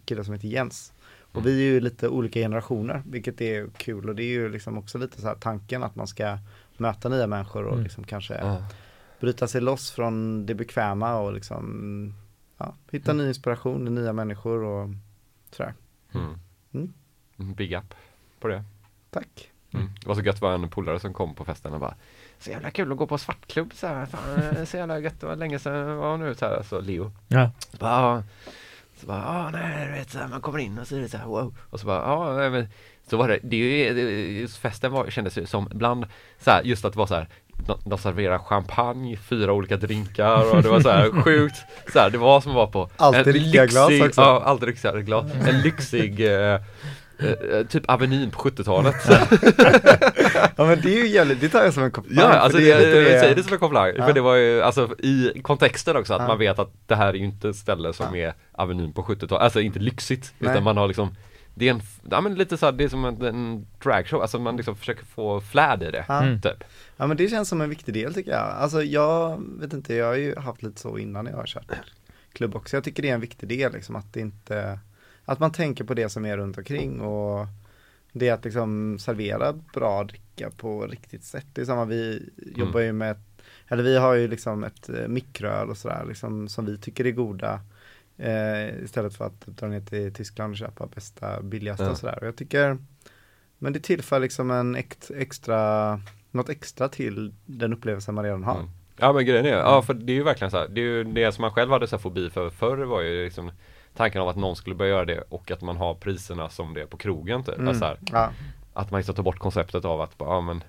kille 0.04 0.24
som 0.24 0.34
heter 0.34 0.48
Jens. 0.48 0.92
Och 1.32 1.46
vi 1.46 1.52
är 1.68 1.72
ju 1.72 1.80
lite 1.80 2.08
olika 2.08 2.40
generationer, 2.40 3.02
vilket 3.06 3.40
är 3.40 3.66
kul 3.76 4.08
och 4.08 4.14
det 4.16 4.22
är 4.22 4.28
ju 4.30 4.48
liksom 4.48 4.78
också 4.78 4.98
lite 4.98 5.20
så 5.20 5.26
här 5.26 5.34
tanken 5.34 5.82
att 5.82 5.96
man 5.96 6.06
ska 6.06 6.38
möta 6.76 7.08
nya 7.08 7.26
människor 7.26 7.64
och 7.64 7.72
Mm. 7.72 7.84
liksom 7.84 8.04
kanske 8.04 8.34
Ja. 8.34 8.62
bryta 9.20 9.48
sig 9.48 9.60
loss 9.60 9.90
från 9.90 10.46
det 10.46 10.54
bekväma 10.54 11.16
och 11.16 11.32
liksom 11.32 12.14
ja, 12.58 12.74
hitta 12.90 13.12
ny 13.12 13.28
inspiration, 13.28 13.94
nya 13.94 14.12
människor 14.12 14.62
och 14.62 14.90
sådär. 15.50 15.74
Mm. 16.14 16.26
Mm. 16.74 16.92
Mm, 17.38 17.54
Big 17.54 17.72
up 17.72 17.94
på 18.40 18.48
det. 18.48 18.64
Tack. 19.10 19.50
Mm. 19.72 19.86
Det 20.00 20.06
var 20.08 20.14
så 20.14 20.20
gött, 20.22 20.36
det 20.36 20.42
var 20.46 20.54
en 20.54 20.68
polare 20.70 21.00
som 21.00 21.12
kom 21.14 21.34
på 21.34 21.44
festen 21.44 21.72
och 21.72 21.80
bara 21.80 21.94
Så 22.40 22.50
jävla 22.50 22.70
kul 22.70 22.92
att 22.92 22.98
gå 22.98 23.06
på 23.06 23.18
svartklubb 23.18 23.72
så 23.74 23.86
här, 23.86 24.06
fan 24.06 24.66
så 24.66 24.76
jävla 24.76 24.98
gött, 24.98 25.20
det 25.20 25.26
var 25.26 25.36
länge 25.36 25.58
sedan, 25.58 25.96
vad 25.96 26.20
nu 26.20 26.34
så 26.34 26.46
här, 26.46 26.62
så 26.62 26.80
Leo 26.80 27.12
Ja, 27.28 27.50
Så 27.70 27.76
bara. 27.76 28.24
Så 29.00 29.06
bara, 29.06 29.18
ja 29.18 29.50
nej 29.50 29.86
du 29.86 29.92
vet 29.92 30.10
så 30.10 30.18
här, 30.18 30.28
man 30.28 30.40
kommer 30.40 30.58
in 30.58 30.78
och 30.78 30.86
så 30.86 30.96
är 30.96 31.00
det 31.00 31.08
så 31.08 31.16
här 31.16 31.26
wow. 31.26 31.54
Och 31.70 31.80
så 31.80 31.86
bara, 31.86 32.02
ja 32.02 32.32
nej, 32.36 32.50
men 32.50 32.68
så 33.10 33.16
var 33.16 33.28
det, 33.28 33.38
det 33.42 33.56
är 33.56 33.92
ju, 33.92 34.48
festen 34.48 34.92
var, 34.92 35.10
kändes 35.10 35.38
ju 35.38 35.46
som 35.46 35.68
bland 35.70 36.06
så 36.38 36.50
här, 36.50 36.62
just 36.62 36.84
att 36.84 36.92
det 36.92 36.98
var 36.98 37.06
så 37.06 37.14
här 37.14 37.28
de, 37.66 37.78
de 37.84 37.98
serverar 37.98 38.38
champagne, 38.38 39.16
fyra 39.16 39.52
olika 39.52 39.76
drinkar 39.76 40.54
och 40.56 40.62
det 40.62 40.68
var 40.68 40.80
så 40.80 40.90
här 40.90 41.10
sjukt 41.22 41.56
så 41.92 41.98
här, 41.98 42.10
det 42.10 42.18
var 42.18 42.40
som 42.40 42.50
att 42.52 42.56
vara 42.56 42.66
på 42.66 42.90
Alltid 42.96 43.26
riktiga 43.26 43.66
glas 43.66 44.00
också. 44.00 44.20
Ja, 44.20 44.42
alltid 44.44 44.68
riktiga 44.68 44.92
glas, 44.92 45.32
en 45.48 45.60
lyxig 45.60 46.20
eh, 46.20 46.60
eh, 47.22 47.66
typ 47.66 47.90
Avenyn 47.90 48.30
på 48.30 48.38
70-talet 48.40 48.94
Ja 50.56 50.66
men 50.66 50.80
det 50.80 50.94
är 50.94 51.02
ju 51.04 51.08
jävligt, 51.08 51.40
det 51.40 51.48
tar 51.48 51.62
jag 51.64 51.74
som 51.74 51.82
en 51.82 51.90
komplimang. 51.90 52.24
Ja, 52.24 52.30
alltså 52.32 52.58
det 52.58 52.64
det, 52.74 52.78
lite 52.78 53.10
jag 53.12 53.20
säger 53.20 53.34
det 53.34 53.42
som 53.42 53.52
en 53.52 53.58
komplimang, 53.58 53.92
Ja. 53.96 54.06
för 54.06 54.12
det 54.12 54.20
var 54.20 54.34
ju 54.34 54.62
alltså 54.62 54.94
i 54.98 55.40
kontexten 55.42 55.96
också 55.96 56.14
att 56.14 56.20
Ja. 56.20 56.28
man 56.28 56.38
vet 56.38 56.58
att 56.58 56.72
det 56.86 56.94
här 56.94 57.08
är 57.08 57.14
ju 57.14 57.24
inte 57.24 57.48
ett 57.48 57.56
ställe 57.56 57.92
som 57.92 58.16
Ja. 58.16 58.26
är 58.28 58.34
Avenyn 58.52 58.92
på 58.92 59.02
70-talet, 59.02 59.42
alltså 59.42 59.60
inte 59.60 59.78
lyxigt 59.78 60.34
Nej. 60.38 60.50
utan 60.50 60.62
man 60.64 60.76
har 60.76 60.86
liksom 60.88 61.14
Det 61.54 61.68
är 61.68 61.70
en, 61.70 61.82
ja 62.10 62.20
men 62.20 62.34
lite 62.34 62.56
så 62.56 62.66
här, 62.66 62.72
det 62.72 62.84
är 62.84 62.88
som 62.88 63.04
en, 63.04 63.22
en 63.22 63.66
dragshow, 63.82 64.22
alltså 64.22 64.38
man 64.38 64.56
liksom 64.56 64.76
försöker 64.76 65.04
få 65.04 65.40
flärd 65.40 65.82
i 65.82 65.90
det. 65.90 66.04
Mm. 66.08 66.40
typ 66.40 66.64
Ja 66.96 67.06
men 67.06 67.16
det 67.16 67.28
känns 67.28 67.48
som 67.48 67.60
en 67.60 67.70
viktig 67.70 67.94
del 67.94 68.14
tycker 68.14 68.30
jag. 68.30 68.40
Alltså 68.58 68.82
jag 68.82 69.42
vet 69.60 69.72
inte, 69.72 69.94
jag 69.94 70.06
har 70.06 70.14
ju 70.14 70.36
haft 70.36 70.62
lite 70.62 70.80
så 70.80 70.98
innan 70.98 71.26
jag 71.26 71.36
har 71.36 71.46
kört 71.46 71.70
klubb 72.32 72.56
också. 72.56 72.76
Jag 72.76 72.84
tycker 72.84 73.02
det 73.02 73.08
är 73.10 73.14
en 73.14 73.20
viktig 73.20 73.48
del 73.48 73.72
liksom 73.72 73.96
att 73.96 74.12
det 74.12 74.20
inte, 74.20 74.78
att 75.32 75.38
man 75.40 75.52
tänker 75.52 75.84
på 75.84 75.94
det 75.94 76.08
som 76.08 76.24
är 76.24 76.36
runt 76.36 76.58
omkring 76.58 77.00
och 77.00 77.46
Det 78.12 78.28
är 78.28 78.32
att 78.34 78.44
liksom 78.44 78.98
servera 78.98 79.52
bra 79.52 80.04
dricka 80.04 80.50
på 80.56 80.86
riktigt 80.86 81.24
sätt. 81.24 81.46
Det 81.52 81.60
är 81.60 81.64
samma, 81.64 81.84
vi 81.84 82.30
jobbar 82.56 82.80
ju 82.80 82.92
med, 82.92 83.16
eller 83.68 83.82
vi 83.82 83.98
har 83.98 84.14
ju 84.14 84.28
liksom 84.28 84.64
ett 84.64 84.88
eh, 84.88 85.08
mikroöl 85.08 85.70
och 85.70 85.76
sådär 85.76 86.04
liksom 86.08 86.48
som 86.48 86.66
vi 86.66 86.78
tycker 86.78 87.06
är 87.06 87.10
goda. 87.10 87.60
Eh, 88.16 88.82
istället 88.84 89.14
för 89.14 89.24
att 89.26 89.46
dra 89.46 89.66
ner 89.66 89.80
till 89.80 90.12
Tyskland 90.14 90.50
och 90.50 90.56
köpa 90.56 90.86
bästa, 90.86 91.42
billigaste 91.42 91.84
Ja. 91.84 91.90
och 91.90 91.98
sådär. 91.98 92.18
Och 92.20 92.26
jag 92.26 92.36
tycker, 92.36 92.78
men 93.58 93.72
det 93.72 93.80
tillför 93.80 94.20
liksom 94.20 94.50
en 94.50 94.76
ex, 94.76 95.10
extra, 95.10 96.00
något 96.30 96.48
extra 96.48 96.88
till 96.88 97.34
den 97.46 97.72
upplevelsen 97.72 98.14
man 98.14 98.24
redan 98.24 98.44
har. 98.44 98.54
Mm. 98.58 98.70
Ja 98.96 99.12
men 99.12 99.26
grejen 99.26 99.46
är, 99.46 99.50
ja 99.58 99.82
för 99.82 99.94
det 99.94 100.12
är 100.12 100.14
ju 100.14 100.22
verkligen 100.22 100.50
så 100.50 100.56
här, 100.58 100.68
det 100.68 100.80
är 100.80 100.84
ju 100.84 101.04
det 101.04 101.32
som 101.32 101.42
man 101.42 101.50
själv 101.50 101.70
hade 101.70 101.86
så 101.86 101.96
här 101.96 102.00
fobi 102.02 102.30
för 102.30 102.50
förr 102.50 102.76
var 102.76 103.00
ju 103.02 103.24
liksom 103.24 103.52
Tanken 103.96 104.22
om 104.22 104.28
att 104.28 104.36
någon 104.36 104.56
skulle 104.56 104.76
börja 104.76 104.90
göra 104.90 105.04
det 105.04 105.24
och 105.28 105.50
att 105.50 105.60
man 105.62 105.76
har 105.76 105.94
priserna 105.94 106.48
som 106.48 106.74
det 106.74 106.82
är 106.82 106.86
på 106.86 106.96
krogen 106.96 107.44
typ. 107.44 107.54
Mm. 107.54 107.68
Alltså 107.68 107.96
Ja. 108.12 108.30
att 108.72 108.90
man 108.90 108.98
liksom 108.98 109.14
tar 109.14 109.22
bort 109.22 109.38
konceptet 109.38 109.84
av 109.84 110.00
att 110.00 110.18
bara, 110.18 110.30
ja 110.34 110.40
men 110.40 110.64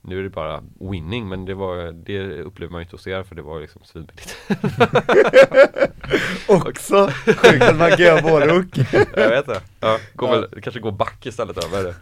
nu 0.00 0.18
är 0.18 0.22
det 0.22 0.30
bara 0.30 0.62
winning 0.80 1.28
men 1.28 1.44
det 1.44 1.54
var 1.54 1.92
det 1.92 2.40
upplevde 2.42 2.72
man 2.72 2.80
ju 2.80 2.84
inte 2.84 2.96
hos 2.96 3.06
er 3.06 3.22
för 3.22 3.34
det 3.34 3.42
var 3.42 3.54
ju 3.56 3.62
liksom 3.62 3.80
svinbilligt. 3.84 4.36
Också 6.48 7.10
sjukt 7.26 7.62
att 7.62 7.76
man 7.76 7.90
kan 7.90 7.98
göra 8.00 8.22
både 8.22 8.52
och. 8.52 8.64
Jag 9.16 9.28
vet 9.30 9.46
det. 9.46 9.60
Ja, 9.80 9.98
går 10.14 10.28
Ja. 10.34 10.40
väl, 10.40 10.62
kanske 10.62 10.80
går 10.80 10.92
back 10.92 11.26
istället 11.26 11.56
då, 11.56 11.62
vad 11.72 11.80
är 11.80 11.84
det? 11.84 11.94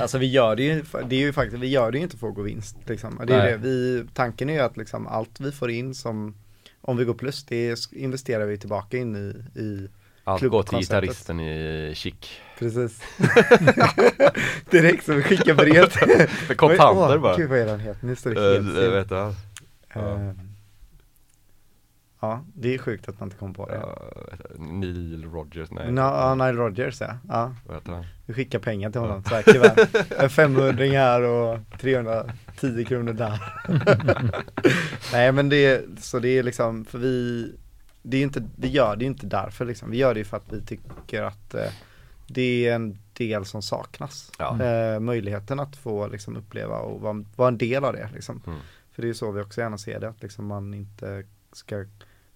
Alltså 0.00 0.18
vi 0.18 0.26
gör 0.26 0.56
det 0.56 0.62
ju, 0.62 0.84
det 1.06 1.16
är 1.16 1.20
ju 1.20 1.32
faktiskt, 1.32 1.62
vi 1.62 1.68
gör 1.68 1.90
det 1.92 1.98
ju 1.98 2.04
inte 2.04 2.16
för 2.16 2.28
att 2.28 2.34
gå 2.34 2.42
vinst 2.42 2.76
liksom. 2.86 3.20
Det 3.26 3.34
är 3.34 3.38
Nej. 3.38 3.52
det. 3.52 3.56
Vi, 3.58 4.04
tanken 4.14 4.50
är 4.50 4.54
ju 4.54 4.60
att 4.60 4.76
liksom 4.76 5.06
allt 5.06 5.40
vi 5.40 5.52
får 5.52 5.70
in 5.70 5.94
som, 5.94 6.34
om 6.86 6.96
vi 6.96 7.04
går 7.04 7.14
plus, 7.14 7.44
det 7.44 7.76
investerar 7.92 8.46
vi 8.46 8.58
tillbaka 8.58 8.96
in 8.96 9.16
i, 9.16 9.58
i 9.60 9.88
Allt 10.24 10.42
går 10.42 10.62
till 10.62 10.78
gitarristen 10.78 11.40
i 11.40 11.92
chic. 11.94 12.14
precis. 12.58 13.00
Direkt 14.70 15.04
så 15.06 15.12
vi 15.14 15.22
skickar 15.22 15.54
brev 15.54 15.92
Med 16.48 16.56
kontanter 16.56 17.18
bara. 17.18 17.36
Gud 17.36 17.48
vad 17.50 17.58
är 17.58 17.66
den 17.66 17.80
heter, 17.80 18.06
nu 18.06 18.16
står 18.16 18.30
det 18.30 18.40
Eh, 18.40 18.52
helt 18.52 18.66
jag 18.66 18.76
still. 18.76 18.90
vet 18.90 19.08
det. 19.08 19.34
Ja. 19.94 20.32
Ja, 22.20 22.44
det 22.54 22.74
är 22.74 22.78
sjukt 22.78 23.08
att 23.08 23.20
man 23.20 23.26
inte 23.26 23.38
kom 23.38 23.54
på 23.54 23.66
det. 23.66 23.74
Ja. 23.74 23.98
Neil 24.58 25.24
Rogers, 25.24 25.70
nej. 25.70 25.92
No, 25.92 26.00
ja, 26.00 26.34
Nile 26.34 26.52
Rodgers 26.52 27.00
ja. 27.00 27.18
ja. 27.28 27.54
Vad 27.66 27.76
heter 27.76 27.92
han? 27.92 28.04
Vi 28.26 28.34
skickar 28.34 28.58
pengar 28.58 28.90
till 28.90 29.00
honom, 29.00 29.24
så 29.24 29.34
här. 29.34 29.44
En 30.22 30.30
500 30.30 30.84
här 30.84 31.22
och 31.22 31.58
310 31.80 32.84
kronor 32.84 33.12
där. 33.12 33.40
Nej 35.12 35.32
men 35.32 35.48
det 35.48 35.66
är, 35.66 35.84
så 35.98 36.18
det 36.18 36.28
är 36.28 36.42
liksom, 36.42 36.84
för 36.84 36.98
vi, 36.98 37.52
det 38.02 38.16
är 38.16 38.22
inte, 38.22 38.44
vi 38.56 38.68
gör 38.68 38.96
det 38.96 39.04
ju 39.04 39.10
inte 39.10 39.26
därför 39.26 39.64
liksom. 39.64 39.90
Vi 39.90 39.96
gör 39.96 40.14
det 40.14 40.20
ju 40.20 40.24
för 40.24 40.36
att 40.36 40.52
vi 40.52 40.62
tycker 40.62 41.22
att 41.22 41.54
eh, 41.54 41.70
det 42.26 42.66
är 42.66 42.74
en 42.74 42.98
del 43.12 43.44
som 43.44 43.62
saknas. 43.62 44.32
Ja. 44.38 44.62
Eh, 44.62 45.00
möjligheten 45.00 45.60
att 45.60 45.76
få 45.76 46.08
liksom 46.08 46.36
uppleva 46.36 46.78
och 46.78 47.00
vara, 47.00 47.24
vara 47.36 47.48
en 47.48 47.58
del 47.58 47.84
av 47.84 47.92
det 47.92 48.10
liksom. 48.14 48.42
Mm. 48.46 48.58
För 48.92 49.02
det 49.02 49.06
är 49.06 49.08
ju 49.08 49.14
så 49.14 49.32
vi 49.32 49.42
också 49.42 49.60
gärna 49.60 49.78
ser 49.78 50.00
det, 50.00 50.08
att 50.08 50.22
liksom 50.22 50.46
man 50.46 50.74
inte 50.74 51.24
ska 51.52 51.84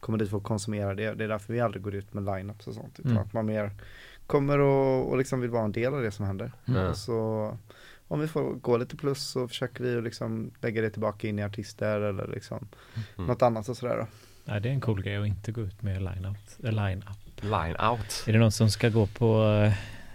komma 0.01 0.18
dit 0.18 0.31
för 0.31 0.36
att 0.36 0.43
konsumera 0.43 0.94
det. 0.94 1.14
Det 1.14 1.24
är 1.24 1.28
därför 1.28 1.52
vi 1.52 1.60
aldrig 1.60 1.82
går 1.82 1.94
ut 1.94 2.14
med 2.14 2.22
line-ups 2.24 2.68
och 2.68 2.74
sånt. 2.74 2.98
Utan 2.98 3.10
Mm. 3.10 3.22
att 3.22 3.32
man 3.32 3.47
mer 3.47 3.70
kommer 4.27 4.59
och, 4.59 5.10
och 5.10 5.18
liksom 5.18 5.40
vill 5.40 5.51
vara 5.51 5.64
en 5.64 5.72
del 5.72 5.94
av 5.94 6.02
det 6.02 6.10
som 6.10 6.27
händer. 6.27 6.52
Mm. 6.68 6.86
Och 6.86 6.97
så 6.97 7.56
om 8.09 8.20
vi 8.20 8.28
får 8.28 8.43
gå 8.55 8.77
lite 8.77 8.97
plus 8.97 9.22
så 9.28 9.48
försöker 9.48 9.85
vi 9.85 10.01
liksom 10.02 10.51
lägga 10.60 10.82
det 10.82 10.90
tillbaka 10.90 11.28
in 11.28 11.39
i 11.39 11.44
artister 11.44 12.01
eller 12.01 12.27
liksom 12.27 12.68
Mm. 13.16 13.27
något 13.27 13.43
annat 13.43 13.68
och 13.68 13.77
sådär 13.77 13.97
då. 13.98 14.06
Nej, 14.44 14.60
det 14.60 14.68
är 14.68 14.72
en 14.72 14.81
cool 14.81 15.02
grej 15.02 15.16
att 15.16 15.27
inte 15.27 15.52
gå 15.52 15.60
ut 15.60 15.82
med 15.82 16.02
line-up. 16.02 16.36
eh, 16.64 16.72
line-up. 16.72 17.43
Line 17.43 17.77
out. 17.90 18.24
Är 18.27 18.32
det 18.32 18.39
någon 18.39 18.52
som 18.52 18.70
ska 18.70 18.89
gå 18.89 19.06
på 19.06 19.44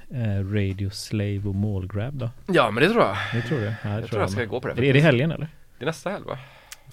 eh, 0.10 0.53
Radio 0.53 0.90
Slave 0.90 1.41
och 1.45 1.56
Målgrab 1.56 2.14
då? 2.14 2.30
Ja 2.48 2.72
men 2.72 2.84
det 2.84 2.90
tror 2.90 3.03
jag. 3.03 3.18
Det 3.34 3.41
tror 3.41 3.60
jag. 3.62 3.74
Ja, 3.84 3.90
det 3.90 3.99
Jag 3.99 4.10
tror 4.10 4.22
jag 4.22 4.30
ska 4.30 4.40
med. 4.40 4.49
gå 4.49 4.62
på 4.62 4.68
det. 4.68 4.74
Är 4.74 4.82
det, 4.82 4.90
är 4.90 4.94
det 4.94 4.99
helgen 4.99 5.32
eller? 5.32 5.48
Det 5.78 5.84
är 5.84 5.86
nästa 5.86 6.10
helg 6.10 6.26
va? 6.26 6.38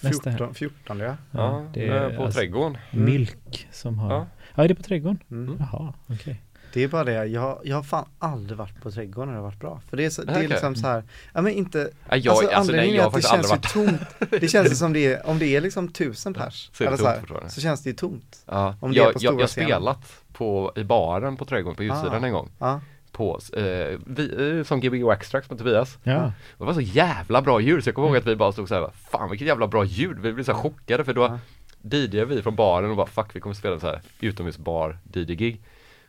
Nästa 0.01 0.29
helg. 0.29 0.37
14, 0.37 0.53
14 0.55 0.99
ja. 0.99 1.15
Ja, 1.31 1.65
det 1.73 1.87
är 1.87 2.17
på 2.17 2.23
alltså 2.23 2.39
Trädgården. 2.39 2.77
Mm. 2.91 3.05
Milk 3.05 3.67
som 3.71 3.99
har... 3.99 4.13
Ja. 4.13 4.27
Ja, 4.55 4.63
är 4.63 4.67
det 4.67 4.75
på 4.75 4.83
Trädgården? 4.83 5.19
Mm. 5.31 5.57
Jaha, 5.59 5.93
okej. 6.07 6.41
Det 6.73 6.83
är 6.83 6.87
bara 6.87 7.03
det, 7.03 7.25
jag, 7.25 7.59
jag 7.63 7.75
har 7.75 7.83
fan 7.83 8.05
aldrig 8.19 8.57
varit 8.57 8.81
på 8.81 8.91
trädgården 8.91 9.27
när 9.29 9.35
det 9.35 9.41
har 9.41 9.49
varit 9.49 9.59
bra. 9.59 9.81
För 9.89 9.97
det 9.97 10.05
är, 10.05 10.09
så, 10.09 10.23
det 10.23 10.33
är 10.33 10.47
liksom 10.47 10.75
så 10.75 10.87
här, 10.87 11.03
ja 11.33 11.41
men 11.41 11.53
inte, 11.53 11.89
Ja, 12.09 12.15
jag, 12.17 12.31
alltså, 12.31 12.31
alltså, 12.31 12.45
nej, 12.47 12.55
anledningen 12.55 12.95
jag 12.95 13.03
är 13.03 13.07
att 13.07 13.13
det 13.13 13.21
känns 13.21 13.53
ju 13.53 13.87
tomt. 13.87 14.41
Det 14.41 14.47
känns 14.47 14.79
som 14.79 14.93
det 14.93 15.13
är, 15.13 15.27
om 15.27 15.39
det 15.39 15.45
är 15.45 15.61
liksom 15.61 15.87
tusen 15.87 16.33
pers, 16.33 16.69
Så 16.73 16.83
är 16.83 16.87
det 16.87 16.93
eller 16.93 17.03
så, 17.03 17.33
här, 17.33 17.47
så 17.47 17.61
känns 17.61 17.83
det 17.83 17.89
ju 17.89 17.95
tomt. 17.95 18.43
Ja, 18.45 18.75
Om 18.79 18.91
det 18.91 18.99
är 18.99 19.03
jag, 19.03 19.13
på 19.13 19.19
jag, 19.21 19.29
stora 19.31 19.41
jag 19.41 19.49
spelat 19.49 20.23
på, 20.33 20.71
i 20.75 20.83
baren 20.83 21.37
på 21.37 21.45
Trädgården 21.45 21.75
på 21.75 21.83
utsidan 21.83 22.23
Ah. 22.23 22.27
en 22.27 22.33
gång. 22.33 22.51
Ja, 22.59 22.81
På, 23.13 23.39
eh, 23.53 23.99
vi, 24.05 24.57
eh, 24.59 24.63
som 24.63 24.79
Gbg 24.79 25.03
Waxtrax 25.03 25.49
med 25.49 25.59
Tobias. 25.59 25.97
Ja. 26.03 26.31
Det 26.57 26.63
var 26.63 26.73
så 26.73 26.81
jävla 26.81 27.41
bra 27.41 27.61
ljud 27.61 27.83
så 27.83 27.87
jag 27.87 27.95
kommer 27.95 28.07
ihåg 28.07 28.17
att 28.17 28.25
vi 28.25 28.35
bara 28.35 28.51
stod 28.51 28.67
så 28.67 28.75
här, 28.75 28.89
Fan 29.11 29.29
vilket 29.29 29.47
jävla 29.47 29.67
bra 29.67 29.83
ljud, 29.85 30.19
vi 30.19 30.33
blev 30.33 30.43
så 30.43 30.53
chockade 30.53 31.03
för 31.05 31.13
då 31.13 31.21
Ja. 31.21 31.39
DJade 31.81 32.25
vi 32.25 32.41
från 32.41 32.55
baren 32.55 32.89
och 32.89 32.95
bara 32.97 33.07
fuck 33.07 33.35
vi 33.35 33.39
kommer 33.39 33.55
spela 33.55 33.79
så 33.79 33.87
här 33.87 34.01
utomhusbar 34.19 34.97
DJ-gig 35.13 35.61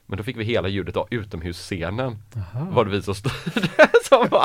Men 0.06 0.16
då 0.18 0.24
fick 0.24 0.36
vi 0.36 0.44
hela 0.44 0.68
ljudet 0.68 0.96
av 0.96 1.06
utomhusscenen 1.10 2.16
Aha. 2.36 2.66
Var 2.70 2.84
det 2.84 2.90
vi 2.90 3.02
som 3.02 3.14
styrde 3.14 3.68
som 4.08 4.28
bara 4.30 4.42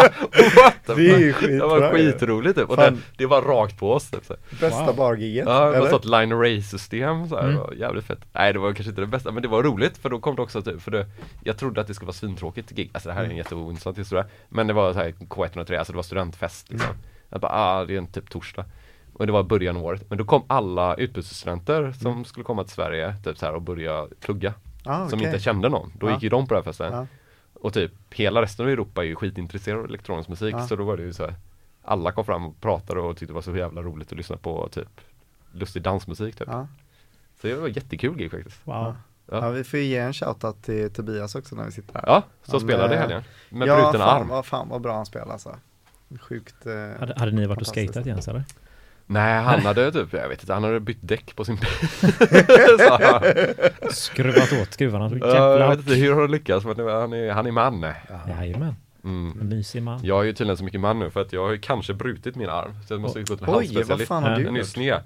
what 0.55 0.75
the 0.85 0.93
Det 0.93 1.09
är? 1.11 1.47
Det 1.57 1.59
var 1.67 1.91
skitroligt 1.93 2.57
typ 2.59 2.69
och 2.69 2.77
det, 2.77 2.97
det 3.17 3.25
var 3.25 3.41
rakt 3.41 3.79
på 3.79 3.93
oss 3.93 4.11
typ 4.11 4.27
bästa 4.59 4.85
Wow. 4.85 4.95
bargiget, 4.95 5.45
Ja, 5.47 5.71
det 5.71 5.79
var 5.79 5.95
ett 5.99 6.05
line 6.05 6.31
array 6.33 6.61
system 6.61 7.29
så 7.29 7.35
här, 7.35 7.43
Mm. 7.43 7.55
det 7.55 7.61
var 7.61 7.73
jävligt 7.73 8.05
fett 8.05 8.19
Nej 8.33 8.53
det 8.53 8.59
var 8.59 8.73
kanske 8.73 8.89
inte 8.89 9.01
det 9.01 9.07
bästa 9.07 9.31
men 9.31 9.41
det 9.43 9.47
var 9.49 9.63
roligt 9.63 9.97
för 9.97 10.09
då 10.09 10.19
kom 10.19 10.35
det 10.35 10.41
också 10.41 10.61
typ 10.61 10.81
för 10.81 10.91
det, 10.91 11.05
Jag 11.43 11.57
trodde 11.57 11.81
att 11.81 11.87
det 11.87 11.93
skulle 11.93 12.07
vara 12.07 12.13
svintråkigt 12.13 12.69
gig, 12.71 12.89
alltså 12.93 13.09
det 13.09 13.13
här 13.13 13.21
är 13.21 13.25
en 13.25 13.31
Mm. 13.31 13.37
jätteointressant 13.37 13.97
historia 13.97 14.25
Men 14.49 14.67
det 14.67 14.73
var 14.73 14.93
så 14.93 14.99
här 14.99 15.11
K103, 15.11 15.77
alltså 15.77 15.93
det 15.93 15.97
var 15.97 16.03
studentfest 16.03 16.69
liksom 16.69 16.89
Mm. 16.89 17.01
Jag 17.29 17.41
bara, 17.41 17.51
ah 17.51 17.85
det 17.85 17.93
är 17.93 17.97
en 17.97 18.07
typ 18.07 18.29
torsdag 18.29 18.65
Och 19.13 19.25
det 19.25 19.31
var 19.31 19.43
början 19.43 19.77
av 19.77 19.85
året, 19.85 20.05
men 20.09 20.17
då 20.17 20.23
kom 20.25 20.43
alla 20.47 20.95
utbytesstudenter 20.95 21.91
som 21.91 22.11
Mm. 22.11 22.25
skulle 22.25 22.43
komma 22.43 22.63
till 22.63 22.73
Sverige 22.73 23.15
typ 23.23 23.37
så 23.37 23.45
här 23.45 23.53
och 23.55 23.61
börja 23.61 24.07
plugga 24.21 24.53
ah, 24.89 25.09
Som 25.09 25.21
inte 25.21 25.39
kände 25.39 25.69
någon, 25.69 25.91
då 25.99 26.07
Ja. 26.07 26.13
gick 26.13 26.23
ju 26.23 26.29
de 26.29 26.47
på 26.47 26.53
den 26.53 26.63
här 26.63 26.71
festen 26.71 26.93
Ja. 26.93 27.07
Och 27.53 27.73
typ 27.73 27.91
hela 28.13 28.41
resten 28.41 28.65
av 28.65 28.71
Europa 28.71 29.01
är 29.01 29.07
ju 29.07 29.15
skitintresserade 29.15 29.79
av 29.81 29.85
elektronisk 29.85 30.29
musik 30.29 30.55
Ja. 30.55 30.67
så 30.67 30.75
då 30.75 30.83
var 30.83 30.97
det 30.97 31.03
ju 31.03 31.13
så 31.13 31.23
här 31.23 31.35
Alla 31.83 32.11
kom 32.11 32.25
fram 32.25 32.45
och 32.45 32.61
pratade 32.61 32.99
och 33.01 33.17
tyckte 33.17 33.31
det 33.31 33.35
var 33.35 33.41
så 33.41 33.55
jävla 33.57 33.81
roligt 33.81 34.11
att 34.11 34.17
lyssna 34.17 34.37
på 34.37 34.69
typ 34.71 35.01
Lustig 35.51 35.81
dansmusik 35.81 36.35
typ 36.35 36.47
Ja. 36.51 36.67
Så 37.41 37.47
det 37.47 37.53
var 37.55 37.67
jättekul 37.67 38.17
gig 38.17 38.31
faktiskt 38.31 38.61
Wow. 38.63 38.75
Ja. 38.75 38.95
Ja. 39.31 39.49
vi 39.49 39.63
får 39.63 39.79
ju 39.79 39.85
ge 39.85 39.97
en 39.97 40.13
shoutout 40.13 40.63
till 40.63 40.91
Tobias 40.93 41.35
också 41.35 41.55
när 41.55 41.65
vi 41.65 41.71
sitter 41.71 41.93
här. 41.93 42.03
Ja, 42.07 42.23
så 42.43 42.51
Han, 42.51 42.61
spelade 42.61 42.93
i 42.93 42.97
eh, 42.97 43.01
helgen 43.01 43.23
Med 43.49 43.67
ja, 43.67 43.75
bruten 43.75 44.01
fan, 44.01 44.21
arm 44.21 44.27
Vad, 44.27 44.45
fan 44.45 44.69
vad 44.69 44.81
bra 44.81 44.95
han 44.95 45.05
spelar 45.05 45.31
alltså. 45.33 45.55
Sjukt. 46.19 46.65
Eh, 46.65 46.99
Hade, 46.99 47.13
hade 47.19 47.31
ni 47.31 47.45
varit 47.45 47.61
och 47.61 47.67
skatat 47.67 48.05
Jens 48.05 48.27
eller? 48.27 48.43
Nej 49.11 49.41
han 49.41 49.59
hade 49.59 49.91
typ, 49.91 50.13
jag 50.13 50.29
vet 50.29 50.41
inte, 50.41 50.53
han 50.53 50.63
hade 50.63 50.79
bytt 50.79 50.97
däck 51.01 51.35
på 51.35 51.45
sin 51.45 51.55
bil 51.55 51.69
Skruvat 53.91 54.53
åt 54.61 54.73
skruvarna 54.73 55.09
Jag 55.19 55.69
vet 55.69 55.79
inte 55.79 55.93
hur 55.93 56.15
han 56.21 56.31
lyckas 56.31 56.65
men 56.65 56.77
det 56.77 56.83
var- 56.83 57.01
han 57.01 57.13
är, 57.13 57.31
han 57.31 57.45
är 57.45 57.51
man 57.51 57.85
Jajamän, 58.27 58.75
mm. 59.03 59.49
mysig 59.49 59.83
man. 59.83 59.99
Jag 60.03 60.19
är 60.19 60.23
ju 60.23 60.33
tydligen 60.33 60.57
så 60.57 60.63
mycket 60.63 60.79
man 60.79 60.99
nu 60.99 61.09
för 61.09 61.21
att 61.21 61.33
jag 61.33 61.43
har 61.45 61.51
ju 61.51 61.57
kanske 61.59 61.93
brutit 61.93 62.35
min 62.35 62.49
arm 62.49 62.71
Så 62.87 62.93
jag 62.93 63.01
måste 63.01 63.19
ju 63.19 63.25
gå 63.25 63.35
till 63.35 63.47
en 63.47 63.55
Oj, 63.55 63.83
vad 63.83 64.01
fan 64.01 64.23
har 64.23 64.29
du 64.29 64.35
Den 64.43 64.47
är 64.47 64.51
ju 64.51 64.57
gjort? 64.59 64.67
sned 64.67 64.99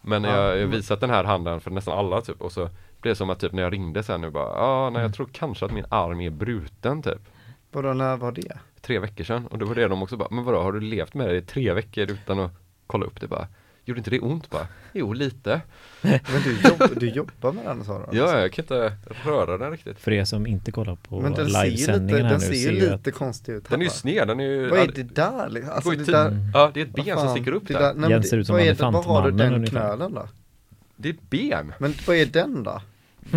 Men 0.00 0.24
Ja. 0.24 0.30
jag 0.54 0.66
har 0.66 0.72
visat 0.72 1.00
den 1.00 1.10
här 1.10 1.24
handen 1.24 1.60
för 1.60 1.70
nästan 1.70 1.98
alla 1.98 2.20
typ 2.20 2.40
och 2.40 2.52
så 2.52 2.60
blev 3.00 3.12
det 3.12 3.16
som 3.16 3.30
att 3.30 3.40
typ 3.40 3.52
när 3.52 3.62
jag 3.62 3.72
ringde 3.72 4.02
sen 4.02 4.20
nu 4.20 4.30
bara 4.30 4.58
Ja, 4.58 4.90
nej 4.92 5.02
jag 5.02 5.14
tror 5.14 5.28
kanske 5.32 5.64
att 5.64 5.72
min 5.72 5.84
arm 5.88 6.20
är 6.20 6.30
bruten 6.30 7.02
typ 7.02 7.20
Vadå, 7.72 7.92
när 7.92 8.16
var 8.16 8.32
det? 8.32 8.58
Tre 8.80 8.98
veckor 8.98 9.24
sedan 9.24 9.46
och 9.46 9.58
då 9.58 9.66
var 9.66 9.74
det 9.74 9.88
de 9.88 10.02
också 10.02 10.16
bara 10.16 10.28
Men 10.30 10.44
vadå, 10.44 10.62
har 10.62 10.72
du 10.72 10.80
levt 10.80 11.14
med 11.14 11.28
det 11.28 11.36
i 11.36 11.42
tre 11.42 11.72
veckor 11.72 12.10
utan 12.10 12.40
att 12.40 12.50
kolla 12.86 13.06
upp 13.06 13.20
det 13.20 13.26
bara 13.28 13.46
Gjorde 13.84 13.98
inte 13.98 14.10
det 14.10 14.20
ont 14.20 14.50
bara? 14.50 14.66
Jo, 14.92 15.12
lite 15.12 15.60
Men 16.02 16.20
du, 16.44 16.68
jobb, 16.68 16.90
du 17.00 17.08
jobbar 17.08 17.52
med 17.52 17.64
den 17.64 17.84
sa 17.84 18.06
du? 18.10 18.18
Ja, 18.18 18.40
jag 18.40 18.52
kan 18.52 18.62
inte 18.62 18.96
röra 19.24 19.58
den 19.58 19.70
riktigt 19.70 19.98
För 19.98 20.12
er 20.12 20.24
som 20.24 20.46
inte 20.46 20.72
kollar 20.72 20.96
på 20.96 21.20
Men 21.20 21.32
den 21.32 21.50
ser 21.50 21.64
ju 21.64 21.70
lite, 21.70 21.76
livesändningen 21.76 22.22
här 22.26 22.30
den 22.32 22.40
nu 22.40 22.46
ser 22.46 22.52
ju 22.54 22.62
ser 22.80 22.86
ju 22.86 22.92
lite 22.96 23.10
konstig 23.10 23.52
ut. 23.52 23.68
Den 23.70 23.80
är 23.80 23.84
ju 23.84 23.90
sned, 23.90 24.28
den 24.28 24.40
är 24.40 24.44
ju 24.44 24.68
Vad 24.68 24.78
är 24.78 24.86
det 24.92 25.02
där? 25.02 25.70
Alltså 25.70 25.90
det 25.90 26.04
där, 26.04 26.38
Ja, 26.54 26.70
det 26.74 26.80
är 26.80 26.84
ett 26.84 26.92
ben 26.94 27.18
som 27.18 27.28
sticker 27.30 27.52
upp 27.52 27.66
det 27.68 27.74
där, 27.74 27.80
nej, 27.80 27.94
men 27.96 28.10
Jens 28.10 28.24
det- 28.24 28.28
ser 28.30 28.36
ut 28.38 28.46
som 28.46 28.56
det- 28.56 28.72
Vad 28.82 28.94
har 28.94 29.22
du 29.22 29.28
Elefantmannen 29.28 29.36
den 29.36 29.54
ungefär. 29.54 29.80
knölen 29.96 30.14
då? 30.14 30.28
Det 30.96 31.08
är 31.08 31.12
ett 31.12 31.30
ben 31.30 31.72
Men 31.78 31.94
vad 32.06 32.16
är 32.16 32.26
den 32.26 32.62
då? 32.62 32.82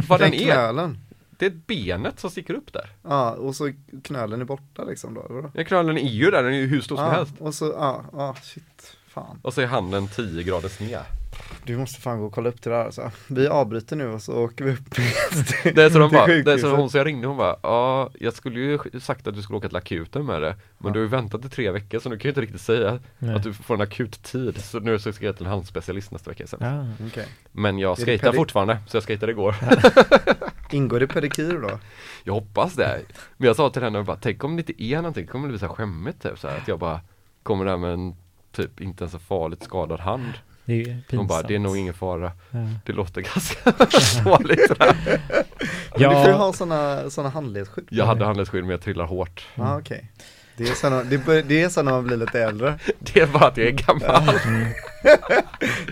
Vad 0.07 0.19
den 0.19 0.31
den 0.31 0.39
är, 0.39 0.45
knölen? 0.53 0.97
det 1.38 1.45
är 1.45 1.53
benet 1.67 2.19
som 2.19 2.30
sticker 2.31 2.53
upp 2.53 2.73
där 2.73 2.89
Ja, 3.03 3.31
och 3.31 3.55
så 3.55 3.71
knölen 4.03 4.41
är 4.41 4.45
borta 4.45 4.84
liksom 4.84 5.13
då? 5.13 5.26
eller? 5.30 5.51
Ja, 5.53 5.63
knölen 5.63 5.97
är 5.97 6.09
ju 6.09 6.31
där, 6.31 6.43
den 6.43 6.53
är 6.53 6.57
ju 6.57 6.67
hur 6.67 6.81
stor 6.81 6.95
som 6.95 7.05
Ja, 7.05 7.11
helst 7.11 7.34
och 7.39 7.53
så, 7.53 7.65
ja, 7.77 8.03
ja, 8.13 8.35
shit, 8.43 8.95
fan. 9.21 9.39
Och 9.41 9.53
så 9.53 9.61
är 9.61 9.65
handen 9.65 10.07
10 10.07 10.43
grader 10.43 10.69
sned 10.69 10.99
Du 11.63 11.77
måste 11.77 12.01
fan 12.01 12.19
gå 12.19 12.25
och 12.25 12.33
kolla 12.33 12.49
upp 12.49 12.61
det 12.61 12.69
där 12.69 12.85
alltså. 12.85 13.11
Vi 13.27 13.47
avbryter 13.47 13.95
nu 13.95 14.07
och 14.07 14.21
så 14.21 14.33
åker 14.43 14.65
vi 14.65 14.71
upp 14.71 14.95
Det 15.75 15.83
är 15.83 15.89
så 15.89 15.99
de 15.99 16.09
till 16.09 16.17
bara, 16.17 16.27
det 16.27 16.53
är 16.53 16.57
så 16.57 16.75
hon 16.75 16.89
så 16.89 16.97
jag 16.97 17.07
ringde 17.07 17.27
hon 17.27 17.37
bara, 17.37 17.55
ja 17.63 18.09
jag 18.19 18.33
skulle 18.33 18.59
ju 18.59 18.79
sagt 19.01 19.27
att 19.27 19.35
du 19.35 19.41
skulle 19.41 19.57
åka 19.57 19.67
till 19.67 19.77
akuten 19.77 20.25
med 20.25 20.41
det 20.41 20.55
Men 20.77 20.87
Ja. 20.87 20.93
du 20.93 20.99
har 20.99 21.03
ju 21.03 21.09
väntat 21.09 21.45
i 21.45 21.49
tre 21.49 21.71
veckor 21.71 21.99
så 21.99 22.09
nu 22.09 22.17
kan 22.17 22.29
jag 22.29 22.31
inte 22.31 22.41
riktigt 22.41 22.61
säga 22.61 22.99
Nej. 23.19 23.35
att 23.35 23.43
du 23.43 23.53
får 23.53 23.73
en 23.75 23.81
akut 23.81 24.23
tid 24.23 24.63
Så 24.63 24.79
nu 24.79 24.99
ska 24.99 25.11
jag 25.19 25.37
till 25.37 25.45
en 25.45 25.51
handspecialist 25.51 26.11
nästa 26.11 26.29
vecka 26.31 26.47
sen 26.47 26.59
Ja. 27.15 27.21
Men 27.51 27.79
jag 27.79 27.97
skejtar 27.97 28.33
fortfarande, 28.33 28.77
så 28.87 28.97
jag 28.97 29.03
skejtade 29.03 29.31
igår 29.31 29.55
Ingår 30.71 30.99
det 30.99 31.07
pedikyr 31.07 31.59
då? 31.61 31.79
Jag 32.23 32.33
hoppas 32.33 32.73
det. 32.73 33.01
Men 33.37 33.47
jag 33.47 33.55
sa 33.55 33.69
till 33.69 33.81
henne 33.83 34.03
bara, 34.03 34.17
tänk 34.17 34.43
om 34.43 34.55
det 34.55 34.59
inte 34.69 34.83
är 34.83 34.95
någonting, 34.95 35.27
kommer 35.27 35.47
det 35.47 35.51
bli 35.51 35.59
så 35.59 35.65
här 35.67 35.73
skämmigt 35.73 36.21
typ 36.21 36.39
så 36.39 36.47
här, 36.47 36.57
att 36.57 36.67
jag 36.67 36.79
bara 36.79 37.01
kommer 37.43 37.65
där 37.65 37.77
med 37.77 37.93
en 37.93 38.15
typ 38.51 38.81
inte 38.81 39.03
ens 39.03 39.11
så 39.11 39.19
farligt 39.19 39.63
skadad 39.63 39.99
hand. 39.99 40.34
Det 40.65 40.81
är 40.81 41.17
Hon 41.17 41.27
bara, 41.27 41.41
det 41.41 41.55
är 41.55 41.59
nog 41.59 41.77
ingen 41.77 41.93
fara. 41.93 42.31
Ja. 42.51 42.59
Det 42.85 42.93
låter 42.93 43.21
ganska 43.21 43.71
sådär. 44.67 44.97
Men 45.91 46.09
Du 46.09 46.15
får 46.15 46.26
ju 46.26 46.30
Ja, 46.30 46.38
ha 46.38 46.53
sådana 46.53 47.09
såna 47.09 47.30
handledsskydd. 47.30 47.88
Jag 47.91 48.05
hade 48.05 48.26
handledsskydd 48.26 48.63
men 48.63 48.71
jag 48.71 48.81
trillar 48.81 49.05
hårt. 49.05 49.47
Ja 49.55 49.63
ah, 49.73 49.77
okej. 49.80 50.11
Det 50.60 50.69
är 50.69 50.76
så 50.76 50.90
när, 50.90 51.03
det, 51.03 51.41
det 51.41 51.61
är 51.61 51.69
så 51.69 51.81
när 51.84 51.91
man 51.91 52.03
blir 52.03 52.18
lite 52.18 52.44
äldre. 52.44 52.80
Det 52.99 53.19
är 53.19 53.27
bara 53.27 53.48
att 53.48 53.57
jag 53.57 53.68
är 53.68 53.72
gammal. 53.72 54.23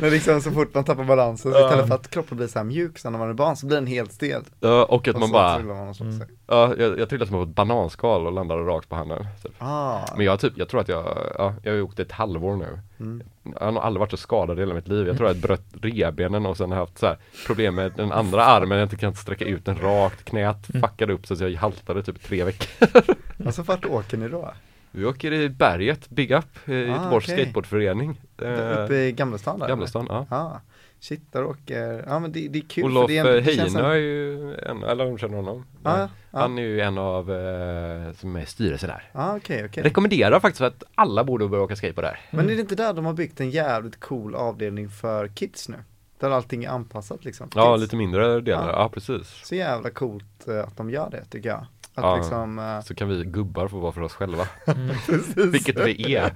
När 0.02 0.11
liksom 0.11 0.41
så 0.41 0.52
fort 0.52 0.73
man 0.73 0.84
tappar 0.84 1.03
balansen, 1.03 1.52
så 1.52 1.60
istället 1.65 1.88
för 1.88 1.95
att 1.95 2.10
kroppen 2.10 2.38
blir 2.38 2.48
så 2.48 2.60
här 2.60 2.64
mjuk 2.64 2.99
så 2.99 3.10
när 3.10 3.19
man 3.19 3.30
är 3.30 3.34
barn 3.34 3.56
så 3.56 3.65
blir 3.65 3.77
den 3.77 3.88
helt 3.88 4.11
stel. 4.14 4.44
Ja, 4.60 4.85
och 4.85 5.07
att 5.07 5.14
Och 5.15 5.19
man 5.19 5.30
så 5.30 5.34
bara, 5.34 5.60
man 5.60 5.95
sig. 5.95 6.06
ja, 6.48 6.73
jag, 6.77 6.99
jag 6.99 7.10
trillade 7.10 7.31
som 7.31 7.38
på 7.38 7.44
ett 7.49 7.56
bananskal 7.56 8.26
och 8.26 8.31
landade 8.31 8.61
rakt 8.61 8.89
på 8.89 8.95
handen. 8.95 9.27
Typ. 9.44 9.52
Ah, 9.57 9.99
Men 10.15 10.26
jag 10.26 10.39
typ, 10.39 10.53
jag 10.56 10.69
tror 10.69 10.81
att 10.81 10.88
jag, 10.88 11.18
ja, 11.38 11.53
jag 11.64 11.73
har 11.73 11.81
åkt 11.81 11.99
ett 11.99 12.11
halvår 12.11 12.56
nu. 12.56 12.80
Mm. 12.99 13.23
Jag 13.60 13.65
har 13.65 13.72
nog 13.72 13.84
aldrig 13.84 13.99
varit 13.99 14.11
så 14.11 14.18
skadad 14.18 14.57
i 14.57 14.61
hela 14.61 14.73
mitt 14.73 14.88
liv. 14.88 15.07
Jag 15.07 15.18
tror 15.18 15.30
jag 15.30 15.38
bröt 15.38 15.65
revbenen 15.81 16.45
och 16.45 16.57
sen 16.57 16.72
har 16.72 16.77
haft 16.77 16.98
så 16.98 17.06
här 17.06 17.18
problem 17.48 17.76
med 17.76 17.91
den 17.95 18.11
andra 18.11 18.45
armen. 18.45 18.77
Jag 18.77 18.85
inte 18.85 18.95
kan 18.98 19.15
sträcka 19.15 19.45
ut 19.45 19.65
den 19.65 19.77
rakt. 19.77 20.26
Knät 20.26 20.69
Mm. 20.69 20.81
fuckade 20.89 21.14
upp 21.14 21.27
så 21.27 21.34
att 21.34 21.39
jag 21.39 21.52
haltade 21.52 22.03
typ 22.03 22.23
tre 22.23 22.44
veckor. 22.44 22.88
alltså 23.45 23.61
vart 23.61 23.85
åker 23.85 24.18
ni 24.18 24.30
då? 24.30 24.53
Vi 24.91 25.05
åker 25.05 25.31
i 25.34 25.49
berget, 25.49 26.09
Big 26.09 26.31
Up, 26.31 26.69
i 26.69 26.73
Göteborgs 26.73 27.26
okej. 27.30 27.38
skateboardförening. 27.43 28.22
Eh, 28.41 28.84
Uppe 28.84 28.95
i 28.95 29.11
Gamlestan 29.11 29.59
där? 29.59 29.68
Gamlestan, 29.68 30.05
ja. 30.09 30.26
Ja, 30.30 30.38
ah, 30.38 30.61
shit 30.99 31.31
där 31.34 31.43
åker, 31.45 32.03
ja 32.07 32.19
men 32.19 32.31
det, 32.31 32.47
det 32.47 32.59
är 32.59 32.64
kul 32.64 32.84
Olof 32.84 33.11
eh, 33.11 33.41
Heine 33.43 33.69
som- 33.69 33.85
är 33.85 33.93
ju 33.95 34.53
en, 34.55 34.84
eller 34.84 35.05
om 35.05 35.11
du 35.11 35.18
känner 35.18 35.35
honom? 35.35 35.65
Ja. 35.84 36.09
Han 36.31 36.57
är 36.57 36.61
ju 36.64 36.81
en 36.81 36.97
av, 36.97 37.31
eh, 37.31 38.11
som 38.14 38.35
är 38.35 38.45
styrelsen 38.45 38.89
där. 38.89 39.03
Ja 39.14 39.35
okej 39.38 39.65
okej. 39.65 39.84
Rekommenderar 39.84 40.39
faktiskt 40.39 40.61
att 40.61 40.84
alla 40.95 41.23
borde 41.23 41.47
börja 41.47 41.64
åka 41.64 41.76
skateboard 41.76 42.05
där. 42.05 42.19
Men 42.31 42.49
är 42.49 42.55
det 42.55 42.61
inte 42.61 42.76
där 42.76 42.93
de 42.93 43.05
har 43.05 43.14
byggt 43.14 43.39
en 43.39 43.49
jävligt 43.49 43.99
cool 43.99 44.35
avdelning 44.35 44.89
för 44.89 45.27
kids 45.27 45.69
nu? 45.69 45.77
Där 46.19 46.30
allting 46.30 46.64
är 46.64 46.69
anpassat 46.69 47.26
liksom 47.26 47.49
Ja, 47.55 47.73
kids. 47.76 47.81
lite 47.81 47.95
mindre 47.95 48.41
delar, 48.41 48.69
Ja. 48.69 48.89
precis. 48.93 49.27
Så 49.43 49.55
jävla 49.55 49.89
coolt 49.89 50.47
att 50.65 50.77
de 50.77 50.89
gör 50.89 51.09
det 51.09 51.26
tycker 51.30 51.49
jag. 51.49 51.65
Att 51.98 52.03
Ja. 52.03 52.15
liksom, 52.15 52.60
eh, 52.60 52.82
Så 52.82 52.95
kan 52.95 53.10
vi 53.10 53.24
gubbar 53.24 53.68
få 53.68 53.80
vara 53.80 53.91
för 53.91 54.02
oss 54.02 54.14
själva. 54.14 54.48
precis. 55.06 55.38
Vilket 55.38 55.80
vi 55.86 56.15
är. 56.15 56.32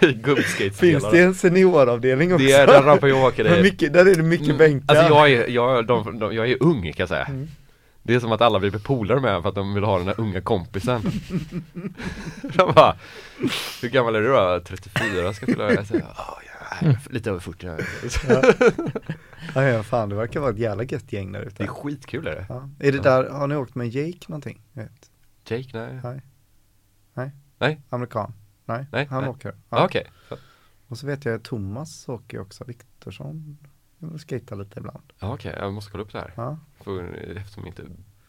I 0.04 0.12
gubbskatespelare. 0.12 1.00
Finns 1.00 1.10
det 1.10 1.20
en 1.22 1.34
senioravdelning 1.34 2.34
också? 2.34 2.46
Det 2.46 2.52
är 2.52 2.66
där 2.66 2.82
rampa 2.82 3.08
jag 3.08 3.24
åker 3.24 3.58
i. 3.58 3.62
mycket, 3.62 3.92
där 3.92 4.06
är 4.06 4.14
det 4.14 4.22
mycket 4.22 4.58
bänkar. 4.58 4.94
Alltså 4.96 5.14
jag 5.14 5.30
är, 5.32 5.48
jag, 5.48 5.86
de, 5.86 6.18
de, 6.18 6.34
jag 6.34 6.50
är 6.50 6.62
ung 6.62 6.82
kan 6.82 6.94
jag 6.96 7.08
säga. 7.08 7.24
Mm. 7.24 7.48
Det 8.02 8.14
är 8.14 8.20
som 8.20 8.32
att 8.32 8.40
alla 8.40 8.58
vill 8.58 8.70
bli 8.70 8.80
polare 8.80 9.20
med 9.20 9.42
för 9.42 9.48
att 9.48 9.54
de 9.54 9.74
vill 9.74 9.84
ha 9.84 9.98
den 9.98 10.06
här 10.06 10.20
unga 10.20 10.40
kompisen. 10.40 11.02
de 12.42 12.72
bara, 12.74 12.96
hur 13.82 13.88
gammal 13.88 14.14
är 14.14 14.20
du 14.20 14.28
då? 14.28 14.60
34 14.66 15.32
ska 15.32 15.46
jag 15.46 15.56
fylla. 15.56 15.72
Jag 15.72 15.86
säger, 15.86 16.04
"Ja, 16.16 16.38
är 16.80 17.12
lite 17.12 17.30
över 17.30 17.40
40. 17.40 17.66
Ja, 19.54 19.62
ja 19.64 19.82
fan 19.82 20.08
det 20.08 20.14
verkar 20.14 20.40
vara 20.40 20.50
ett 20.50 20.58
jävla 20.58 20.84
gött 20.84 21.12
gäng 21.12 21.32
där 21.32 21.40
Det 21.40 21.46
ute. 21.46 21.62
är 21.62 21.66
skitkul 21.66 22.26
är 22.26 22.34
det. 22.34 22.46
Ja. 22.48 22.68
Är 22.78 22.92
det 22.92 22.98
där, 22.98 23.30
har 23.30 23.46
ni 23.46 23.56
åkt 23.56 23.74
med 23.74 23.88
Jake 23.88 24.18
någonting? 24.28 24.62
Vet. 24.72 25.10
Jake, 25.48 25.68
nej. 25.78 26.00
Nej. 26.04 26.22
Nej. 27.14 27.30
Nej. 27.58 27.80
Amerikan? 27.88 28.32
Nej, 28.64 28.86
Nej, 28.92 29.06
han 29.10 29.20
nej. 29.22 29.30
åker. 29.30 29.54
Ja. 29.70 29.84
Okej. 29.84 30.06
Och 30.88 30.98
så 30.98 31.06
vet 31.06 31.24
jag 31.24 31.34
att 31.34 31.42
Thomas 31.44 32.08
åker 32.08 32.40
också, 32.40 32.64
Viktorsson. 32.64 33.58
Skejtar 34.28 34.56
lite 34.56 34.78
ibland. 34.80 35.02
Ja, 35.20 35.34
okej, 35.34 35.54
jag 35.58 35.72
måste 35.72 35.90
kolla 35.90 36.04
upp 36.04 36.12
det 36.12 36.18
här. 36.18 36.32
Ja. 36.36 36.58
För, 36.84 37.14
eftersom 37.36 37.66
inte 37.66 37.82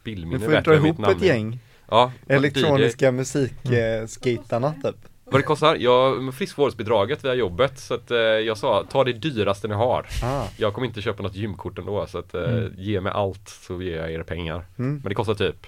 bildminne 0.03 0.39
får 0.39 0.49
ju 0.49 0.55
vet 0.55 0.65
dra 0.65 0.75
ihop 0.75 0.99
ett 1.07 1.21
gäng 1.21 1.59
Ja, 1.89 2.11
elektroniska 2.27 3.07
DJ. 3.07 3.11
musikskejtarna 3.11 4.73
typ. 4.83 4.95
Vad 5.25 5.39
det 5.39 5.43
kostar? 5.43 5.75
Ja, 5.75 6.09
med 6.21 6.33
friskvårdsbidraget 6.33 7.25
via 7.25 7.33
jobbet 7.33 7.79
så 7.79 7.93
att 7.93 8.11
eh, 8.11 8.17
jag 8.17 8.57
sa 8.57 8.83
ta 8.89 9.03
det 9.03 9.13
dyraste 9.13 9.67
ni 9.67 9.73
har. 9.73 10.07
Ah. 10.23 10.47
Jag 10.57 10.73
kommer 10.73 10.87
inte 10.87 11.01
köpa 11.01 11.23
något 11.23 11.35
gymkort 11.35 11.77
ändå 11.79 12.07
så 12.07 12.17
att 12.17 12.33
eh, 12.33 12.41
Mm. 12.43 12.73
ge 12.77 13.01
mig 13.01 13.11
allt 13.11 13.49
så 13.49 13.81
ger 13.81 13.97
jag 13.97 14.11
er 14.11 14.23
pengar. 14.23 14.65
Mm. 14.79 14.93
Men 15.03 15.09
det 15.09 15.15
kostar 15.15 15.33
typ 15.33 15.67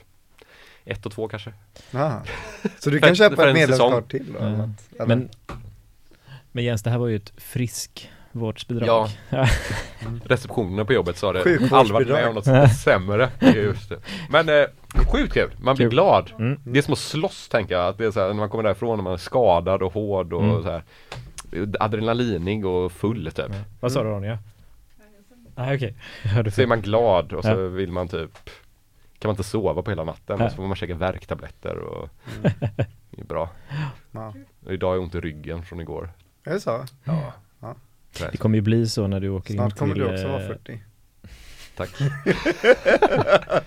ett 0.85 1.05
och 1.05 1.11
två 1.11 1.27
kanske. 1.27 1.53
Ah. 1.93 2.19
Så 2.79 2.89
du 2.89 2.99
kan 2.99 3.15
köpa 3.15 3.47
ett 3.49 3.55
medlemskort 3.55 4.11
till 4.11 4.33
då? 4.33 4.39
Eller? 4.39 4.69
Men, 5.07 5.29
men 6.51 6.63
Jens, 6.63 6.83
det 6.83 6.89
här 6.89 6.97
var 6.97 7.07
ju 7.07 7.15
ett 7.15 7.33
friskvårdsbidrag. 7.37 8.14
Ja. 8.67 9.07
Ja. 9.29 9.47
Receptionen 10.25 10.85
på 10.85 10.93
jobbet 10.93 11.17
sa 11.17 11.33
det. 11.33 11.39
Sjukvårdsbidrag. 11.43 11.79
Aldrig 11.79 11.93
varit 11.93 12.07
med 12.07 12.27
om 12.27 12.35
något 12.35 12.71
sämre. 12.75 13.29
Är 13.39 13.53
Just 13.55 13.89
det. 13.89 13.97
Men 14.29 14.49
eh, 14.49 14.65
sjukt 15.11 15.33
kul. 15.33 15.51
Man 15.61 15.75
blir 15.75 15.85
Kul. 15.85 15.91
glad. 15.93 16.31
Mm. 16.39 16.59
Det 16.63 16.79
är 16.79 16.83
som 16.83 16.93
att 16.93 16.99
slåss 16.99 17.49
tänker 17.49 17.75
jag. 17.75 17.87
Att 17.87 17.97
det 17.97 18.05
är 18.05 18.11
så 18.11 18.19
här, 18.19 18.27
när 18.27 18.33
man 18.33 18.49
kommer 18.49 18.63
därifrån 18.63 18.97
och 18.99 19.03
man 19.03 19.13
är 19.13 19.17
skadad 19.17 19.81
och 19.83 19.93
hård 19.93 20.33
och 20.33 20.43
Mm. 20.43 20.63
så 20.63 20.69
här 20.71 20.83
adrenalinig 21.79 22.65
och 22.65 22.91
full 22.91 23.31
typ. 23.31 23.45
Ja. 23.49 23.55
Vad 23.79 23.91
sa 23.91 24.03
du 24.03 24.09
Ronja? 24.09 24.39
Nej 25.55 25.75
okej, 25.75 25.95
Så 26.51 26.61
är 26.61 26.67
man 26.67 26.81
glad 26.81 27.33
och 27.33 27.43
så 27.43 27.49
Ja. 27.49 27.55
vill 27.55 27.91
man 27.91 28.07
typ 28.07 28.31
Kan 29.19 29.29
man 29.29 29.33
inte 29.33 29.43
sova 29.43 29.81
på 29.81 29.91
hela 29.91 30.03
natten 30.03 30.37
Ja. 30.39 30.45
och 30.45 30.51
så 30.51 30.55
får 30.55 30.67
man 30.67 30.75
käka 30.75 30.95
värktabletter 30.95 31.77
och 31.77 32.09
Det 33.11 33.21
är 33.21 33.25
bra. 33.25 33.49
Ja. 34.11 34.33
Och 34.65 34.73
idag 34.73 34.95
jag 34.95 35.03
ont 35.03 35.15
i 35.15 35.19
ryggen 35.19 35.63
från 35.63 35.79
igår. 35.79 36.09
Är 36.43 36.53
det 36.53 36.59
så? 36.59 36.85
Ja. 37.03 37.33
Ja. 37.59 37.75
Det 38.31 38.37
kommer 38.37 38.55
ju 38.55 38.61
bli 38.61 38.87
så 38.89 39.07
när 39.07 39.19
du 39.19 39.29
åker 39.29 39.53
in 39.53 39.57
Snart 39.59 39.69
till... 39.71 39.79
kommer 39.79 39.95
du 39.95 40.13
också 40.13 40.27
vara 40.27 40.41
eh, 40.41 40.47
40. 40.47 40.79
Tack. 41.75 41.89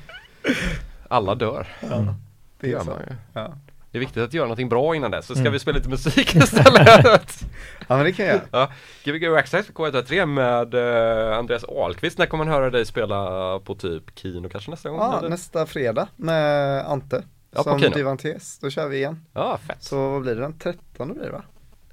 Alla 1.09 1.35
dör. 1.35 1.67
Ja. 1.81 2.15
Det 2.61 2.67
är 2.67 2.71
gör 2.71 2.81
så. 2.81 2.91
man 2.91 2.99
ju. 3.09 3.15
Ja. 3.33 3.55
Det 3.91 3.99
är 3.99 4.01
viktigt 4.01 4.23
att 4.23 4.35
göra 4.35 4.45
någonting 4.45 4.69
bra 4.69 4.95
innan 4.97 5.11
dess, 5.11 5.27
så 5.27 5.35
ska 5.35 5.41
Mm. 5.41 5.53
vi 5.53 5.59
spela 5.59 5.77
lite 5.77 5.89
musik 5.89 6.35
istället. 6.35 7.41
ja 7.89 7.97
men 7.97 8.05
det 8.05 8.13
kan 8.13 8.27
jag. 8.27 8.41
ja. 8.51 8.73
Gbg 9.05 9.25
Access 9.27 9.67
på 9.67 9.73
K103 9.87 10.27
med 10.27 10.75
eh, 10.75 11.39
Andreas 11.39 11.65
Ahlqvist. 11.65 12.19
När 12.19 12.27
kommer 12.27 12.45
man 12.45 12.55
höra 12.55 12.71
dig 12.71 12.87
spela 12.87 13.59
på 13.59 13.75
typ 13.75 14.19
Kino 14.19 14.49
kanske 14.49 14.71
nästa 14.71 14.89
gång? 14.91 14.99
Ja, 14.99 15.19
eller? 15.19 15.29
nästa 15.29 15.67
fredag 15.67 16.09
med 16.17 16.85
Ante. 16.87 17.23
Ja, 17.51 17.63
som. 17.63 17.81
Divantes. 17.81 18.59
Då 18.59 18.71
kör 18.71 18.89
vi 18.89 18.97
igen. 18.97 19.25
ja, 19.33 19.59
fett. 19.67 19.83
Så 19.83 20.11
vad 20.11 20.23
blir 20.23 20.35
det? 20.35 20.41
Den 20.41 20.59
13 20.59 21.13
blir 21.15 21.25
det 21.25 21.31
va? 21.33 21.43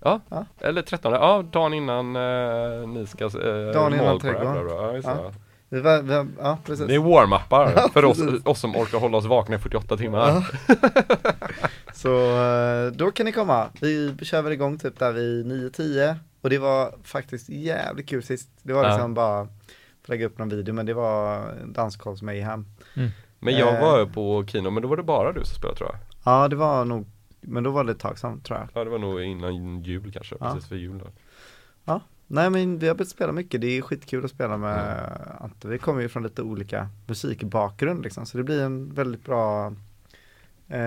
Ja, 0.06 0.19
Ja. 0.30 0.45
eller 0.60 0.82
13, 0.82 1.14
ja 1.14 1.44
dagen 1.52 1.73
innan 1.73 2.15
eh, 2.15 2.88
ni 2.88 3.07
ska 3.07 3.26
eh, 3.26 3.32
Dagen 3.73 3.94
innan 3.94 4.19
trädgården. 4.19 4.68
Ja, 4.69 4.98
Ja. 5.03 5.14
det. 5.14 5.34
Vi, 5.69 5.82
var- 5.82 6.02
vi, 6.02 6.30
ja 6.40 6.57
precis. 6.65 6.88
Det 6.88 6.95
är 6.95 6.99
warm-upar 6.99 7.90
för 7.94 8.06
oss, 8.06 8.18
oss 8.45 8.60
som 8.60 8.76
orkar 8.76 8.99
hålla 8.99 9.18
oss 9.18 9.26
vakna 9.26 9.56
i 9.56 9.60
48 9.60 9.98
timmar. 9.98 10.44
Ja. 10.68 10.76
Så 11.94 12.41
eh, 12.44 12.91
då 12.91 13.11
kan 13.11 13.26
ni 13.26 13.32
komma. 13.32 13.68
Vi 13.82 14.15
kör 14.22 14.41
väl 14.41 14.53
igång 14.53 14.77
typ 14.80 14.99
där 14.99 15.11
vid 15.11 15.45
9-10 15.45 16.15
och 16.41 16.49
det 16.49 16.57
var 16.57 16.94
faktiskt 17.03 17.49
jävligt 17.49 18.10
kul 18.10 18.23
sist. 18.23 18.49
Det 18.61 18.73
var 18.73 18.84
Ja. 18.84 18.90
liksom 18.90 19.14
bara 19.14 19.48
för 20.03 20.10
lägga 20.11 20.26
upp 20.26 20.38
någon 20.38 20.49
video 20.49 20.73
men 20.73 20.86
det 20.86 20.94
var 20.94 21.41
danskolls 21.65 22.22
mayhem. 22.22 22.65
Men 23.40 23.57
jag 23.57 23.76
Eh. 23.76 23.82
var 23.82 24.06
på 24.06 24.45
Kino, 24.48 24.69
men 24.69 24.84
då 24.84 24.90
var 24.90 24.98
det 24.98 25.03
bara 25.03 25.32
du 25.32 25.45
som 25.45 25.56
spelade 25.56 25.77
tror 25.77 25.90
jag. 25.90 25.99
Ja 26.34 26.48
det 26.48 26.56
var 26.56 26.86
nog, 26.86 27.06
men 27.47 27.63
då 27.63 27.72
var 27.72 27.84
det 27.84 27.91
ett 27.91 27.99
tag 27.99 28.19
sedan 28.19 28.41
tror 28.41 28.59
jag. 28.59 28.69
Ja, 28.73 28.84
det 28.84 28.89
var 28.89 28.99
nog 28.99 29.22
innan 29.22 29.84
jul 29.84 30.11
kanske, 30.11 30.35
Ja. 30.39 30.53
precis 30.53 30.69
för 30.69 30.76
jul 30.76 30.97
då. 30.99 31.07
Nej 32.27 32.49
men 32.49 32.80
vi 32.80 32.88
har 32.88 32.95
börjat 32.95 33.09
spela 33.09 33.31
mycket, 33.31 33.61
det 33.61 33.67
är 33.67 33.81
skitkul 33.81 34.26
att 34.26 34.31
spela 34.31 34.57
med 34.57 35.11
Ante. 35.39 35.67
Vi 35.67 35.77
kommer 35.77 36.01
ju 36.01 36.09
från 36.09 36.23
lite 36.23 36.41
olika 36.41 36.89
musikbakgrund 37.07 38.03
liksom, 38.03 38.26
så 38.26 38.38
det 38.38 38.43
blir 38.43 38.61
en 38.63 38.93
väldigt 38.93 39.26
bra 39.26 39.73
eh, 40.67 40.80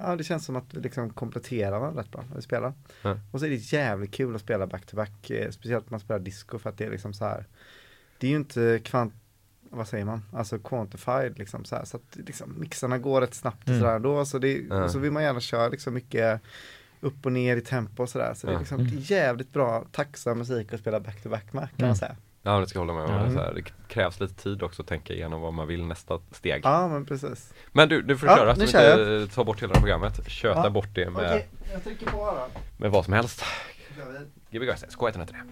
Ja 0.00 0.16
det 0.18 0.24
känns 0.24 0.44
som 0.44 0.56
att 0.56 0.74
vi 0.74 0.80
liksom 0.80 1.10
kompletterar 1.10 1.80
varandra 1.80 2.02
rätt 2.02 2.10
bra 2.12 2.24
när 2.28 2.36
vi 2.36 2.42
spelar. 2.42 2.72
Ja. 3.02 3.18
Och 3.30 3.40
så 3.40 3.46
är 3.46 3.50
det 3.50 3.72
jävligt 3.72 4.12
kul 4.12 4.34
att 4.34 4.40
spela 4.40 4.66
back-to-back, 4.66 5.30
eh, 5.30 5.50
speciellt 5.50 5.84
när 5.86 5.90
man 5.90 6.00
spelar 6.00 6.20
disco 6.20 6.58
för 6.58 6.70
att 6.70 6.78
det 6.78 6.84
är 6.84 6.90
liksom 6.90 7.12
så 7.14 7.24
här 7.24 7.46
Det 8.18 8.26
är 8.26 8.30
ju 8.30 8.36
inte 8.36 8.80
kvant 8.84 9.14
vad 9.70 9.88
säger 9.88 10.04
man, 10.04 10.22
alltså 10.32 10.58
quantified 10.58 11.38
liksom 11.38 11.64
så 11.64 11.76
här, 11.76 11.84
så 11.84 11.96
att 11.96 12.16
liksom 12.16 12.54
mixarna 12.60 12.98
går 12.98 13.20
rätt 13.20 13.34
snabbt 13.34 13.62
och 13.62 13.68
Mm. 13.68 13.80
sådär 13.80 13.98
då, 13.98 14.24
så, 14.24 14.38
det, 14.38 14.70
och 14.70 14.90
så 14.90 14.98
vill 14.98 15.10
man 15.12 15.22
gärna 15.22 15.40
köra 15.40 15.68
liksom 15.68 15.94
mycket 15.94 16.40
upp 17.00 17.26
och 17.26 17.32
ner 17.32 17.56
i 17.56 17.60
tempo 17.60 18.02
och 18.02 18.08
sådär, 18.08 18.34
så 18.34 18.46
det 18.46 18.52
är 18.54 18.58
liksom 18.58 18.80
Mm. 18.80 18.92
jävligt 18.98 19.52
bra 19.52 19.84
tacksam 19.92 20.38
musik 20.38 20.72
att 20.72 20.80
spela 20.80 21.00
back-to-back 21.00 21.52
med 21.52 21.62
kan 21.62 21.70
Mm. 21.78 21.88
man 21.88 21.96
säga. 21.96 22.16
Ja, 22.42 22.60
det 22.60 22.66
ska 22.66 22.78
jag 22.78 22.86
hålla 22.86 23.06
med 23.06 23.22
om. 23.22 23.32
Så 23.32 23.38
här, 23.38 23.54
det 23.54 23.62
krävs 23.88 24.20
lite 24.20 24.34
tid 24.34 24.62
också 24.62 24.82
att 24.82 24.88
tänka 24.88 25.14
igenom 25.14 25.40
vad 25.40 25.52
man 25.54 25.66
vill 25.66 25.84
nästa 25.86 26.20
steg. 26.32 26.60
Ja 26.64 26.88
men 26.88 27.04
precis. 27.06 27.52
Men 27.72 27.88
du, 27.88 28.02
nu 28.06 28.16
får 28.16 28.26
du 28.26 28.32
Ja, 28.32 28.38
köra 28.38 28.54
så 28.56 28.66
kör 28.66 29.22
inte 29.22 29.34
tar 29.34 29.44
bort 29.44 29.62
hela 29.62 29.74
programmet. 29.74 30.28
Köta 30.30 30.60
Ja. 30.64 30.70
bort 30.70 30.88
det 30.94 31.10
med, 31.10 31.24
Okej, 31.26 31.48
jag 31.72 31.84
trycker 31.84 32.06
på 32.06 32.24
här 32.24 32.32
då. 32.34 32.60
med 32.76 32.90
vad 32.90 33.04
som 33.04 33.14
helst. 33.14 33.44
Gbg 34.50 34.70
Access, 34.70 34.96
K103. 34.96 35.34
Hey, 35.34 35.42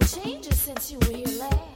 haven't 0.00 0.22
changed 0.24 0.54
since 0.54 0.92
you 0.92 0.98
were 1.00 1.16
here 1.16 1.38
last. 1.38 1.67